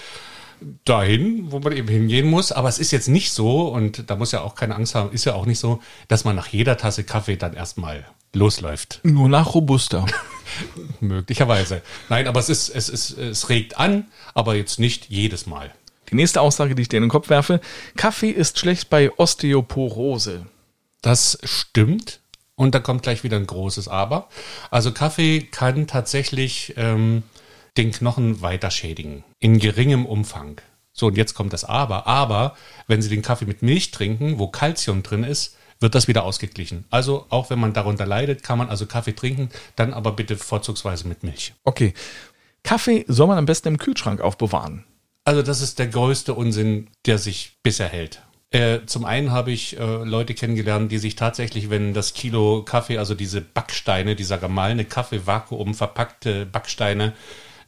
dahin, 0.86 1.52
wo 1.52 1.60
man 1.60 1.74
eben 1.74 1.88
hingehen 1.88 2.30
muss. 2.30 2.52
Aber 2.52 2.69
es 2.69 2.80
ist 2.80 2.91
jetzt 2.91 3.08
nicht 3.08 3.32
so, 3.32 3.67
und 3.67 4.10
da 4.10 4.15
muss 4.15 4.32
ja 4.32 4.41
auch 4.41 4.56
keine 4.56 4.76
Angst 4.76 4.95
haben, 4.95 5.12
ist 5.12 5.26
ja 5.26 5.34
auch 5.34 5.45
nicht 5.45 5.60
so, 5.60 5.82
dass 6.08 6.26
man 6.26 6.36
nach 6.36 6.48
jeder 6.48 6.78
Tasse 6.78 7.04
Kaffee 7.04 7.38
dann 7.38 7.54
erstmal 7.54 8.06
losläuft. 8.34 9.00
Nur 9.04 9.30
nach 9.30 9.54
Robusta. 9.54 10.06
Möglicherweise. 11.00 11.82
Nein, 12.10 12.28
aber 12.28 12.39
es 12.39 12.50
ist, 12.50 12.69
es 12.69 12.89
ist, 12.89 13.17
es 13.17 13.50
regt 13.50 13.78
an, 13.78 14.08
aber 14.34 14.56
jetzt 14.56 14.80
nicht 14.80 15.10
jedes 15.10 15.45
Mal. 15.45 15.74
Die 16.12 16.15
nächste 16.15 16.41
Aussage, 16.41 16.76
die 16.76 16.82
ich 16.82 16.89
dir 16.89 16.98
in 16.98 17.04
den 17.04 17.10
Kopf 17.10 17.30
werfe, 17.30 17.62
Kaffee 17.95 18.32
ist 18.32 18.58
schlecht 18.60 18.89
bei 18.89 19.12
Osteoporose. 19.17 20.45
Das 21.02 21.38
stimmt. 21.43 22.19
Und 22.56 22.76
da 22.76 22.80
kommt 22.80 23.04
gleich 23.04 23.24
wieder 23.24 23.38
ein 23.38 23.48
großes 23.48 23.88
Aber. 23.88 24.28
Also 24.69 24.91
Kaffee 24.91 25.41
kann 25.41 25.88
tatsächlich 25.88 26.74
ähm, 26.76 27.24
den 27.80 27.92
Knochen 27.94 28.42
weiter 28.42 28.72
schädigen. 28.72 29.24
In 29.39 29.58
geringem 29.58 30.06
Umfang. 30.06 30.60
So, 30.92 31.08
und 31.08 31.18
jetzt 31.18 31.34
kommt 31.34 31.54
das 31.54 31.63
Aber. 31.63 32.08
Aber 32.08 32.58
wenn 32.88 33.02
Sie 33.02 33.10
den 33.10 33.22
Kaffee 33.22 33.46
mit 33.46 33.62
Milch 33.62 33.92
trinken, 33.92 34.38
wo 34.38 34.48
Kalzium 34.48 35.02
drin 35.02 35.24
ist, 35.24 35.56
wird 35.80 35.96
das 35.96 36.10
wieder 36.10 36.26
ausgeglichen. 36.26 36.84
Also 36.89 37.26
auch 37.30 37.50
wenn 37.50 37.58
man 37.58 37.72
darunter 37.72 38.06
leidet, 38.06 38.44
kann 38.44 38.58
man 38.58 38.68
also 38.68 38.86
Kaffee 38.86 39.13
trinken, 39.13 39.50
dann 39.78 39.94
aber 39.94 40.12
bitte 40.12 40.36
vorzugsweise 40.36 41.08
mit 41.08 41.24
Milch. 41.24 41.54
Okay. 41.63 41.94
Kaffee 42.63 43.06
soll 43.08 43.28
man 43.28 43.38
am 43.38 43.46
besten 43.46 43.70
im 43.70 43.78
Kühlschrank 43.78 44.20
aufbewahren. 44.20 44.84
Also 45.24 45.42
das 45.42 45.62
ist 45.62 45.80
der 45.80 45.88
größte 45.88 46.34
Unsinn, 46.34 46.89
der 47.06 47.18
sich 47.18 47.60
bisher 47.63 47.88
hält. 47.88 48.22
Äh, 48.52 48.80
zum 48.88 49.06
einen 49.06 49.32
habe 49.32 49.52
ich 49.52 49.80
äh, 49.80 50.04
Leute 50.04 50.34
kennengelernt, 50.34 50.92
die 50.92 50.98
sich 50.98 51.15
tatsächlich, 51.15 51.70
wenn 51.70 51.94
das 51.94 52.13
Kilo 52.13 52.63
Kaffee, 52.63 52.98
also 52.98 53.15
diese 53.15 53.39
Backsteine, 53.39 54.18
dieser 54.18 54.38
gemahlene 54.38 54.84
Kaffee, 54.84 55.26
Vakuum 55.26 55.76
verpackte 55.76 56.46
Backsteine, 56.46 57.13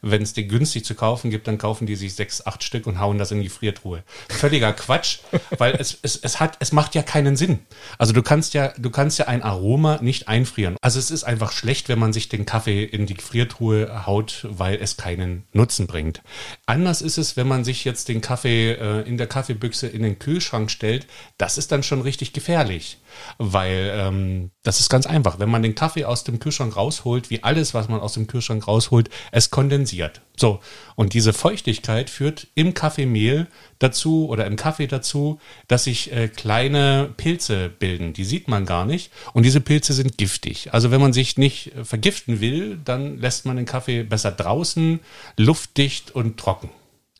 wenn 0.02 0.22
es 0.22 0.32
den 0.32 0.48
günstig 0.48 0.84
zu 0.84 0.94
kaufen 0.94 1.30
gibt, 1.30 1.46
dann 1.46 1.58
kaufen 1.58 1.86
die 1.86 1.94
sich 1.96 2.14
sechs, 2.14 2.44
acht 2.44 2.62
Stück 2.62 2.86
und 2.86 3.00
hauen 3.00 3.18
das 3.18 3.30
in 3.30 3.38
die 3.38 3.44
Gefriertruhe. 3.44 4.02
Völliger 4.28 4.72
Quatsch, 4.72 5.20
weil 5.58 5.74
es, 5.74 5.98
es, 6.02 6.16
es 6.16 6.40
hat, 6.40 6.56
es 6.60 6.72
macht 6.72 6.94
ja 6.94 7.02
keinen 7.02 7.36
Sinn. 7.36 7.60
Also 7.98 8.12
du 8.12 8.22
kannst 8.22 8.52
ja, 8.54 8.72
du 8.76 8.90
kannst 8.90 9.18
ja 9.18 9.28
ein 9.28 9.42
Aroma 9.42 10.00
nicht 10.02 10.28
einfrieren. 10.28 10.76
Also 10.82 10.98
es 10.98 11.10
ist 11.10 11.24
einfach 11.24 11.52
schlecht, 11.52 11.88
wenn 11.88 11.98
man 11.98 12.12
sich 12.12 12.28
den 12.28 12.44
Kaffee 12.44 12.84
in 12.84 13.06
die 13.06 13.14
Gefriertruhe 13.14 14.06
haut, 14.06 14.46
weil 14.50 14.76
es 14.76 14.96
keinen 14.96 15.44
Nutzen 15.52 15.86
bringt. 15.86 16.22
Anders 16.66 17.00
ist 17.00 17.18
es, 17.18 17.36
wenn 17.36 17.48
man 17.48 17.64
sich 17.64 17.84
jetzt 17.84 18.08
den 18.08 18.20
Kaffee 18.20 18.72
äh, 18.72 19.08
in 19.08 19.16
der 19.16 19.28
Kaffeebüchse 19.28 19.86
in 19.86 20.02
den 20.02 20.18
Kühlschrank 20.18 20.70
stellt. 20.70 21.06
Das 21.38 21.58
ist 21.58 21.70
dann 21.70 21.82
schon 21.82 22.02
richtig 22.02 22.32
gefährlich. 22.32 22.98
Weil 23.38 23.92
ähm, 23.94 24.50
das 24.62 24.80
ist 24.80 24.88
ganz 24.88 25.06
einfach. 25.06 25.38
Wenn 25.38 25.50
man 25.50 25.62
den 25.62 25.74
Kaffee 25.74 26.04
aus 26.04 26.24
dem 26.24 26.38
Kühlschrank 26.38 26.76
rausholt, 26.76 27.30
wie 27.30 27.42
alles, 27.42 27.74
was 27.74 27.88
man 27.88 28.00
aus 28.00 28.14
dem 28.14 28.26
Kühlschrank 28.26 28.66
rausholt, 28.66 29.10
es 29.30 29.50
kondensiert. 29.50 30.20
So, 30.36 30.60
und 30.96 31.14
diese 31.14 31.32
Feuchtigkeit 31.32 32.10
führt 32.10 32.48
im 32.54 32.74
Kaffeemehl 32.74 33.48
dazu 33.78 34.28
oder 34.28 34.46
im 34.46 34.56
Kaffee 34.56 34.86
dazu, 34.86 35.38
dass 35.68 35.84
sich 35.84 36.12
äh, 36.12 36.28
kleine 36.28 37.12
Pilze 37.16 37.68
bilden. 37.68 38.12
Die 38.12 38.24
sieht 38.24 38.48
man 38.48 38.66
gar 38.66 38.84
nicht. 38.84 39.12
Und 39.34 39.44
diese 39.44 39.60
Pilze 39.60 39.92
sind 39.92 40.16
giftig. 40.18 40.72
Also 40.72 40.90
wenn 40.90 41.00
man 41.00 41.12
sich 41.12 41.36
nicht 41.36 41.74
äh, 41.74 41.84
vergiften 41.84 42.40
will, 42.40 42.78
dann 42.84 43.18
lässt 43.18 43.46
man 43.46 43.56
den 43.56 43.66
Kaffee 43.66 44.04
besser 44.04 44.32
draußen, 44.32 45.00
luftdicht 45.36 46.12
und 46.12 46.38
trocken. 46.38 46.70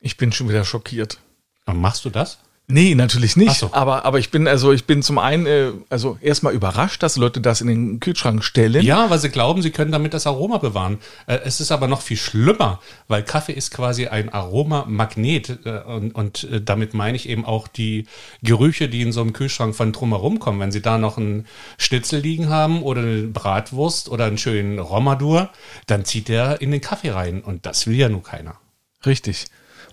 Ich 0.01 0.17
bin 0.17 0.33
schon 0.33 0.49
wieder 0.49 0.65
schockiert. 0.65 1.19
Und 1.67 1.81
machst 1.81 2.05
du 2.05 2.11
das? 2.11 2.39
Nee, 2.69 2.95
natürlich 2.95 3.37
nicht. 3.37 3.57
So. 3.57 3.71
Aber, 3.73 4.05
aber 4.05 4.19
ich 4.19 4.31
bin, 4.31 4.47
also 4.47 4.73
ich 4.73 4.87
bin 4.87 5.03
zum 5.03 5.19
einen, 5.19 5.47
äh, 5.47 5.73
also 5.91 6.17
erstmal 6.23 6.55
überrascht, 6.55 7.03
dass 7.03 7.17
Leute 7.17 7.41
das 7.41 7.61
in 7.61 7.67
den 7.67 8.01
Kühlschrank 8.01 8.43
stellen. 8.45 8.83
Ja, 8.83 9.11
weil 9.11 9.19
sie 9.19 9.31
glauben, 9.31 9.63
sie 9.63 9.73
können 9.73 9.93
damit 9.93 10.15
das 10.15 10.27
Aroma 10.27 10.59
bewahren. 10.59 10.99
Äh, 11.27 11.41
es 11.45 11.61
ist 11.61 11.73
aber 11.73 11.89
noch 11.89 12.01
viel 12.01 12.17
schlimmer, 12.17 12.81
weil 13.09 13.25
Kaffee 13.25 13.53
ist 13.53 13.73
quasi 13.73 14.07
ein 14.07 14.33
Aromamagnet. 14.33 15.59
Äh, 15.67 15.81
und, 15.81 16.15
und 16.15 16.45
äh, 16.45 16.63
damit 16.63 16.95
meine 16.95 17.17
ich 17.17 17.29
eben 17.29 17.45
auch 17.45 17.69
die 17.69 18.07
Gerüche, 18.43 18.89
die 18.89 19.03
in 19.03 19.13
so 19.13 19.21
einem 19.21 19.33
Kühlschrank 19.33 19.75
von 19.75 19.93
drumherum 19.93 20.39
kommen. 20.39 20.61
Wenn 20.61 20.73
sie 20.73 20.83
da 20.83 20.99
noch 20.99 21.19
einen 21.19 21.47
Schnitzel 21.79 22.21
liegen 22.21 22.49
haben 22.49 22.83
oder 22.83 23.03
eine 23.03 23.23
Bratwurst 23.25 24.09
oder 24.09 24.27
einen 24.27 24.39
schönen 24.39 24.79
Romadur, 24.79 25.51
dann 25.87 26.05
zieht 26.05 26.29
der 26.29 26.63
in 26.63 26.71
den 26.71 26.81
Kaffee 26.81 27.11
rein. 27.11 27.43
Und 27.43 27.67
das 27.67 27.87
will 27.87 27.97
ja 27.97 28.09
nur 28.09 28.23
keiner. 28.23 28.57
Richtig. 29.05 29.47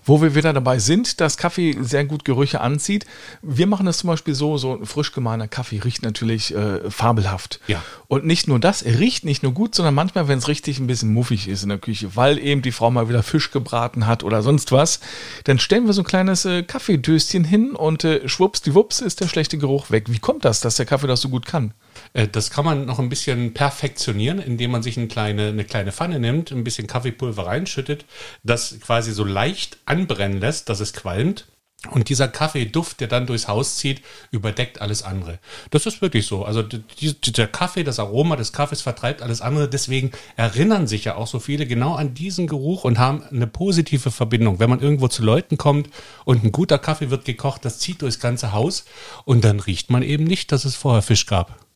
Wo 0.04 0.22
wir 0.22 0.34
wieder 0.34 0.52
dabei 0.52 0.78
sind, 0.78 1.20
dass 1.20 1.36
Kaffee 1.36 1.76
sehr 1.80 2.04
gut 2.04 2.24
Gerüche 2.24 2.60
anzieht. 2.60 3.06
Wir 3.42 3.66
machen 3.66 3.86
das 3.86 3.98
zum 3.98 4.08
Beispiel 4.08 4.34
so, 4.34 4.58
so 4.58 4.80
frisch 4.84 5.12
gemahlener 5.12 5.48
Kaffee 5.48 5.78
riecht 5.78 6.02
natürlich 6.02 6.54
äh, 6.54 6.90
fabelhaft. 6.90 7.60
Ja. 7.66 7.82
Und 8.08 8.24
nicht 8.24 8.48
nur 8.48 8.58
das, 8.58 8.82
er 8.82 8.98
riecht 8.98 9.24
nicht 9.24 9.42
nur 9.42 9.52
gut, 9.52 9.74
sondern 9.74 9.94
manchmal, 9.94 10.28
wenn 10.28 10.38
es 10.38 10.48
richtig 10.48 10.78
ein 10.78 10.86
bisschen 10.86 11.12
muffig 11.12 11.48
ist 11.48 11.62
in 11.62 11.68
der 11.68 11.78
Küche, 11.78 12.16
weil 12.16 12.38
eben 12.38 12.62
die 12.62 12.72
Frau 12.72 12.90
mal 12.90 13.08
wieder 13.08 13.22
Fisch 13.22 13.50
gebraten 13.50 14.06
hat 14.06 14.24
oder 14.24 14.42
sonst 14.42 14.72
was, 14.72 15.00
dann 15.44 15.58
stellen 15.58 15.86
wir 15.86 15.92
so 15.92 16.02
ein 16.02 16.06
kleines 16.06 16.44
äh, 16.44 16.62
Kaffeedöschen 16.62 17.44
hin 17.44 17.72
und 17.72 18.04
äh, 18.04 18.28
schwuppsdiwupps 18.28 19.00
ist 19.00 19.20
der 19.20 19.28
schlechte 19.28 19.58
Geruch 19.58 19.90
weg. 19.90 20.06
Wie 20.08 20.18
kommt 20.18 20.44
das, 20.44 20.60
dass 20.60 20.76
der 20.76 20.86
Kaffee 20.86 21.06
das 21.06 21.20
so 21.20 21.28
gut 21.28 21.46
kann? 21.46 21.72
Äh, 22.12 22.28
das 22.28 22.50
kann 22.50 22.64
man 22.64 22.86
noch 22.86 22.98
ein 22.98 23.08
bisschen 23.08 23.54
perfektionieren, 23.54 24.38
indem 24.38 24.70
man 24.70 24.82
sich 24.82 24.96
eine 24.96 25.08
kleine, 25.08 25.48
eine 25.48 25.64
kleine 25.64 25.92
Pfanne 25.92 26.18
nimmt, 26.20 26.50
ein 26.50 26.64
bisschen 26.64 26.86
Kaffeepulver 26.86 27.46
reinschüttet, 27.46 28.04
das 28.42 28.78
quasi 28.80 29.12
so 29.12 29.24
leicht 29.24 29.78
anbrennen 29.86 30.40
lässt, 30.40 30.68
dass 30.68 30.80
es 30.80 30.92
qualmt. 30.92 31.46
Und 31.92 32.10
dieser 32.10 32.28
Kaffeeduft, 32.28 33.00
der 33.00 33.08
dann 33.08 33.26
durchs 33.26 33.48
Haus 33.48 33.78
zieht, 33.78 34.02
überdeckt 34.30 34.82
alles 34.82 35.02
andere. 35.02 35.38
Das 35.70 35.86
ist 35.86 36.02
wirklich 36.02 36.26
so. 36.26 36.44
Also 36.44 36.62
der 36.62 37.46
Kaffee, 37.46 37.84
das 37.84 37.98
Aroma 37.98 38.36
des 38.36 38.52
Kaffees 38.52 38.82
vertreibt 38.82 39.22
alles 39.22 39.40
andere. 39.40 39.66
Deswegen 39.66 40.10
erinnern 40.36 40.86
sich 40.86 41.06
ja 41.06 41.14
auch 41.14 41.26
so 41.26 41.38
viele 41.38 41.64
genau 41.64 41.94
an 41.94 42.12
diesen 42.12 42.46
Geruch 42.46 42.84
und 42.84 42.98
haben 42.98 43.24
eine 43.24 43.46
positive 43.46 44.10
Verbindung. 44.10 44.58
Wenn 44.58 44.68
man 44.68 44.80
irgendwo 44.80 45.08
zu 45.08 45.22
Leuten 45.22 45.56
kommt 45.56 45.88
und 46.26 46.44
ein 46.44 46.52
guter 46.52 46.78
Kaffee 46.78 47.08
wird 47.08 47.24
gekocht, 47.24 47.64
das 47.64 47.78
zieht 47.78 48.02
durchs 48.02 48.20
ganze 48.20 48.52
Haus 48.52 48.84
und 49.24 49.42
dann 49.42 49.58
riecht 49.58 49.90
man 49.90 50.02
eben 50.02 50.24
nicht, 50.24 50.52
dass 50.52 50.66
es 50.66 50.76
vorher 50.76 51.00
Fisch 51.00 51.24
gab. 51.24 51.69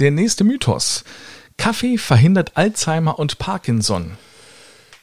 Der 0.00 0.10
nächste 0.10 0.44
Mythos. 0.44 1.04
Kaffee 1.58 1.98
verhindert 1.98 2.56
Alzheimer 2.56 3.18
und 3.18 3.36
Parkinson. 3.36 4.16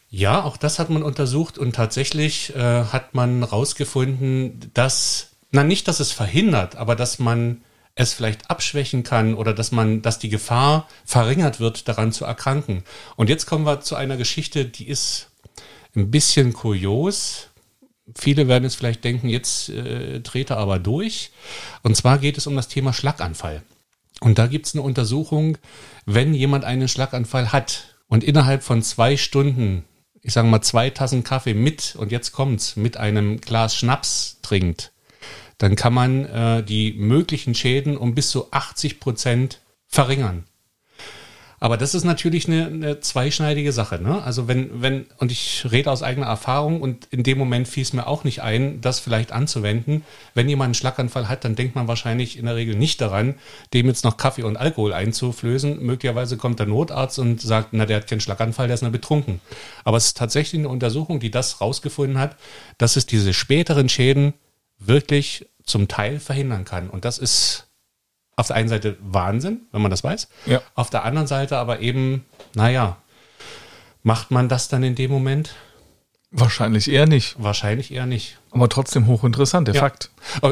Ja, 0.09 0.43
auch 0.43 0.57
das 0.57 0.79
hat 0.79 0.89
man 0.89 1.03
untersucht 1.03 1.59
und 1.59 1.75
tatsächlich 1.75 2.55
äh, 2.55 2.85
hat 2.85 3.13
man 3.13 3.43
herausgefunden, 3.43 4.71
dass, 4.73 5.33
na 5.51 5.63
nicht, 5.63 5.87
dass 5.87 5.99
es 5.99 6.11
verhindert, 6.11 6.77
aber 6.77 6.95
dass 6.95 7.19
man 7.19 7.61
es 7.93 8.15
vielleicht 8.15 8.49
abschwächen 8.49 9.03
kann 9.03 9.35
oder 9.35 9.53
dass 9.53 9.71
man, 9.71 10.01
dass 10.01 10.17
die 10.17 10.29
Gefahr 10.29 10.87
verringert 11.05 11.59
wird, 11.59 11.87
daran 11.87 12.11
zu 12.11 12.25
erkranken. 12.25 12.83
Und 13.15 13.29
jetzt 13.29 13.45
kommen 13.45 13.67
wir 13.67 13.81
zu 13.81 13.95
einer 13.95 14.17
Geschichte, 14.17 14.65
die 14.65 14.87
ist 14.87 15.29
ein 15.95 16.09
bisschen 16.09 16.53
kurios. 16.53 17.49
Viele 18.15 18.47
werden 18.47 18.63
jetzt 18.63 18.77
vielleicht 18.77 19.03
denken, 19.03 19.29
jetzt 19.29 19.69
äh, 19.69 20.21
dreht 20.21 20.49
er 20.49 20.57
aber 20.57 20.79
durch. 20.79 21.29
Und 21.83 21.95
zwar 21.95 22.17
geht 22.17 22.39
es 22.39 22.47
um 22.47 22.55
das 22.55 22.67
Thema 22.67 22.93
Schlaganfall. 22.93 23.61
Und 24.21 24.39
da 24.39 24.47
gibt 24.47 24.65
es 24.65 24.73
eine 24.73 24.81
Untersuchung, 24.81 25.57
wenn 26.05 26.33
jemand 26.33 26.65
einen 26.65 26.87
Schlaganfall 26.87 27.51
hat 27.51 27.97
und 28.07 28.23
innerhalb 28.23 28.63
von 28.63 28.81
zwei 28.81 29.17
Stunden, 29.17 29.83
ich 30.21 30.33
sage 30.33 30.47
mal 30.47 30.61
zwei 30.61 30.89
Tassen 30.89 31.23
Kaffee 31.23 31.53
mit, 31.53 31.95
und 31.95 32.11
jetzt 32.11 32.31
kommt's, 32.31 32.75
mit 32.75 32.97
einem 32.97 33.39
Glas 33.39 33.75
Schnaps 33.75 34.39
trinkt, 34.41 34.91
dann 35.57 35.75
kann 35.75 35.93
man 35.93 36.25
äh, 36.25 36.63
die 36.63 36.93
möglichen 36.93 37.55
Schäden 37.55 37.97
um 37.97 38.15
bis 38.15 38.29
zu 38.29 38.51
80 38.51 38.99
Prozent 38.99 39.61
verringern. 39.87 40.45
Aber 41.59 41.77
das 41.77 41.95
ist 41.95 42.03
natürlich 42.03 42.47
eine, 42.47 42.67
eine 42.67 42.99
zweischneidige 42.99 43.71
Sache. 43.71 43.99
Ne? 43.99 44.21
Also 44.23 44.47
wenn, 44.47 44.81
wenn, 44.81 45.07
und 45.17 45.31
ich 45.31 45.65
rede 45.71 45.91
aus 45.91 46.03
eigener 46.03 46.27
Erfahrung 46.27 46.81
und 46.81 47.05
in 47.05 47.23
dem 47.23 47.39
Moment 47.39 47.67
fiel 47.67 47.81
es 47.81 47.93
mir 47.93 48.05
auch 48.05 48.23
nicht 48.23 48.43
ein, 48.43 48.79
das 48.81 48.99
vielleicht 48.99 49.31
anzuwenden. 49.31 50.03
Wenn 50.35 50.47
jemand 50.47 50.67
einen 50.67 50.73
Schlaganfall 50.75 51.27
hat, 51.27 51.45
dann 51.45 51.55
denkt 51.55 51.75
man 51.75 51.87
wahrscheinlich 51.87 52.37
in 52.37 52.45
der 52.45 52.55
Regel 52.55 52.75
nicht 52.75 53.01
daran, 53.01 53.35
dem 53.73 53.87
jetzt 53.87 54.03
noch 54.03 54.17
Kaffee 54.17 54.43
und 54.43 54.57
Alkohol 54.57 54.93
einzuflößen. 54.93 55.83
Möglicherweise 55.83 56.37
kommt 56.37 56.59
der 56.59 56.67
Notarzt 56.67 57.17
und 57.17 57.41
sagt, 57.41 57.69
na, 57.71 57.87
der 57.87 57.97
hat 57.97 58.07
keinen 58.07 58.21
Schlaganfall, 58.21 58.67
der 58.67 58.75
ist 58.75 58.83
nur 58.83 58.91
betrunken. 58.91 59.41
Aber 59.83 59.97
es 59.97 60.07
ist 60.07 60.17
tatsächlich 60.17 60.59
eine 60.59 60.69
Untersuchung, 60.69 61.19
die 61.19 61.31
das 61.31 61.59
rausgefunden 61.59 62.19
hat, 62.19 62.35
dass 62.77 62.97
es 62.97 63.07
diese 63.07 63.33
späteren 63.33 63.89
Schäden 63.89 64.35
wirklich 64.77 65.47
zum 65.63 65.87
Teil 65.87 66.19
verhindern 66.19 66.65
kann. 66.65 66.89
Und 66.89 67.03
das 67.03 67.17
ist 67.17 67.66
auf 68.37 68.47
der 68.47 68.55
einen 68.55 68.69
Seite 68.69 68.97
Wahnsinn, 69.01 69.61
wenn 69.71 69.81
man 69.81 69.91
das 69.91 70.03
weiß. 70.03 70.29
Ja. 70.45 70.61
Auf 70.75 70.89
der 70.89 71.03
anderen 71.03 71.27
Seite 71.27 71.57
aber 71.57 71.81
eben, 71.81 72.23
naja, 72.53 72.97
macht 74.03 74.31
man 74.31 74.47
das 74.47 74.69
dann 74.69 74.83
in 74.83 74.95
dem 74.95 75.11
Moment? 75.11 75.55
Wahrscheinlich 76.29 76.91
eher 76.91 77.07
nicht. 77.07 77.35
Wahrscheinlich 77.39 77.91
eher 77.91 78.05
nicht. 78.05 78.37
Aber 78.51 78.69
trotzdem 78.69 79.07
hochinteressant, 79.07 79.67
der 79.67 79.75
Ja. 79.75 79.81
Fakt. 79.81 80.11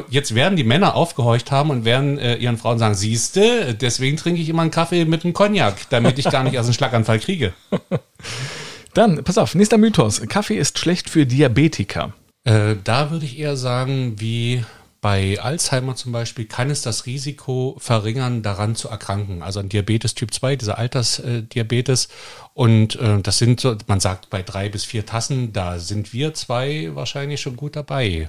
Jetzt 0.09 0.33
werden 0.33 0.55
die 0.55 0.63
Männer 0.63 0.95
aufgehorcht 0.95 1.51
haben 1.51 1.69
und 1.69 1.85
werden 1.85 2.17
äh, 2.17 2.35
ihren 2.37 2.57
Frauen 2.57 2.79
sagen, 2.79 2.95
siehste, 2.95 3.75
deswegen 3.75 4.17
trinke 4.17 4.41
ich 4.41 4.49
immer 4.49 4.63
einen 4.63 4.71
Kaffee 4.71 5.05
mit 5.05 5.23
einem 5.23 5.33
Cognac, 5.33 5.89
damit 5.89 6.17
ich 6.17 6.29
gar 6.29 6.43
nicht 6.43 6.53
erst 6.53 6.67
einen 6.67 6.73
Schlaganfall 6.73 7.19
kriege. 7.19 7.53
Dann, 8.93 9.23
pass 9.23 9.37
auf, 9.37 9.53
nächster 9.53 9.77
Mythos. 9.77 10.21
Kaffee 10.27 10.57
ist 10.57 10.79
schlecht 10.79 11.09
für 11.09 11.25
Diabetiker. 11.25 12.13
Äh, 12.45 12.75
da 12.83 13.11
würde 13.11 13.25
ich 13.25 13.37
eher 13.37 13.57
sagen, 13.57 14.15
wie 14.19 14.63
bei 15.05 15.39
Alzheimer 15.39 15.95
zum 15.95 16.13
Beispiel, 16.13 16.45
kann 16.45 16.71
es 16.71 16.81
das 16.81 17.05
Risiko 17.05 17.75
verringern, 17.77 18.41
daran 18.41 18.75
zu 18.75 18.89
erkranken. 18.89 19.43
Also 19.43 19.59
an 19.59 19.69
Diabetes 19.69 20.15
Typ 20.15 20.33
2, 20.33 20.55
dieser 20.55 20.79
Altersdiabetes. 20.79 22.07
Und 22.55 22.95
äh, 22.95 23.21
das 23.21 23.37
sind 23.37 23.59
so, 23.59 23.77
man 23.85 23.99
sagt 23.99 24.31
bei 24.31 24.41
drei 24.41 24.67
bis 24.67 24.83
vier 24.83 25.05
Tassen, 25.05 25.53
da 25.53 25.77
sind 25.77 26.11
wir 26.11 26.33
zwei 26.33 26.89
wahrscheinlich 26.95 27.39
schon 27.39 27.55
gut 27.55 27.75
dabei. 27.75 28.25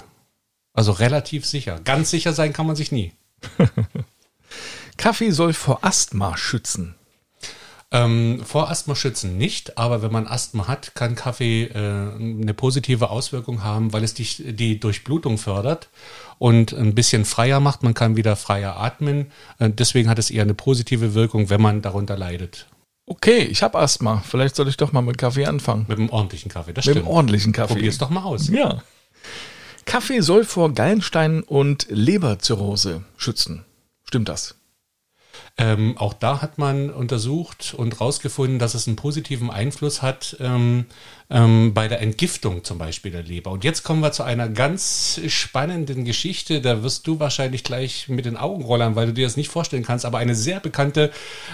Also 0.74 0.92
relativ 0.92 1.46
sicher. 1.46 1.80
Ganz 1.82 2.10
sicher 2.10 2.34
sein 2.34 2.52
kann 2.52 2.66
man 2.66 2.76
sich 2.76 2.92
nie. 2.92 3.14
Kaffee 4.98 5.30
soll 5.30 5.54
vor 5.54 5.82
Asthma 5.82 6.36
schützen. 6.36 6.94
Ähm, 7.96 8.42
vor 8.44 8.70
Asthma 8.70 8.94
schützen 8.94 9.38
nicht, 9.38 9.78
aber 9.78 10.02
wenn 10.02 10.12
man 10.12 10.26
Asthma 10.26 10.68
hat, 10.68 10.94
kann 10.94 11.14
Kaffee 11.14 11.64
äh, 11.64 11.78
eine 11.78 12.52
positive 12.52 13.10
Auswirkung 13.10 13.62
haben, 13.62 13.92
weil 13.92 14.04
es 14.04 14.12
die, 14.12 14.24
die 14.54 14.78
Durchblutung 14.78 15.38
fördert 15.38 15.88
und 16.38 16.74
ein 16.74 16.94
bisschen 16.94 17.24
freier 17.24 17.60
macht. 17.60 17.82
Man 17.82 17.94
kann 17.94 18.16
wieder 18.16 18.36
freier 18.36 18.76
atmen. 18.76 19.30
Äh, 19.58 19.70
deswegen 19.70 20.10
hat 20.10 20.18
es 20.18 20.30
eher 20.30 20.42
eine 20.42 20.54
positive 20.54 21.14
Wirkung, 21.14 21.48
wenn 21.48 21.62
man 21.62 21.80
darunter 21.80 22.18
leidet. 22.18 22.66
Okay, 23.06 23.44
ich 23.44 23.62
habe 23.62 23.78
Asthma. 23.78 24.22
Vielleicht 24.28 24.56
soll 24.56 24.68
ich 24.68 24.76
doch 24.76 24.92
mal 24.92 25.00
mit 25.00 25.16
Kaffee 25.16 25.46
anfangen. 25.46 25.86
Mit 25.88 25.98
einem 25.98 26.10
ordentlichen 26.10 26.50
Kaffee, 26.50 26.72
das 26.72 26.84
Mit 26.86 26.94
stimmt. 26.94 27.06
einem 27.06 27.14
ordentlichen 27.16 27.52
Kaffee. 27.52 27.74
Probier's 27.74 27.98
doch 27.98 28.10
mal 28.10 28.24
aus. 28.24 28.48
Ja. 28.48 28.82
Kaffee 29.84 30.20
soll 30.20 30.44
vor 30.44 30.74
Gallensteinen 30.74 31.44
und 31.44 31.86
Leberzirrhose 31.88 33.04
schützen. 33.16 33.64
Stimmt 34.04 34.28
das? 34.28 34.56
Ähm, 35.58 35.96
auch 35.96 36.12
da 36.12 36.42
hat 36.42 36.58
man 36.58 36.90
untersucht 36.90 37.72
und 37.74 37.94
herausgefunden, 37.94 38.58
dass 38.58 38.74
es 38.74 38.86
einen 38.86 38.96
positiven 38.96 39.50
Einfluss 39.50 40.02
hat 40.02 40.36
ähm, 40.38 40.84
ähm, 41.30 41.72
bei 41.72 41.88
der 41.88 42.02
Entgiftung 42.02 42.62
zum 42.62 42.76
Beispiel 42.76 43.10
der 43.10 43.22
Leber. 43.22 43.52
Und 43.52 43.64
jetzt 43.64 43.82
kommen 43.82 44.00
wir 44.02 44.12
zu 44.12 44.22
einer 44.22 44.50
ganz 44.50 45.18
spannenden 45.28 46.04
Geschichte. 46.04 46.60
Da 46.60 46.82
wirst 46.82 47.06
du 47.06 47.20
wahrscheinlich 47.20 47.64
gleich 47.64 48.08
mit 48.10 48.26
den 48.26 48.36
Augen 48.36 48.64
rollern, 48.64 48.96
weil 48.96 49.06
du 49.06 49.12
dir 49.14 49.24
das 49.24 49.38
nicht 49.38 49.48
vorstellen 49.48 49.82
kannst. 49.82 50.04
Aber 50.04 50.18
eine 50.18 50.34
sehr 50.34 50.60
bekannte 50.60 51.10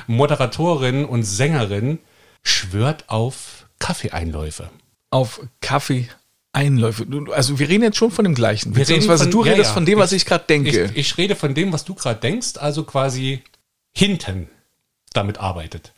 Moderatorin 0.08 1.04
und 1.04 1.22
Sängerin 1.22 1.98
schwört 2.42 3.04
auf 3.08 3.66
Kaffeeeinläufe. 3.78 4.68
Auf 5.10 5.40
Kaffeeeinläufe. 5.60 7.06
Du- 7.06 7.32
Also 7.32 7.58
wir 7.58 7.68
reden 7.68 7.84
jetzt 7.84 7.96
schon 7.98 8.10
von 8.10 8.24
dem 8.24 8.34
gleichen. 8.34 8.74
Wir 8.74 8.80
reden 8.80 8.94
Beziehungsweise 8.96 9.24
von- 9.24 9.30
du 9.30 9.44
ja, 9.44 9.52
redest 9.52 9.70
ja. 9.70 9.74
von 9.74 9.86
dem, 9.86 9.98
was 9.98 10.12
Ich- 10.12 10.22
ich 10.22 10.26
gerade 10.26 10.44
denke. 10.48 10.84
Ich, 10.86 10.96
ich 10.96 11.18
rede 11.18 11.36
von 11.36 11.54
dem, 11.54 11.72
was 11.72 11.84
du 11.84 11.94
gerade 11.94 12.20
denkst, 12.20 12.56
also 12.56 12.84
quasi 12.84 13.42
hinten 13.92 14.48
damit 15.12 15.38
arbeitet. 15.38 15.92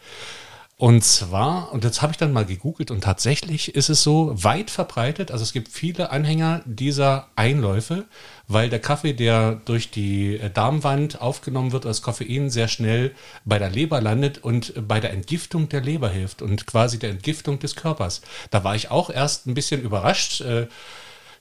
Und 0.77 1.05
zwar, 1.05 1.73
und 1.73 1.85
jetzt 1.85 2.03
habe 2.03 2.11
ich 2.11 2.17
dann 2.17 2.33
mal 2.33 2.45
gegoogelt 2.45 2.91
und 2.91 3.05
tatsächlich 3.05 3.77
ist 3.77 3.89
es 3.91 4.03
so 4.03 4.33
weit 4.43 4.71
verbreitet, 4.71 5.31
also 5.31 5.45
es 5.45 5.53
gibt 5.53 5.69
viele 5.69 6.11
Anhänger 6.11 6.63
dieser 6.67 7.29
Einläufe, 7.37 8.07
weil 8.49 8.69
der 8.71 8.81
Kaffee, 8.81 9.13
der 9.13 9.55
durch 9.65 9.93
die 9.93 10.37
äh, 10.37 10.51
Darmwand 10.51 11.21
aufgenommen 11.21 11.71
wird 11.71 11.87
als 11.87 12.03
Koffein, 12.03 12.51
sehr 12.51 12.67
schnell 12.67 13.15
bei 13.45 13.61
der 13.61 13.71
Leber 13.71 14.01
landet 14.01 14.43
und 14.43 14.75
bei 14.89 14.99
der 14.99 15.13
Entgiftung 15.13 15.69
der 15.69 15.81
Leber 15.81 16.09
hilft 16.09 16.43
und 16.43 16.67
quasi 16.67 16.99
der 16.99 17.11
Entgiftung 17.11 17.61
des 17.61 17.77
Körpers. 17.77 18.21
Da 18.51 18.65
war 18.65 18.75
ich 18.75 18.91
auch 18.91 19.11
erst 19.11 19.47
ein 19.47 19.55
bisschen 19.55 19.81
überrascht, 19.81 20.41
äh, 20.41 20.67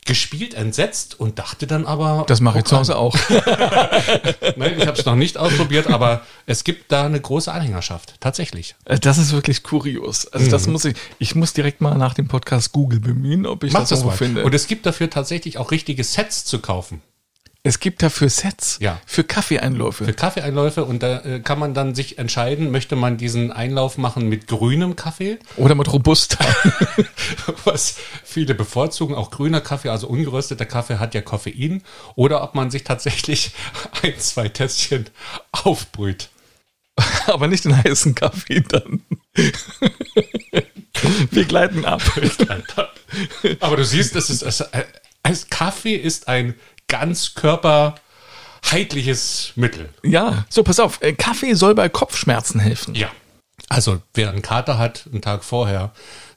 gespielt, 0.06 0.54
entsetzt 0.54 1.20
und 1.20 1.39
dachte 1.39 1.68
dann 1.68 1.86
aber. 1.86 2.26
das 2.28 2.41
mache 2.41 2.60
ich 2.60 2.66
zu 2.66 2.76
okay, 2.76 2.80
Hause 2.82 2.97
auch. 2.97 3.16
Nein, 4.56 4.76
ich 4.78 4.88
habe 4.88 4.97
es 4.99 5.06
noch 5.06 5.16
nicht 5.16 5.38
ausprobiert, 5.38 5.88
aber 5.88 6.22
es 6.45 6.64
gibt 6.64 6.91
da 6.91 7.06
eine 7.06 7.20
große 7.20 7.51
Anhängerschaft, 7.51 8.16
tatsächlich. 8.20 8.76
Äh, 8.86 8.99
Das 8.99 9.18
ist 9.18 9.32
wirklich 9.32 9.64
kurios. 9.64 10.28
Also 10.28 10.47
Mhm. 10.47 10.51
das 10.51 10.68
muss 10.68 10.86
ich, 10.86 10.95
ich 11.20 11.36
muss 11.36 11.54
direkt 11.54 11.82
mal 11.82 11.95
nach 11.95 12.14
dem 12.14 12.28
Podcast 12.28 12.72
Google 12.74 12.99
bemühen, 12.99 13.45
ob 13.45 13.64
ich 13.64 13.74
Mach 13.74 13.88
das, 13.88 14.04
mal. 14.04 14.12
finde. 14.16 14.43
Und 14.43 14.54
es 14.54 14.68
gibt 14.68 14.86
dafür 14.86 15.10
tatsächlich 15.10 15.58
auch 15.58 15.72
richtige 15.72 16.04
Sets 16.04 16.45
zu 16.45 16.60
kaufen. 16.60 17.01
Es 17.66 17.80
gibt 17.80 18.03
dafür 18.03 18.30
Sets 18.30 18.78
Ja. 18.82 18.99
für 19.05 19.24
Kaffeeeinläufe. 19.24 20.03
Für 20.03 20.14
Kaffeeeinläufe 20.14 20.84
und 20.84 21.01
da 21.01 21.22
äh, 21.22 21.39
kann 21.39 21.59
man 21.59 21.74
dann 21.74 21.95
sich 21.95 22.18
entscheiden, 22.18 22.72
möchte 22.72 22.97
man 22.97 23.18
diesen 23.18 23.51
Einlauf 23.53 23.97
machen 23.97 24.28
mit 24.28 24.47
grünem 24.47 24.97
Kaffee, 24.97 25.39
Oder 25.55 25.74
mit 25.74 25.91
Robusta. 25.91 26.45
was 27.64 27.95
viele 28.26 28.53
bevorzugen, 28.53 29.16
auch 29.16 29.32
grüner 29.32 29.61
Kaffee, 29.61 29.89
also 29.89 30.07
ungerösteter 30.07 30.66
Kaffee 30.66 30.97
hat 30.99 31.14
ja 31.16 31.22
Koffein, 31.22 31.84
oder 32.16 32.43
ob 32.43 32.53
man 32.53 32.70
sich 32.70 32.84
tatsächlich 32.84 33.51
ein, 34.03 34.20
zwei 34.20 34.49
Tässchen 34.49 35.09
aufbrüht. 35.53 36.30
Aber 37.28 37.47
nicht 37.47 37.64
den 37.64 37.82
heißen 37.82 38.14
Kaffee 38.14 38.59
dann. 38.61 39.01
Wir 41.32 41.45
gleiten 41.45 41.86
ab. 41.86 42.01
Aber 43.61 43.78
du 43.78 43.86
siehst, 43.86 44.16
es 44.16 44.30
ist, 44.30 44.43
es, 45.24 45.49
Kaffee 45.49 45.95
ist 45.95 46.28
ein 46.28 46.53
ganz 46.94 47.34
körperheitliches 47.34 49.54
Mittel. 49.56 49.89
Ja, 50.04 50.46
so 50.48 50.62
pass 50.62 50.80
auf. 50.80 51.02
Äh, 51.02 51.14
Kaffee 51.14 51.56
soll 51.56 51.74
bei 51.74 51.89
Kopfschmerzen 51.89 52.60
helfen. 52.60 52.94
Ja. 52.94 53.10
Also 53.68 54.04
wer 54.14 54.30
einen 54.30 54.44
Kater 54.44 54.78
hat, 54.78 55.06
einen 55.12 55.24
Tag 55.24 55.44
vorher 55.44 55.91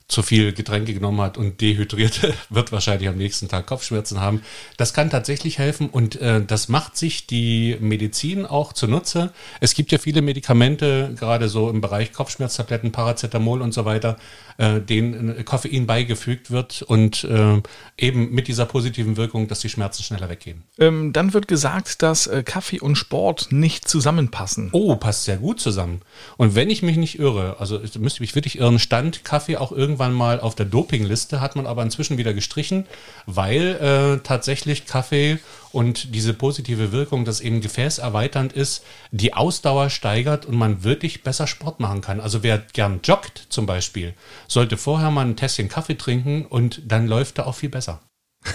zu 0.09 0.23
viel 0.23 0.53
Getränke 0.53 0.95
genommen 0.95 1.21
hat 1.21 1.37
und 1.37 1.61
dehydriert, 1.61 2.33
wird 2.51 2.71
wahrscheinlich 2.71 3.09
am 3.09 3.17
nächsten 3.17 3.49
Tag 3.49 3.67
Kopfschmerzen 3.67 4.21
haben. 4.21 4.43
Das 4.77 4.95
kann 4.95 5.11
tatsächlich 5.11 5.59
helfen 5.59 5.89
und 5.91 6.21
äh, 6.21 6.45
das 6.45 6.69
macht 6.69 6.97
sich 6.97 7.27
die 7.27 7.77
Medizin 7.81 8.47
auch 8.47 8.73
zunutze. 8.73 9.33
Es 9.61 9.75
gibt 9.75 9.91
ja 9.91 9.99
viele 9.99 10.23
Medikamente, 10.23 11.13
gerade 11.19 11.49
so 11.49 11.71
im 11.71 11.81
Bereich 11.81 12.13
Kopfschmerztabletten, 12.13 12.93
Paracetamol 12.93 13.63
und 13.63 13.75
so 13.75 13.85
weiter, 13.85 14.17
äh, 14.59 14.81
denen 14.81 15.37
äh, 15.37 15.43
Koffein 15.43 15.87
beigefügt 15.87 16.51
wird 16.53 16.83
und 16.83 17.25
äh, 17.25 17.61
eben 17.99 18.31
mit 18.33 18.47
dieser 18.49 18.67
positiven 18.67 19.17
Wirkung, 19.17 19.49
dass 19.49 19.61
die 19.61 19.69
Schmerzen 19.69 20.05
schneller 20.05 20.29
weggehen. 20.29 20.63
Ähm, 20.79 21.13
dann 21.13 21.35
wird 21.35 21.49
gesagt, 21.49 22.03
dass 22.03 22.29
äh, 22.29 22.45
Kaffee 22.45 22.81
und 22.81 22.97
Sport 22.97 23.49
nicht 23.51 23.89
zusammenpassen. 23.89 24.69
Oh, 24.73 24.95
passt 24.97 25.25
sehr 25.25 25.39
gut 25.39 25.61
zusammen. 25.61 26.01
Und 26.37 26.55
wenn 26.55 26.71
ich 26.71 26.83
mich 26.83 26.97
nicht 26.97 27.19
irre, 27.19 27.57
also 27.59 27.81
müsste 27.99 28.23
mich 28.23 28.35
wirklich 28.35 28.59
irren, 28.59 28.79
stand 28.79 29.25
Kaffee 29.25 29.57
auch 29.57 29.73
irgendwann 29.97 30.13
mal 30.13 30.41
auf 30.41 30.55
der 30.55 30.67
Dopingliste, 30.67 31.41
hat 31.41 31.57
man 31.57 31.67
aber 31.67 31.83
inzwischen 31.83 32.19
wieder 32.19 32.35
gestrichen, 32.35 32.87
weil 33.25 33.77
äh, 33.77 34.19
tatsächlich 34.23 34.85
Kaffee 34.85 35.39
und 35.73 36.15
diese 36.15 36.35
positive 36.35 36.93
Wirkung, 36.93 37.25
dass 37.25 37.41
eben 37.41 37.63
gefäßerweiternd 37.63 38.53
ist, 38.53 38.85
die 39.11 39.33
Ausdauer 39.33 39.89
steigert 39.89 40.45
und 40.45 40.57
man 40.57 40.85
wirklich 40.85 41.23
besser 41.23 41.47
Sport 41.47 41.81
machen 41.81 42.03
kann. 42.03 42.21
Also 42.21 42.43
wer 42.43 42.59
gern 42.59 43.01
joggt 43.03 43.47
zum 43.49 43.65
Beispiel, 43.65 44.13
sollte 44.49 44.77
vorher 44.77 45.11
mal 45.11 45.25
ein 45.25 45.37
Tässchen 45.37 45.71
Kaffee 45.71 45.97
trinken 45.97 46.45
und 46.45 46.83
dann 46.85 47.07
läuft 47.07 47.39
er 47.39 47.47
auch 47.47 47.55
viel 47.55 47.71
besser. 47.71 48.03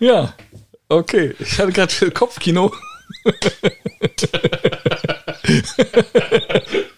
Ja, 0.00 0.32
okay. 0.88 1.34
Ich 1.40 1.58
hatte 1.58 1.72
gerade 1.72 2.12
Kopfkino. 2.12 2.72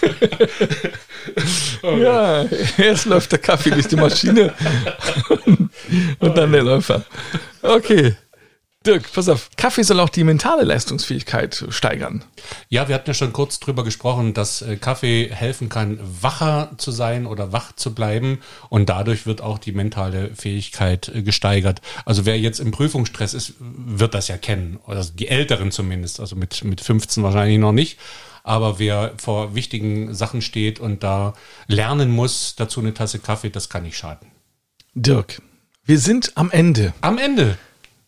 ja, 1.82 2.44
erst 2.78 3.06
läuft 3.06 3.32
der 3.32 3.38
Kaffee 3.38 3.70
durch 3.70 3.88
die 3.88 3.96
Maschine 3.96 4.54
und, 6.18 6.36
dann 6.36 6.52
der 6.52 6.62
Läufer. 6.62 7.04
Okay. 7.62 8.16
Dirk, 8.86 9.12
pass 9.12 9.28
auf, 9.28 9.50
Kaffee 9.58 9.82
soll 9.82 10.00
auch 10.00 10.08
die 10.08 10.24
mentale 10.24 10.64
Leistungsfähigkeit 10.64 11.66
steigern. 11.68 12.24
Ja, 12.70 12.88
wir 12.88 12.94
hatten 12.94 13.10
ja 13.10 13.14
schon 13.14 13.34
kurz 13.34 13.60
drüber 13.60 13.84
gesprochen, 13.84 14.32
dass 14.32 14.62
äh, 14.62 14.76
Kaffee 14.76 15.28
helfen 15.30 15.68
kann, 15.68 16.00
wacher 16.00 16.70
zu 16.78 16.90
sein 16.90 17.26
oder 17.26 17.52
wach 17.52 17.72
zu 17.76 17.94
bleiben 17.94 18.40
und 18.70 18.88
dadurch 18.88 19.26
wird 19.26 19.42
auch 19.42 19.58
die 19.58 19.72
mentale 19.72 20.34
Fähigkeit 20.34 21.10
äh, 21.14 21.22
gesteigert. 21.22 21.82
Also 22.06 22.24
wer 22.24 22.40
jetzt 22.40 22.58
im 22.58 22.70
Prüfungsstress 22.70 23.34
ist, 23.34 23.52
wird 23.58 24.14
das 24.14 24.28
ja 24.28 24.38
kennen, 24.38 24.80
also 24.86 25.12
die 25.12 25.28
Älteren 25.28 25.72
zumindest, 25.72 26.18
also 26.18 26.34
mit, 26.34 26.64
mit 26.64 26.80
15 26.80 27.22
wahrscheinlich 27.22 27.58
noch 27.58 27.72
nicht. 27.72 27.98
Aber 28.42 28.78
wer 28.78 29.12
vor 29.18 29.54
wichtigen 29.54 30.14
Sachen 30.14 30.42
steht 30.42 30.80
und 30.80 31.02
da 31.02 31.34
lernen 31.66 32.10
muss, 32.10 32.54
dazu 32.56 32.80
eine 32.80 32.94
Tasse 32.94 33.18
Kaffee, 33.18 33.50
das 33.50 33.68
kann 33.68 33.82
nicht 33.82 33.96
schaden. 33.96 34.28
Dirk, 34.94 35.40
wir 35.84 35.98
sind 35.98 36.36
am 36.36 36.50
Ende. 36.50 36.92
Am 37.00 37.18
Ende. 37.18 37.58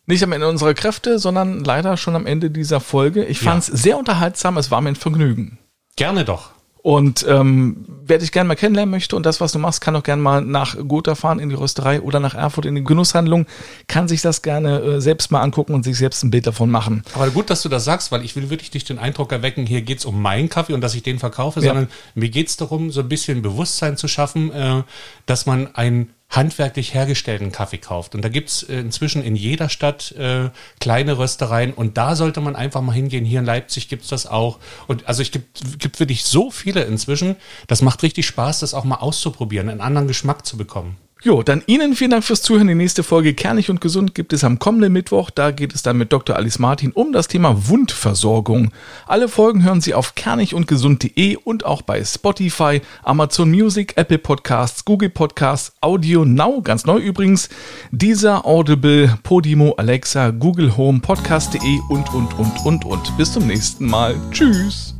Nicht 0.07 0.23
am 0.25 0.33
Ende 0.33 0.49
unserer 0.49 0.75
Kräfte, 0.75 1.19
sondern 1.19 1.63
leider 1.63 1.97
schon 1.97 2.17
am 2.17 2.27
Ende 2.27 2.51
dieser 2.51 2.81
Folge. 2.81 3.25
Ich 3.25 3.39
fand 3.39 3.63
es 3.63 3.69
ja. 3.69 3.77
sehr 3.77 3.99
unterhaltsam, 3.99 4.57
es 4.57 4.71
war 4.71 4.81
mir 4.81 4.91
ein 4.91 4.97
Vergnügen. 4.97 5.59
Gerne 5.97 6.25
doch. 6.25 6.51
Und 6.83 7.25
ähm, 7.29 7.85
wer 7.87 8.19
dich 8.19 8.33
gerne 8.33 8.49
mal 8.49 8.57
kennenlernen 8.57 8.91
möchte 8.91 9.15
und 9.15 9.25
das, 9.25 9.41
was 9.41 9.53
du 9.53 9.61
machst, 9.61 9.81
kann 9.81 9.95
auch 9.95 10.03
gerne 10.03 10.21
mal 10.21 10.43
nach 10.43 10.77
Gotha 10.89 11.15
fahren 11.15 11.39
in 11.39 11.49
die 11.49 11.55
Rösterei 11.55 12.01
oder 12.01 12.19
nach 12.19 12.35
Erfurt 12.35 12.67
in 12.67 12.75
die 12.75 12.83
Genusshandlung, 12.83 13.47
kann 13.87 14.09
sich 14.09 14.21
das 14.21 14.43
gerne 14.43 14.81
äh, 14.81 15.01
selbst 15.01 15.31
mal 15.31 15.43
angucken 15.43 15.75
und 15.75 15.85
sich 15.85 15.97
selbst 15.97 16.25
ein 16.25 16.33
Bild 16.33 16.45
davon 16.45 16.71
machen. 16.71 17.05
Aber 17.15 17.31
gut, 17.31 17.51
dass 17.51 17.63
du 17.63 17.69
das 17.69 17.85
sagst, 17.85 18.11
weil 18.11 18.25
ich 18.25 18.35
will 18.35 18.51
wirklich 18.51 18.75
nicht 18.75 18.89
den 18.89 18.99
Eindruck 18.99 19.31
erwecken, 19.31 19.65
hier 19.65 19.83
geht's 19.83 20.05
um 20.05 20.21
meinen 20.21 20.49
Kaffee 20.49 20.73
und 20.73 20.81
dass 20.81 20.97
ich 20.97 21.05
den 21.05 21.21
verkaufe, 21.21 21.61
ja. 21.61 21.67
sondern 21.67 21.89
mir 22.17 22.31
geht's 22.31 22.57
darum, 22.57 22.91
so 22.91 23.01
ein 23.01 23.09
bisschen 23.09 23.43
Bewusstsein 23.43 23.97
zu 23.97 24.09
schaffen, 24.09 24.51
äh, 24.53 24.83
dass 25.27 25.47
man 25.47 25.73
ein 25.75 26.11
handwerklich 26.33 26.95
hergestellten 26.95 27.53
Kaffee 27.53 27.79
kauft. 27.79 28.15
Und 28.15 28.23
da 28.23 28.29
gibt's 28.29 28.63
äh, 28.65 28.81
inzwischen 28.81 29.23
in 29.23 29.37
jeder 29.37 29.69
Stadt 29.69 30.13
äh, 30.13 30.51
kleine 30.81 31.19
Röstereien 31.19 31.73
und 31.73 31.97
da 31.97 32.17
sollte 32.17 32.41
man 32.41 32.57
einfach 32.57 32.81
mal 32.81 32.93
hingehen. 32.93 33.25
Hier 33.25 33.39
in 33.39 33.45
Leipzig 33.45 33.89
gibt's 33.89 34.09
das 34.09 34.27
auch. 34.27 34.59
Und 34.89 35.07
also 35.07 35.23
ich 35.23 35.31
gibt, 35.31 35.79
gibt 35.79 36.01
wirklich 36.01 36.25
so 36.25 36.51
viele 36.51 36.83
inzwischen. 36.85 37.37
Das 37.67 37.83
macht 37.83 38.03
richtig 38.03 38.27
Spaß, 38.27 38.61
das 38.61 38.75
auch 38.75 38.85
mal 38.85 38.97
auszuprobieren, 38.97 39.69
einen 39.69 39.81
anderen 39.81 40.09
Geschmack 40.09 40.47
zu 40.47 40.57
bekommen. 40.57 40.97
Jo, 41.25 41.45
dann 41.45 41.63
Ihnen 41.67 41.95
vielen 41.95 42.11
Dank 42.11 42.25
fürs 42.25 42.43
Zuhören. 42.43 42.67
Die 42.67 42.75
nächste 42.75 43.05
Folge 43.05 43.33
Kernig 43.33 43.71
und 43.71 43.81
Gesund 43.81 44.13
gibt 44.13 44.33
es 44.33 44.43
am 44.43 44.59
kommenden 44.59 44.93
Mittwoch. 44.93 45.31
Da 45.31 45.53
geht 45.53 45.73
es 45.73 45.83
dann 45.83 45.97
mit 45.97 46.13
Dr. 46.13 46.35
Alice 46.35 46.59
Martin 46.59 46.91
um 46.91 47.13
das 47.13 47.29
Thema 47.29 47.69
Wundversorgung. 47.69 48.73
Alle 49.07 49.29
Folgen 49.29 49.63
hören 49.63 49.81
Sie 49.81 49.95
auf 49.95 50.17
kernigundgesund.de 50.17 51.37
und 51.37 51.65
auch 51.65 51.83
bei 51.83 52.03
Spotify, 52.05 52.81
Amazon 53.05 53.53
Music, 53.53 53.93
Apple 53.97 54.19
Podcasts, 54.19 54.85
Google 54.85 55.11
Podcasts, 55.11 55.73
Audio 55.81 56.25
Now, 56.25 56.61
ganz 56.61 56.87
neu 56.87 56.99
übrigens, 56.99 57.49
dieser 57.93 58.45
Audible, 58.45 59.17
Podimo, 59.23 59.75
Alexa, 59.77 60.31
Google 60.31 60.77
Home, 60.77 60.99
Podcast.de 60.99 61.79
und, 61.89 62.13
und, 62.13 62.37
und, 62.37 62.67
und, 62.67 62.85
und. 62.85 63.17
Bis 63.17 63.33
zum 63.33 63.47
nächsten 63.47 63.87
Mal. 63.87 64.17
Tschüss. 64.33 64.97